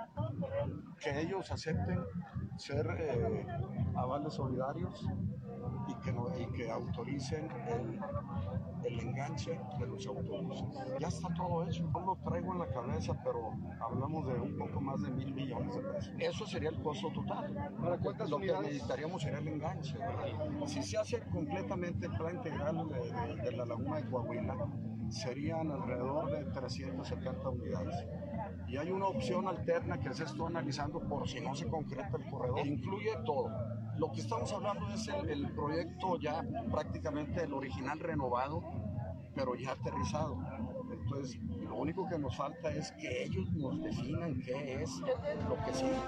que 1.01 1.21
ellos 1.21 1.51
acepten 1.51 1.99
ser 2.57 2.87
eh, 2.99 3.47
avales 3.97 4.35
solidarios 4.35 5.07
y 5.89 5.95
que, 5.97 6.15
y 6.43 6.47
que 6.57 6.71
autoricen 6.71 7.49
el, 7.69 8.01
el, 8.85 9.01
enganche 9.01 9.59
de 9.79 9.87
los 9.87 10.07
autobuses. 10.07 10.65
Ya 10.99 11.09
está 11.09 11.33
todo 11.35 11.65
hecho. 11.65 11.85
No 11.93 12.01
lo 12.01 12.17
traigo 12.17 12.53
en 12.53 12.59
la 12.59 12.69
cabeza, 12.69 13.19
pero 13.25 13.53
hablamos 13.81 14.27
de 14.27 14.41
un 14.41 14.57
poco 14.57 14.81
más 14.81 15.03
de 15.03 15.11
mil 15.11 15.35
millones 15.35 15.75
de 15.75 15.83
pesos. 15.83 16.15
Eso 16.19 16.47
sería 16.47 16.71
el 16.71 16.83
costo 16.83 17.11
total. 17.11 17.55
¿Para 17.81 17.99
cuántas 17.99 18.31
lo 18.31 18.39
que 18.39 18.53
necesitaríamos 18.53 19.23
sería 19.23 19.39
el 19.39 19.49
enganche. 19.49 19.97
Si 20.67 20.83
se 20.83 20.99
hace 20.99 21.21
completamente 21.21 22.07
el 22.07 22.13
plan 22.17 22.37
integral 22.37 22.89
de, 22.89 23.37
de, 23.37 23.43
de 23.43 23.53
la 23.53 23.65
laguna 23.65 23.97
de 23.97 24.11
Coahuila, 24.11 24.57
serían 25.11 25.71
alrededor 25.71 26.31
de 26.31 26.45
370 26.53 27.49
unidades. 27.49 27.97
Y 28.69 28.77
hay 28.77 28.91
una 28.91 29.07
opción 29.07 29.49
alterna 29.49 29.99
que 29.99 30.13
se 30.13 30.25
está 30.25 30.47
analizando 30.47 31.01
por 31.01 31.29
si 31.29 31.41
no 31.41 31.55
se 31.55 31.67
concreta 31.69 32.17
el 32.17 32.31
corredor. 32.31 32.67
Incluye 32.67 33.11
todo. 33.25 33.51
Lo 33.99 34.13
que 34.13 34.21
estamos 34.21 34.53
hablando 34.53 34.89
es 34.95 35.09
el, 35.09 35.51
proyecto 35.51 36.19
ya 36.21 36.47
prácticamente 36.71 37.43
el 37.43 37.53
original 37.53 37.99
renovado, 37.99 38.63
pero 39.35 39.57
ya 39.57 39.73
aterrizado. 39.73 40.39
Entonces, 40.93 41.41
lo 41.43 41.75
único 41.75 42.09
que 42.09 42.17
nos 42.17 42.37
falta 42.37 42.71
es 42.73 42.93
que 42.93 43.25
ellos 43.25 43.51
nos 43.55 43.83
definan 43.83 44.41
qué 44.41 44.83
es 44.83 44.91
lo 45.49 45.57
que 45.65 45.75
sigue. 45.75 45.99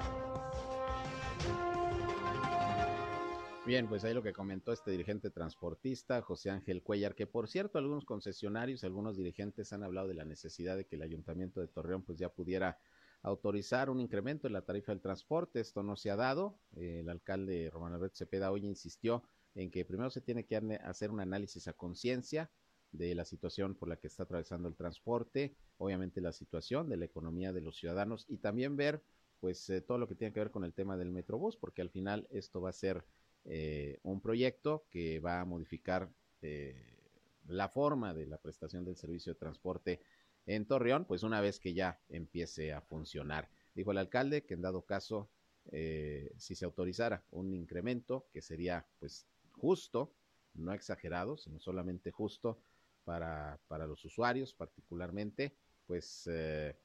Bien, 3.66 3.88
pues 3.88 4.04
ahí 4.04 4.14
lo 4.14 4.22
que 4.22 4.32
comentó 4.32 4.72
este 4.72 4.92
dirigente 4.92 5.30
transportista, 5.30 6.22
José 6.22 6.50
Ángel 6.50 6.82
Cuellar, 6.82 7.14
que 7.14 7.26
por 7.26 7.48
cierto 7.48 7.78
algunos 7.78 8.04
concesionarios, 8.04 8.84
algunos 8.84 9.16
dirigentes 9.16 9.72
han 9.72 9.82
hablado 9.82 10.08
de 10.08 10.14
la 10.14 10.24
necesidad 10.24 10.76
de 10.76 10.86
que 10.86 10.96
el 10.96 11.02
ayuntamiento 11.02 11.60
de 11.60 11.68
Torreón 11.68 12.02
pues 12.02 12.18
ya 12.18 12.30
pudiera 12.30 12.78
autorizar 13.22 13.90
un 13.90 14.00
incremento 14.00 14.46
en 14.46 14.52
la 14.52 14.62
tarifa 14.62 14.92
del 14.92 15.00
transporte. 15.00 15.60
Esto 15.60 15.82
no 15.82 15.96
se 15.96 16.10
ha 16.10 16.16
dado. 16.16 16.58
el 16.76 17.08
alcalde 17.08 17.70
Román 17.70 17.92
Alberto 17.92 18.16
Cepeda 18.16 18.50
hoy 18.50 18.66
insistió 18.66 19.22
en 19.54 19.70
que 19.70 19.84
primero 19.84 20.10
se 20.10 20.20
tiene 20.20 20.46
que 20.46 20.56
hacer 20.84 21.10
un 21.10 21.20
análisis 21.20 21.68
a 21.68 21.72
conciencia 21.72 22.50
de 22.92 23.14
la 23.14 23.24
situación 23.24 23.74
por 23.74 23.88
la 23.88 23.96
que 23.96 24.08
está 24.08 24.24
atravesando 24.24 24.68
el 24.68 24.76
transporte, 24.76 25.54
obviamente 25.78 26.20
la 26.20 26.32
situación 26.32 26.88
de 26.88 26.96
la 26.96 27.04
economía 27.04 27.52
de 27.52 27.60
los 27.60 27.76
ciudadanos 27.76 28.26
y 28.28 28.38
también 28.38 28.76
ver 28.76 29.02
pues 29.38 29.68
eh, 29.70 29.80
todo 29.80 29.98
lo 29.98 30.06
que 30.06 30.14
tiene 30.14 30.34
que 30.34 30.40
ver 30.40 30.50
con 30.50 30.64
el 30.64 30.74
tema 30.74 30.96
del 30.96 31.10
Metrobús, 31.10 31.56
porque 31.56 31.82
al 31.82 31.90
final 31.90 32.26
esto 32.30 32.60
va 32.60 32.70
a 32.70 32.74
ser 32.74 33.04
eh, 33.44 33.98
un 34.02 34.20
proyecto 34.20 34.84
que 34.90 35.18
va 35.18 35.40
a 35.40 35.44
modificar 35.44 36.10
eh, 36.42 36.98
la 37.46 37.68
forma 37.68 38.12
de 38.12 38.26
la 38.26 38.38
prestación 38.38 38.84
del 38.84 38.96
servicio 38.96 39.32
de 39.32 39.38
transporte 39.38 40.02
en 40.46 40.66
Torreón, 40.66 41.04
pues 41.04 41.22
una 41.22 41.40
vez 41.40 41.60
que 41.60 41.74
ya 41.74 42.00
empiece 42.08 42.72
a 42.72 42.80
funcionar. 42.80 43.48
Dijo 43.74 43.92
el 43.92 43.98
alcalde 43.98 44.44
que 44.44 44.54
en 44.54 44.62
dado 44.62 44.82
caso, 44.82 45.30
eh, 45.72 46.32
si 46.38 46.54
se 46.54 46.64
autorizara 46.64 47.24
un 47.30 47.54
incremento, 47.54 48.26
que 48.32 48.42
sería 48.42 48.86
pues 48.98 49.26
justo, 49.52 50.12
no 50.54 50.72
exagerado, 50.72 51.36
sino 51.36 51.60
solamente 51.60 52.10
justo 52.10 52.58
para, 53.04 53.60
para 53.68 53.86
los 53.86 54.04
usuarios 54.04 54.52
particularmente, 54.54 55.54
pues 55.86 56.28
eh, 56.30 56.76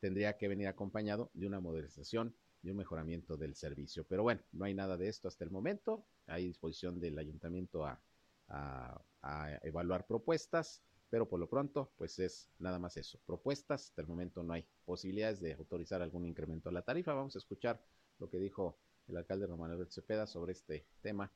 tendría 0.00 0.36
que 0.36 0.48
venir 0.48 0.68
acompañado 0.68 1.30
de 1.34 1.46
una 1.46 1.60
modernización 1.60 2.34
y 2.62 2.70
un 2.70 2.76
mejoramiento 2.76 3.36
del 3.36 3.54
servicio. 3.54 4.04
Pero 4.08 4.22
bueno, 4.22 4.42
no 4.52 4.64
hay 4.64 4.74
nada 4.74 4.96
de 4.96 5.08
esto 5.08 5.28
hasta 5.28 5.44
el 5.44 5.50
momento. 5.50 6.04
Hay 6.26 6.46
disposición 6.48 7.00
del 7.00 7.18
ayuntamiento 7.18 7.86
a, 7.86 8.00
a, 8.48 9.00
a 9.22 9.58
evaluar 9.62 10.06
propuestas, 10.06 10.82
pero 11.10 11.28
por 11.28 11.40
lo 11.40 11.48
pronto, 11.48 11.92
pues 11.96 12.18
es 12.18 12.50
nada 12.58 12.78
más 12.78 12.96
eso. 12.96 13.20
Propuestas, 13.26 13.86
hasta 13.86 14.02
el 14.02 14.08
momento 14.08 14.42
no 14.42 14.52
hay 14.52 14.64
posibilidades 14.84 15.40
de 15.40 15.54
autorizar 15.54 16.02
algún 16.02 16.26
incremento 16.26 16.68
a 16.68 16.72
la 16.72 16.82
tarifa. 16.82 17.14
Vamos 17.14 17.36
a 17.36 17.38
escuchar 17.38 17.82
lo 18.18 18.28
que 18.28 18.38
dijo 18.38 18.78
el 19.08 19.16
alcalde 19.16 19.46
Román 19.46 19.70
Albert 19.70 19.90
Cepeda 19.90 20.26
sobre 20.26 20.52
este 20.52 20.86
tema 21.00 21.32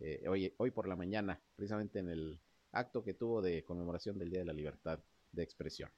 eh, 0.00 0.24
hoy, 0.28 0.54
hoy 0.58 0.70
por 0.70 0.86
la 0.86 0.94
mañana, 0.94 1.40
precisamente 1.56 1.98
en 1.98 2.08
el 2.08 2.40
acto 2.72 3.02
que 3.02 3.14
tuvo 3.14 3.42
de 3.42 3.64
conmemoración 3.64 4.18
del 4.18 4.30
Día 4.30 4.40
de 4.40 4.44
la 4.44 4.52
Libertad 4.52 5.00
de 5.32 5.42
Expresión. 5.42 5.90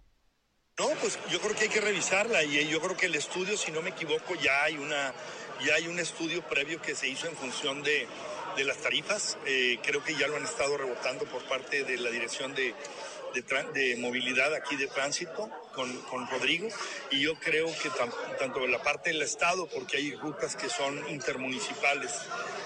No, 0.78 0.88
pues 1.00 1.18
yo 1.30 1.38
creo 1.40 1.54
que 1.54 1.64
hay 1.64 1.68
que 1.68 1.80
revisarla 1.80 2.42
y 2.42 2.66
yo 2.66 2.80
creo 2.80 2.96
que 2.96 3.06
el 3.06 3.14
estudio, 3.14 3.56
si 3.58 3.70
no 3.70 3.82
me 3.82 3.90
equivoco, 3.90 4.34
ya 4.42 4.64
hay 4.64 4.78
una, 4.78 5.12
ya 5.66 5.74
hay 5.74 5.88
un 5.88 5.98
estudio 5.98 6.40
previo 6.48 6.80
que 6.80 6.94
se 6.94 7.06
hizo 7.06 7.26
en 7.26 7.36
función 7.36 7.82
de, 7.82 8.06
de 8.56 8.64
las 8.64 8.78
tarifas. 8.78 9.38
Eh, 9.46 9.78
creo 9.82 10.02
que 10.02 10.14
ya 10.14 10.26
lo 10.28 10.36
han 10.36 10.44
estado 10.44 10.76
rebotando 10.76 11.24
por 11.26 11.42
parte 11.44 11.84
de 11.84 11.96
la 11.98 12.10
dirección 12.10 12.54
de, 12.54 12.74
de, 13.34 13.42
de 13.72 13.96
movilidad 13.96 14.54
aquí 14.54 14.76
de 14.76 14.86
tránsito 14.88 15.50
con, 15.80 15.96
con, 16.02 16.28
Rodrigo 16.28 16.68
y 17.10 17.20
yo 17.20 17.34
creo 17.36 17.66
que 17.82 17.90
tanto 18.38 18.66
la 18.66 18.82
parte 18.82 19.10
del 19.10 19.22
Estado, 19.22 19.66
porque 19.66 19.96
hay 19.96 20.14
rutas 20.14 20.54
que 20.54 20.68
son 20.68 21.08
intermunicipales, 21.08 22.12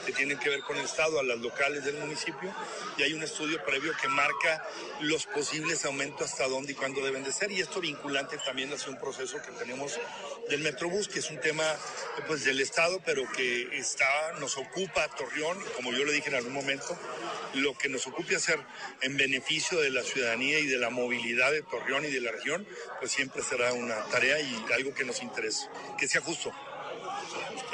que 0.05 0.13
tienen 0.13 0.39
que 0.39 0.51
ver 0.51 0.61
con 0.61 0.77
el 0.77 0.85
Estado, 0.85 1.21
a 1.21 1.23
las 1.23 1.39
locales 1.39 1.85
del 1.85 1.97
municipio, 1.99 2.53
y 2.97 3.03
hay 3.03 3.13
un 3.13 3.23
estudio 3.23 3.65
previo 3.65 3.93
que 4.01 4.09
marca 4.09 4.67
los 5.01 5.27
posibles 5.27 5.85
aumentos 5.85 6.33
hasta 6.33 6.49
dónde 6.49 6.73
y 6.73 6.75
cuándo 6.75 7.05
deben 7.05 7.23
de 7.23 7.33
ser, 7.33 7.53
y 7.53 7.61
esto 7.61 7.81
vinculante 7.81 8.37
también 8.39 8.73
hacia 8.73 8.91
un 8.91 8.99
proceso 8.99 9.41
que 9.41 9.53
tenemos 9.53 9.99
del 10.49 10.61
Metrobús, 10.61 11.09
que 11.09 11.21
es 11.21 11.31
un 11.31 11.41
tema 11.41 11.65
pues 12.27 12.45
del 12.45 12.61
Estado, 12.61 13.01
pero 13.05 13.23
que 13.33 13.77
está, 13.77 14.33
nos 14.41 14.57
ocupa 14.57 15.09
Torreón, 15.09 15.59
como 15.77 15.93
yo 15.93 16.05
le 16.05 16.13
dije 16.13 16.29
en 16.29 16.37
algún 16.37 16.53
momento, 16.53 16.99
lo 17.55 17.77
que 17.79 17.89
nos 17.89 18.07
ocupe 18.07 18.37
hacer 18.37 18.59
en 19.03 19.17
beneficio 19.17 19.81
de 19.81 19.91
la 19.91 20.03
ciudadanía 20.03 20.59
y 20.59 20.67
de 20.67 20.79
la 20.79 20.91
movilidad 20.91 21.53
de 21.53 21.63
Torreón 21.63 22.05
y 22.05 22.11
de 22.11 22.21
la 22.21 22.33
región, 22.33 22.67
pues 23.05 23.13
siempre 23.13 23.43
será 23.43 23.71
una 23.75 24.03
tarea 24.05 24.41
y 24.41 24.65
algo 24.73 24.95
que 24.95 25.05
nos 25.05 25.21
interese, 25.21 25.69
que 25.99 26.09
sea 26.09 26.23
justo. 26.23 26.51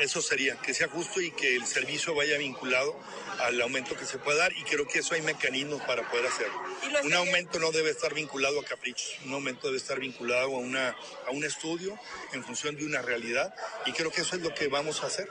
Eso 0.00 0.20
sería, 0.20 0.56
que 0.56 0.74
sea 0.74 0.88
justo 0.88 1.20
y 1.20 1.30
que 1.30 1.54
el 1.54 1.66
servicio 1.68 2.16
vaya 2.16 2.36
vinculado 2.36 2.98
al 3.38 3.60
aumento 3.60 3.96
que 3.96 4.06
se 4.06 4.18
pueda 4.18 4.38
dar 4.38 4.52
y 4.54 4.64
creo 4.64 4.88
que 4.88 4.98
eso 4.98 5.14
hay 5.14 5.22
mecanismos 5.22 5.82
para 5.82 6.10
poder 6.10 6.26
hacerlo. 6.26 6.60
Un 7.04 7.14
aumento 7.14 7.60
no 7.60 7.70
debe 7.70 7.90
estar 7.90 8.12
vinculado 8.12 8.58
a 8.58 8.64
caprichos, 8.64 9.18
un 9.24 9.34
aumento 9.34 9.68
debe 9.68 9.76
estar 9.78 10.00
vinculado 10.00 10.56
a, 10.56 10.58
una, 10.58 10.96
a 11.28 11.30
un 11.30 11.44
estudio 11.44 11.96
en 12.32 12.42
función 12.42 12.74
de 12.74 12.84
una 12.84 13.00
realidad 13.00 13.54
y 13.86 13.92
creo 13.92 14.10
que 14.10 14.22
eso 14.22 14.34
es 14.34 14.42
lo 14.42 14.52
que 14.52 14.66
vamos 14.66 15.04
a 15.04 15.06
hacer. 15.06 15.28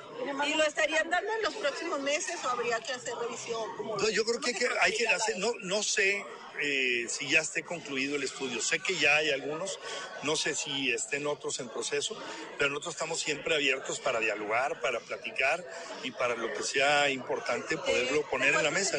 ¿Y 0.47 0.53
lo 0.53 0.63
estarían 0.63 1.09
dando 1.09 1.29
en 1.33 1.41
los 1.41 1.55
próximos 1.55 1.99
meses 1.99 2.37
o 2.45 2.47
habría 2.47 2.79
que 2.79 2.93
hacer 2.93 3.15
revisión? 3.15 3.67
No, 3.77 4.09
yo 4.09 4.23
creo 4.23 4.39
que, 4.39 4.51
hay 4.51 4.55
que, 4.55 4.69
hay 4.79 4.95
que 4.95 5.07
hacer, 5.09 5.37
no, 5.39 5.51
no 5.59 5.83
sé 5.83 6.23
eh, 6.61 7.05
si 7.07 7.29
ya 7.29 7.41
esté 7.41 7.63
concluido 7.63 8.15
el 8.15 8.23
estudio. 8.23 8.61
Sé 8.61 8.79
que 8.79 8.95
ya 8.95 9.17
hay 9.17 9.31
algunos, 9.31 9.79
no 10.23 10.35
sé 10.35 10.55
si 10.55 10.91
estén 10.91 11.27
otros 11.27 11.59
en 11.59 11.69
proceso, 11.69 12.17
pero 12.57 12.69
nosotros 12.69 12.95
estamos 12.95 13.19
siempre 13.19 13.55
abiertos 13.55 13.99
para 13.99 14.19
dialogar, 14.19 14.81
para 14.81 14.99
platicar 14.99 15.63
y 16.03 16.11
para 16.11 16.35
lo 16.35 16.53
que 16.53 16.63
sea 16.63 17.09
importante 17.09 17.77
poderlo 17.77 18.27
poner 18.29 18.53
en 18.55 18.63
la 18.63 18.71
mesa. 18.71 18.97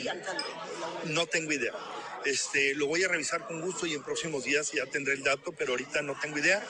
No 1.05 1.27
tengo 1.27 1.53
idea. 1.53 1.73
Este, 2.25 2.75
lo 2.75 2.87
voy 2.87 3.03
a 3.03 3.09
revisar 3.09 3.47
con 3.47 3.61
gusto 3.63 3.87
y 3.87 3.95
en 3.95 4.03
próximos 4.03 4.45
días 4.45 4.73
ya 4.73 4.85
tendré 4.87 5.15
el 5.15 5.23
dato, 5.23 5.53
pero 5.53 5.73
ahorita 5.73 6.03
no 6.03 6.19
tengo 6.21 6.39
idea. 6.39 6.63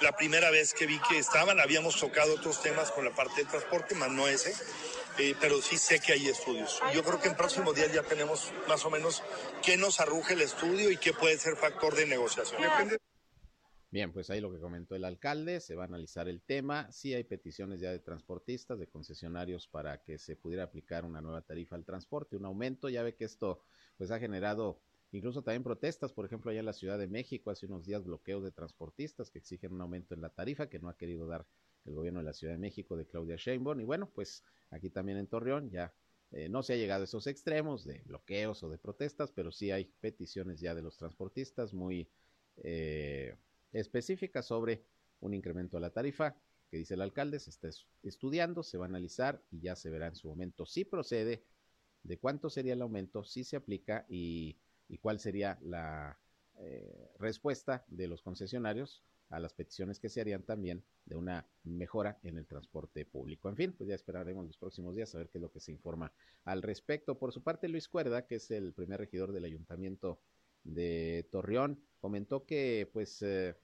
La 0.00 0.16
primera 0.16 0.50
vez 0.50 0.74
que 0.74 0.86
vi 0.86 0.98
que 1.08 1.18
estaban, 1.18 1.60
habíamos 1.60 1.98
tocado 1.98 2.34
otros 2.34 2.62
temas 2.62 2.90
con 2.90 3.04
la 3.04 3.14
parte 3.14 3.44
de 3.44 3.50
transporte, 3.50 3.94
más 3.94 4.10
no 4.10 4.28
ese. 4.28 4.54
Eh, 5.20 5.36
pero 5.38 5.60
sí 5.60 5.76
sé 5.76 6.00
que 6.00 6.12
hay 6.14 6.28
estudios. 6.28 6.80
Yo 6.94 7.04
creo 7.04 7.20
que 7.20 7.28
en 7.28 7.36
próximos 7.36 7.74
días 7.74 7.92
ya 7.92 8.02
tenemos 8.02 8.52
más 8.66 8.82
o 8.86 8.90
menos 8.90 9.22
qué 9.62 9.76
nos 9.76 10.00
arruja 10.00 10.32
el 10.32 10.40
estudio 10.40 10.90
y 10.90 10.96
qué 10.96 11.12
puede 11.12 11.36
ser 11.36 11.56
factor 11.56 11.94
de 11.94 12.06
negociación. 12.06 12.62
Depende 12.62 12.96
Bien, 13.90 14.12
pues 14.12 14.30
ahí 14.30 14.40
lo 14.40 14.50
que 14.50 14.60
comentó 14.60 14.94
el 14.94 15.04
alcalde, 15.04 15.60
se 15.60 15.74
va 15.74 15.82
a 15.82 15.86
analizar 15.86 16.28
el 16.28 16.40
tema. 16.40 16.90
Sí 16.92 17.12
hay 17.12 17.24
peticiones 17.24 17.80
ya 17.80 17.90
de 17.90 17.98
transportistas, 17.98 18.78
de 18.78 18.86
concesionarios 18.86 19.66
para 19.66 20.00
que 20.02 20.16
se 20.16 20.36
pudiera 20.36 20.62
aplicar 20.62 21.04
una 21.04 21.20
nueva 21.20 21.42
tarifa 21.42 21.76
al 21.76 21.84
transporte, 21.84 22.36
un 22.36 22.46
aumento. 22.46 22.88
Ya 22.88 23.02
ve 23.02 23.14
que 23.14 23.24
esto 23.24 23.64
pues 23.98 24.10
ha 24.12 24.20
generado 24.20 24.80
incluso 25.12 25.42
también 25.42 25.64
protestas, 25.64 26.12
por 26.12 26.24
ejemplo, 26.24 26.50
allá 26.50 26.60
en 26.60 26.66
la 26.66 26.72
Ciudad 26.72 26.98
de 26.98 27.08
México 27.08 27.50
hace 27.50 27.66
unos 27.66 27.84
días 27.84 28.04
bloqueos 28.04 28.42
de 28.44 28.52
transportistas 28.52 29.28
que 29.28 29.40
exigen 29.40 29.72
un 29.72 29.80
aumento 29.82 30.14
en 30.14 30.22
la 30.22 30.30
tarifa 30.30 30.70
que 30.70 30.78
no 30.78 30.88
ha 30.88 30.96
querido 30.96 31.26
dar 31.26 31.46
el 31.90 31.96
gobierno 31.96 32.20
de 32.20 32.24
la 32.24 32.32
Ciudad 32.32 32.54
de 32.54 32.58
México 32.58 32.96
de 32.96 33.06
Claudia 33.06 33.36
Sheinbaum 33.36 33.80
y 33.80 33.84
bueno, 33.84 34.10
pues 34.10 34.44
aquí 34.70 34.90
también 34.90 35.18
en 35.18 35.26
Torreón 35.26 35.70
ya 35.70 35.92
eh, 36.30 36.48
no 36.48 36.62
se 36.62 36.74
ha 36.74 36.76
llegado 36.76 37.02
a 37.02 37.04
esos 37.04 37.26
extremos 37.26 37.84
de 37.84 38.02
bloqueos 38.06 38.62
o 38.62 38.70
de 38.70 38.78
protestas, 38.78 39.32
pero 39.32 39.50
sí 39.50 39.70
hay 39.70 39.86
peticiones 40.00 40.60
ya 40.60 40.74
de 40.74 40.82
los 40.82 40.96
transportistas 40.96 41.74
muy 41.74 42.08
eh, 42.62 43.36
específicas 43.72 44.46
sobre 44.46 44.84
un 45.20 45.34
incremento 45.34 45.76
a 45.76 45.80
la 45.80 45.90
tarifa 45.90 46.36
que 46.70 46.76
dice 46.76 46.94
el 46.94 47.00
alcalde, 47.00 47.40
se 47.40 47.50
está 47.50 47.68
estudiando, 48.04 48.62
se 48.62 48.78
va 48.78 48.84
a 48.84 48.88
analizar 48.88 49.42
y 49.50 49.60
ya 49.60 49.74
se 49.74 49.90
verá 49.90 50.06
en 50.06 50.14
su 50.14 50.28
momento 50.28 50.66
si 50.66 50.84
procede, 50.84 51.44
de 52.04 52.18
cuánto 52.18 52.48
sería 52.48 52.74
el 52.74 52.82
aumento, 52.82 53.24
si 53.24 53.42
se 53.42 53.56
aplica 53.56 54.06
y, 54.08 54.56
y 54.88 54.98
cuál 54.98 55.18
sería 55.18 55.58
la 55.62 56.18
eh, 56.58 57.10
respuesta 57.18 57.84
de 57.88 58.06
los 58.06 58.22
concesionarios 58.22 59.02
a 59.30 59.38
las 59.38 59.54
peticiones 59.54 59.98
que 59.98 60.08
se 60.08 60.20
harían 60.20 60.42
también 60.42 60.84
de 61.06 61.16
una 61.16 61.46
mejora 61.64 62.18
en 62.22 62.36
el 62.36 62.46
transporte 62.46 63.04
público. 63.06 63.48
En 63.48 63.56
fin, 63.56 63.72
pues 63.72 63.88
ya 63.88 63.94
esperaremos 63.94 64.44
los 64.44 64.58
próximos 64.58 64.94
días 64.94 65.14
a 65.14 65.18
ver 65.18 65.28
qué 65.28 65.38
es 65.38 65.42
lo 65.42 65.50
que 65.50 65.60
se 65.60 65.72
informa 65.72 66.12
al 66.44 66.62
respecto. 66.62 67.18
Por 67.18 67.32
su 67.32 67.42
parte, 67.42 67.68
Luis 67.68 67.88
Cuerda, 67.88 68.26
que 68.26 68.36
es 68.36 68.50
el 68.50 68.72
primer 68.72 69.00
regidor 69.00 69.32
del 69.32 69.44
ayuntamiento 69.44 70.20
de 70.64 71.28
Torreón, 71.30 71.80
comentó 72.00 72.44
que 72.44 72.90
pues 72.92 73.22
eh, 73.22 73.56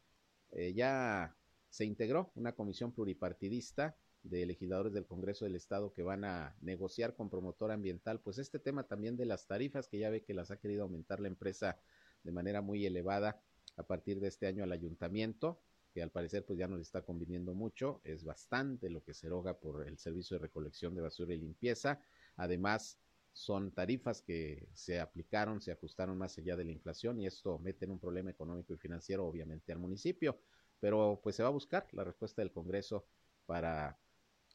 eh, 0.52 0.72
ya 0.72 1.36
se 1.68 1.84
integró 1.84 2.32
una 2.36 2.54
comisión 2.54 2.92
pluripartidista 2.92 3.96
de 4.22 4.46
legisladores 4.46 4.92
del 4.92 5.06
Congreso 5.06 5.44
del 5.44 5.56
Estado 5.56 5.92
que 5.92 6.02
van 6.02 6.24
a 6.24 6.56
negociar 6.60 7.14
con 7.14 7.30
promotor 7.30 7.70
ambiental, 7.70 8.20
pues 8.20 8.38
este 8.38 8.58
tema 8.58 8.84
también 8.84 9.16
de 9.16 9.26
las 9.26 9.46
tarifas, 9.46 9.88
que 9.88 9.98
ya 9.98 10.10
ve 10.10 10.22
que 10.22 10.34
las 10.34 10.50
ha 10.50 10.58
querido 10.58 10.82
aumentar 10.82 11.20
la 11.20 11.28
empresa 11.28 11.78
de 12.22 12.32
manera 12.32 12.60
muy 12.60 12.84
elevada 12.86 13.40
a 13.76 13.82
partir 13.82 14.20
de 14.20 14.28
este 14.28 14.46
año 14.46 14.64
al 14.64 14.72
ayuntamiento, 14.72 15.60
que 15.92 16.02
al 16.02 16.10
parecer 16.10 16.44
pues 16.44 16.58
ya 16.58 16.68
no 16.68 16.76
le 16.76 16.82
está 16.82 17.02
conviniendo 17.02 17.54
mucho, 17.54 18.00
es 18.04 18.24
bastante 18.24 18.90
lo 18.90 19.02
que 19.02 19.14
se 19.14 19.26
eroga 19.26 19.58
por 19.58 19.86
el 19.86 19.98
servicio 19.98 20.36
de 20.36 20.42
recolección 20.42 20.94
de 20.94 21.00
basura 21.00 21.34
y 21.34 21.38
limpieza, 21.38 22.00
además 22.36 22.98
son 23.32 23.70
tarifas 23.72 24.22
que 24.22 24.68
se 24.72 24.98
aplicaron, 24.98 25.60
se 25.60 25.72
ajustaron 25.72 26.16
más 26.16 26.38
allá 26.38 26.56
de 26.56 26.64
la 26.64 26.72
inflación 26.72 27.20
y 27.20 27.26
esto 27.26 27.58
mete 27.58 27.84
en 27.84 27.90
un 27.92 27.98
problema 27.98 28.30
económico 28.30 28.72
y 28.72 28.78
financiero 28.78 29.26
obviamente 29.26 29.72
al 29.72 29.78
municipio, 29.78 30.38
pero 30.80 31.20
pues 31.22 31.36
se 31.36 31.42
va 31.42 31.50
a 31.50 31.52
buscar 31.52 31.86
la 31.92 32.04
respuesta 32.04 32.42
del 32.42 32.52
Congreso 32.52 33.06
para 33.44 33.98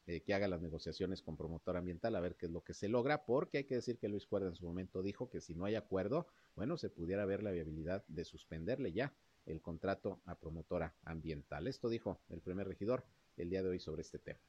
que 0.04 0.34
haga 0.34 0.48
las 0.48 0.60
negociaciones 0.60 1.22
con 1.22 1.36
promotor 1.36 1.76
ambiental 1.76 2.16
a 2.16 2.20
ver 2.20 2.36
qué 2.36 2.46
es 2.46 2.52
lo 2.52 2.62
que 2.62 2.74
se 2.74 2.88
logra, 2.88 3.24
porque 3.24 3.58
hay 3.58 3.64
que 3.64 3.76
decir 3.76 3.98
que 3.98 4.08
Luis 4.08 4.26
Cuerda 4.26 4.48
en 4.48 4.56
su 4.56 4.66
momento 4.66 5.02
dijo 5.02 5.30
que 5.30 5.40
si 5.40 5.54
no 5.54 5.64
hay 5.64 5.74
acuerdo, 5.76 6.26
bueno, 6.56 6.76
se 6.76 6.90
pudiera 6.90 7.24
ver 7.24 7.42
la 7.42 7.52
viabilidad 7.52 8.04
de 8.08 8.24
suspenderle 8.24 8.92
ya 8.92 9.14
el 9.46 9.60
contrato 9.60 10.20
a 10.24 10.34
promotora 10.34 10.94
ambiental. 11.04 11.66
Esto 11.66 11.88
dijo 11.88 12.20
el 12.30 12.40
primer 12.40 12.66
regidor 12.66 13.04
el 13.36 13.50
día 13.50 13.62
de 13.62 13.70
hoy 13.70 13.80
sobre 13.80 14.02
este 14.02 14.18
tema. 14.18 14.40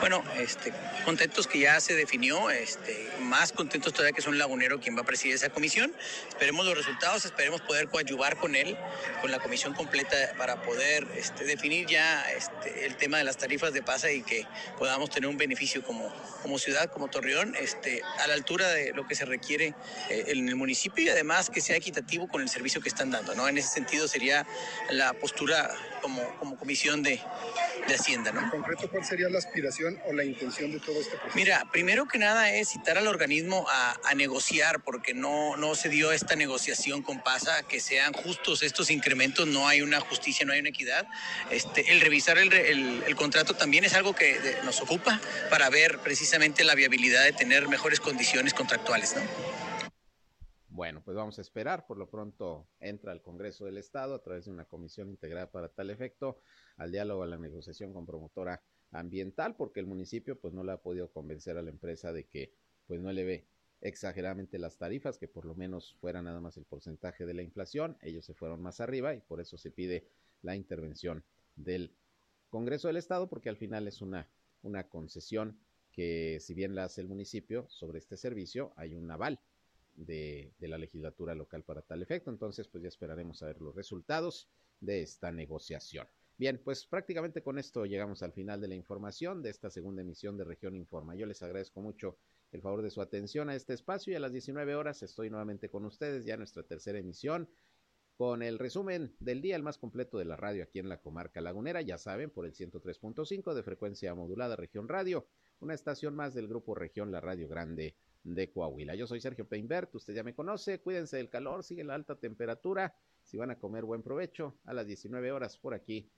Bueno, 0.00 0.24
este, 0.38 0.72
contentos 1.04 1.46
que 1.46 1.58
ya 1.58 1.78
se 1.78 1.94
definió, 1.94 2.50
este, 2.50 3.06
más 3.20 3.52
contentos 3.52 3.92
todavía 3.92 4.12
que 4.12 4.20
es 4.20 4.26
un 4.26 4.38
lagunero 4.38 4.80
quien 4.80 4.96
va 4.96 5.02
a 5.02 5.04
presidir 5.04 5.34
esa 5.34 5.50
comisión. 5.50 5.92
Esperemos 6.26 6.64
los 6.64 6.74
resultados, 6.74 7.26
esperemos 7.26 7.60
poder 7.60 7.88
coadyuvar 7.88 8.38
con 8.38 8.56
él, 8.56 8.78
con 9.20 9.30
la 9.30 9.38
comisión 9.40 9.74
completa 9.74 10.16
para 10.38 10.62
poder 10.62 11.06
este, 11.16 11.44
definir 11.44 11.86
ya 11.86 12.22
este, 12.30 12.86
el 12.86 12.96
tema 12.96 13.18
de 13.18 13.24
las 13.24 13.36
tarifas 13.36 13.74
de 13.74 13.82
pasa 13.82 14.10
y 14.10 14.22
que 14.22 14.46
podamos 14.78 15.10
tener 15.10 15.28
un 15.28 15.36
beneficio 15.36 15.82
como, 15.82 16.10
ciudad, 16.58 16.90
como 16.90 17.08
Torreón, 17.08 17.54
este, 17.56 18.02
a 18.20 18.26
la 18.26 18.32
altura 18.32 18.68
de 18.68 18.94
lo 18.94 19.06
que 19.06 19.14
se 19.14 19.26
requiere 19.26 19.74
eh, 20.08 20.24
en 20.28 20.48
el 20.48 20.56
municipio 20.56 21.04
y 21.04 21.10
además 21.10 21.50
que 21.50 21.60
sea 21.60 21.76
equitativo 21.76 22.26
con 22.26 22.40
el 22.40 22.48
servicio 22.48 22.80
que 22.80 22.88
están 22.88 23.10
dando. 23.10 23.34
¿no? 23.34 23.46
En 23.48 23.58
ese 23.58 23.68
sentido 23.68 24.08
sería 24.08 24.46
la 24.88 25.12
postura 25.12 25.70
como, 26.00 26.22
como 26.38 26.56
comisión 26.56 27.02
de, 27.02 27.20
de 27.86 27.94
Hacienda. 27.94 28.32
¿no? 28.32 28.40
En 28.40 28.50
concreto, 28.50 28.88
¿cuál 28.90 29.04
sería 29.04 29.28
la 29.28 29.38
aspiración 29.38 29.98
o 30.06 30.12
la 30.12 30.24
intención 30.24 30.72
de 30.72 30.80
todo 30.80 31.00
este 31.00 31.16
proceso? 31.16 31.36
Mira, 31.36 31.64
primero 31.72 32.06
que 32.06 32.18
nada 32.18 32.52
es 32.52 32.68
citar 32.70 32.98
al 32.98 33.06
organismo 33.06 33.66
a, 33.68 33.98
a 34.08 34.14
negociar, 34.14 34.82
porque 34.82 35.14
no, 35.14 35.56
no 35.56 35.74
se 35.74 35.88
dio 35.88 36.12
esta 36.12 36.36
negociación 36.36 37.02
con 37.02 37.20
PASA, 37.22 37.62
que 37.64 37.80
sean 37.80 38.12
justos 38.12 38.62
estos 38.62 38.90
incrementos, 38.90 39.46
no 39.46 39.68
hay 39.68 39.82
una 39.82 40.00
justicia, 40.00 40.44
no 40.46 40.52
hay 40.52 40.60
una 40.60 40.70
equidad. 40.70 41.06
Este, 41.50 41.92
el 41.92 42.00
revisar 42.00 42.38
el, 42.38 42.52
el- 42.52 43.04
el 43.06 43.16
contrato 43.16 43.54
también 43.54 43.84
es 43.84 43.94
algo 43.94 44.14
que 44.14 44.38
de- 44.40 44.62
nos 44.62 44.80
ocupa 44.80 45.20
para 45.50 45.68
ver 45.70 45.98
precisamente 46.00 46.64
la 46.64 46.74
viabilidad 46.74 47.24
de 47.24 47.32
tener 47.32 47.68
mejores 47.68 48.00
condiciones 48.00 48.54
contractuales, 48.54 49.14
¿no? 49.16 49.22
Bueno, 50.80 51.02
pues 51.04 51.14
vamos 51.14 51.38
a 51.38 51.42
esperar. 51.42 51.86
Por 51.86 51.98
lo 51.98 52.08
pronto 52.08 52.66
entra 52.80 53.12
al 53.12 53.20
Congreso 53.20 53.66
del 53.66 53.76
Estado 53.76 54.14
a 54.14 54.22
través 54.22 54.46
de 54.46 54.50
una 54.50 54.64
comisión 54.64 55.10
integrada 55.10 55.50
para 55.50 55.68
tal 55.68 55.90
efecto 55.90 56.40
al 56.78 56.90
diálogo, 56.90 57.22
a 57.22 57.26
la 57.26 57.36
negociación 57.36 57.92
con 57.92 58.06
promotora 58.06 58.62
ambiental, 58.90 59.56
porque 59.56 59.80
el 59.80 59.86
municipio 59.86 60.40
pues 60.40 60.54
no 60.54 60.64
le 60.64 60.72
ha 60.72 60.78
podido 60.78 61.12
convencer 61.12 61.58
a 61.58 61.62
la 61.62 61.68
empresa 61.68 62.14
de 62.14 62.24
que 62.24 62.54
pues 62.86 62.98
no 62.98 63.12
le 63.12 63.24
ve 63.24 63.46
exageradamente 63.82 64.58
las 64.58 64.78
tarifas, 64.78 65.18
que 65.18 65.28
por 65.28 65.44
lo 65.44 65.54
menos 65.54 65.96
fuera 66.00 66.22
nada 66.22 66.40
más 66.40 66.56
el 66.56 66.64
porcentaje 66.64 67.26
de 67.26 67.34
la 67.34 67.42
inflación. 67.42 67.98
Ellos 68.00 68.24
se 68.24 68.32
fueron 68.32 68.62
más 68.62 68.80
arriba 68.80 69.14
y 69.14 69.20
por 69.20 69.42
eso 69.42 69.58
se 69.58 69.70
pide 69.70 70.08
la 70.40 70.56
intervención 70.56 71.22
del 71.56 71.94
Congreso 72.48 72.88
del 72.88 72.96
Estado, 72.96 73.28
porque 73.28 73.50
al 73.50 73.58
final 73.58 73.86
es 73.86 74.00
una, 74.00 74.30
una 74.62 74.88
concesión 74.88 75.60
que 75.92 76.38
si 76.40 76.54
bien 76.54 76.74
la 76.74 76.84
hace 76.84 77.02
el 77.02 77.08
municipio 77.08 77.68
sobre 77.68 77.98
este 77.98 78.16
servicio, 78.16 78.72
hay 78.76 78.94
un 78.94 79.10
aval 79.10 79.40
de, 80.06 80.52
la 80.60 80.78
legislatura 80.78 81.34
local 81.34 81.62
para 81.62 81.82
tal 81.82 82.02
efecto. 82.02 82.30
Entonces, 82.30 82.68
pues 82.68 82.82
ya 82.82 82.88
esperaremos 82.88 83.42
a 83.42 83.46
ver 83.46 83.60
los 83.60 83.74
resultados 83.74 84.48
de 84.80 85.02
esta 85.02 85.30
negociación. 85.30 86.06
Bien, 86.36 86.60
pues 86.64 86.86
prácticamente 86.86 87.42
con 87.42 87.58
esto 87.58 87.84
llegamos 87.84 88.22
al 88.22 88.32
final 88.32 88.60
de 88.60 88.68
la 88.68 88.74
información 88.74 89.42
de 89.42 89.50
esta 89.50 89.68
segunda 89.68 90.00
emisión 90.00 90.38
de 90.38 90.44
Región 90.44 90.74
Informa. 90.74 91.14
Yo 91.14 91.26
les 91.26 91.42
agradezco 91.42 91.82
mucho 91.82 92.16
el 92.50 92.62
favor 92.62 92.82
de 92.82 92.90
su 92.90 93.02
atención 93.02 93.50
a 93.50 93.54
este 93.54 93.74
espacio 93.74 94.12
y 94.12 94.16
a 94.16 94.20
las 94.20 94.32
19 94.32 94.74
horas 94.74 95.02
estoy 95.02 95.28
nuevamente 95.28 95.68
con 95.68 95.84
ustedes 95.84 96.24
ya 96.24 96.34
en 96.34 96.40
nuestra 96.40 96.62
tercera 96.62 96.98
emisión 96.98 97.48
con 98.20 98.42
el 98.42 98.58
resumen 98.58 99.14
del 99.18 99.40
día, 99.40 99.56
el 99.56 99.62
más 99.62 99.78
completo 99.78 100.18
de 100.18 100.26
la 100.26 100.36
radio 100.36 100.62
aquí 100.62 100.78
en 100.78 100.90
la 100.90 101.00
comarca 101.00 101.40
lagunera, 101.40 101.80
ya 101.80 101.96
saben, 101.96 102.28
por 102.28 102.44
el 102.44 102.52
103.5 102.52 103.54
de 103.54 103.62
frecuencia 103.62 104.14
modulada 104.14 104.56
Región 104.56 104.88
Radio, 104.88 105.26
una 105.60 105.72
estación 105.72 106.14
más 106.14 106.34
del 106.34 106.46
grupo 106.46 106.74
Región 106.74 107.12
La 107.12 107.22
Radio 107.22 107.48
Grande 107.48 107.96
de 108.24 108.50
Coahuila. 108.50 108.94
Yo 108.94 109.06
soy 109.06 109.20
Sergio 109.20 109.46
Peinbert, 109.46 109.94
usted 109.94 110.14
ya 110.14 110.22
me 110.22 110.34
conoce, 110.34 110.80
cuídense 110.80 111.16
del 111.16 111.30
calor, 111.30 111.64
sigue 111.64 111.84
la 111.84 111.94
alta 111.94 112.16
temperatura, 112.16 112.94
si 113.22 113.36
van 113.36 113.50
a 113.50 113.58
comer 113.58 113.84
buen 113.84 114.02
provecho, 114.02 114.56
a 114.64 114.74
las 114.74 114.86
19 114.86 115.32
horas 115.32 115.56
por 115.56 115.74
aquí 115.74 116.10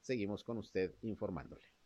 seguimos 0.00 0.42
con 0.44 0.58
usted 0.58 0.94
informándole. 1.02 1.77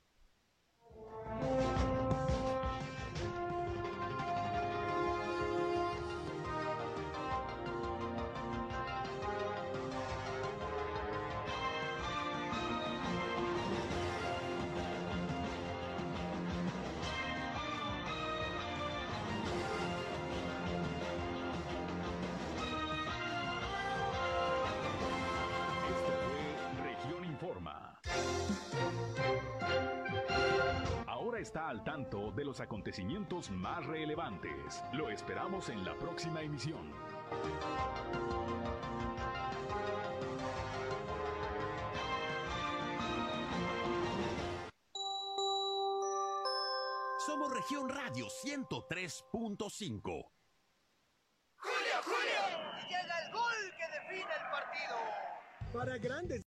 De 32.34 32.44
los 32.44 32.60
acontecimientos 32.60 33.50
más 33.50 33.84
relevantes. 33.86 34.82
Lo 34.92 35.10
esperamos 35.10 35.68
en 35.68 35.84
la 35.84 35.96
próxima 35.96 36.42
emisión. 36.42 36.92
Somos 47.26 47.52
Región 47.52 47.88
Radio 47.88 48.26
103.5. 48.26 50.02
Julio, 51.56 51.96
Julio, 52.04 52.42
llega 52.88 53.26
el 53.26 53.32
gol 53.32 53.74
que 53.76 53.86
define 54.00 54.32
el 54.32 54.50
partido. 54.50 54.96
Para 55.72 55.98
grandes 55.98 56.40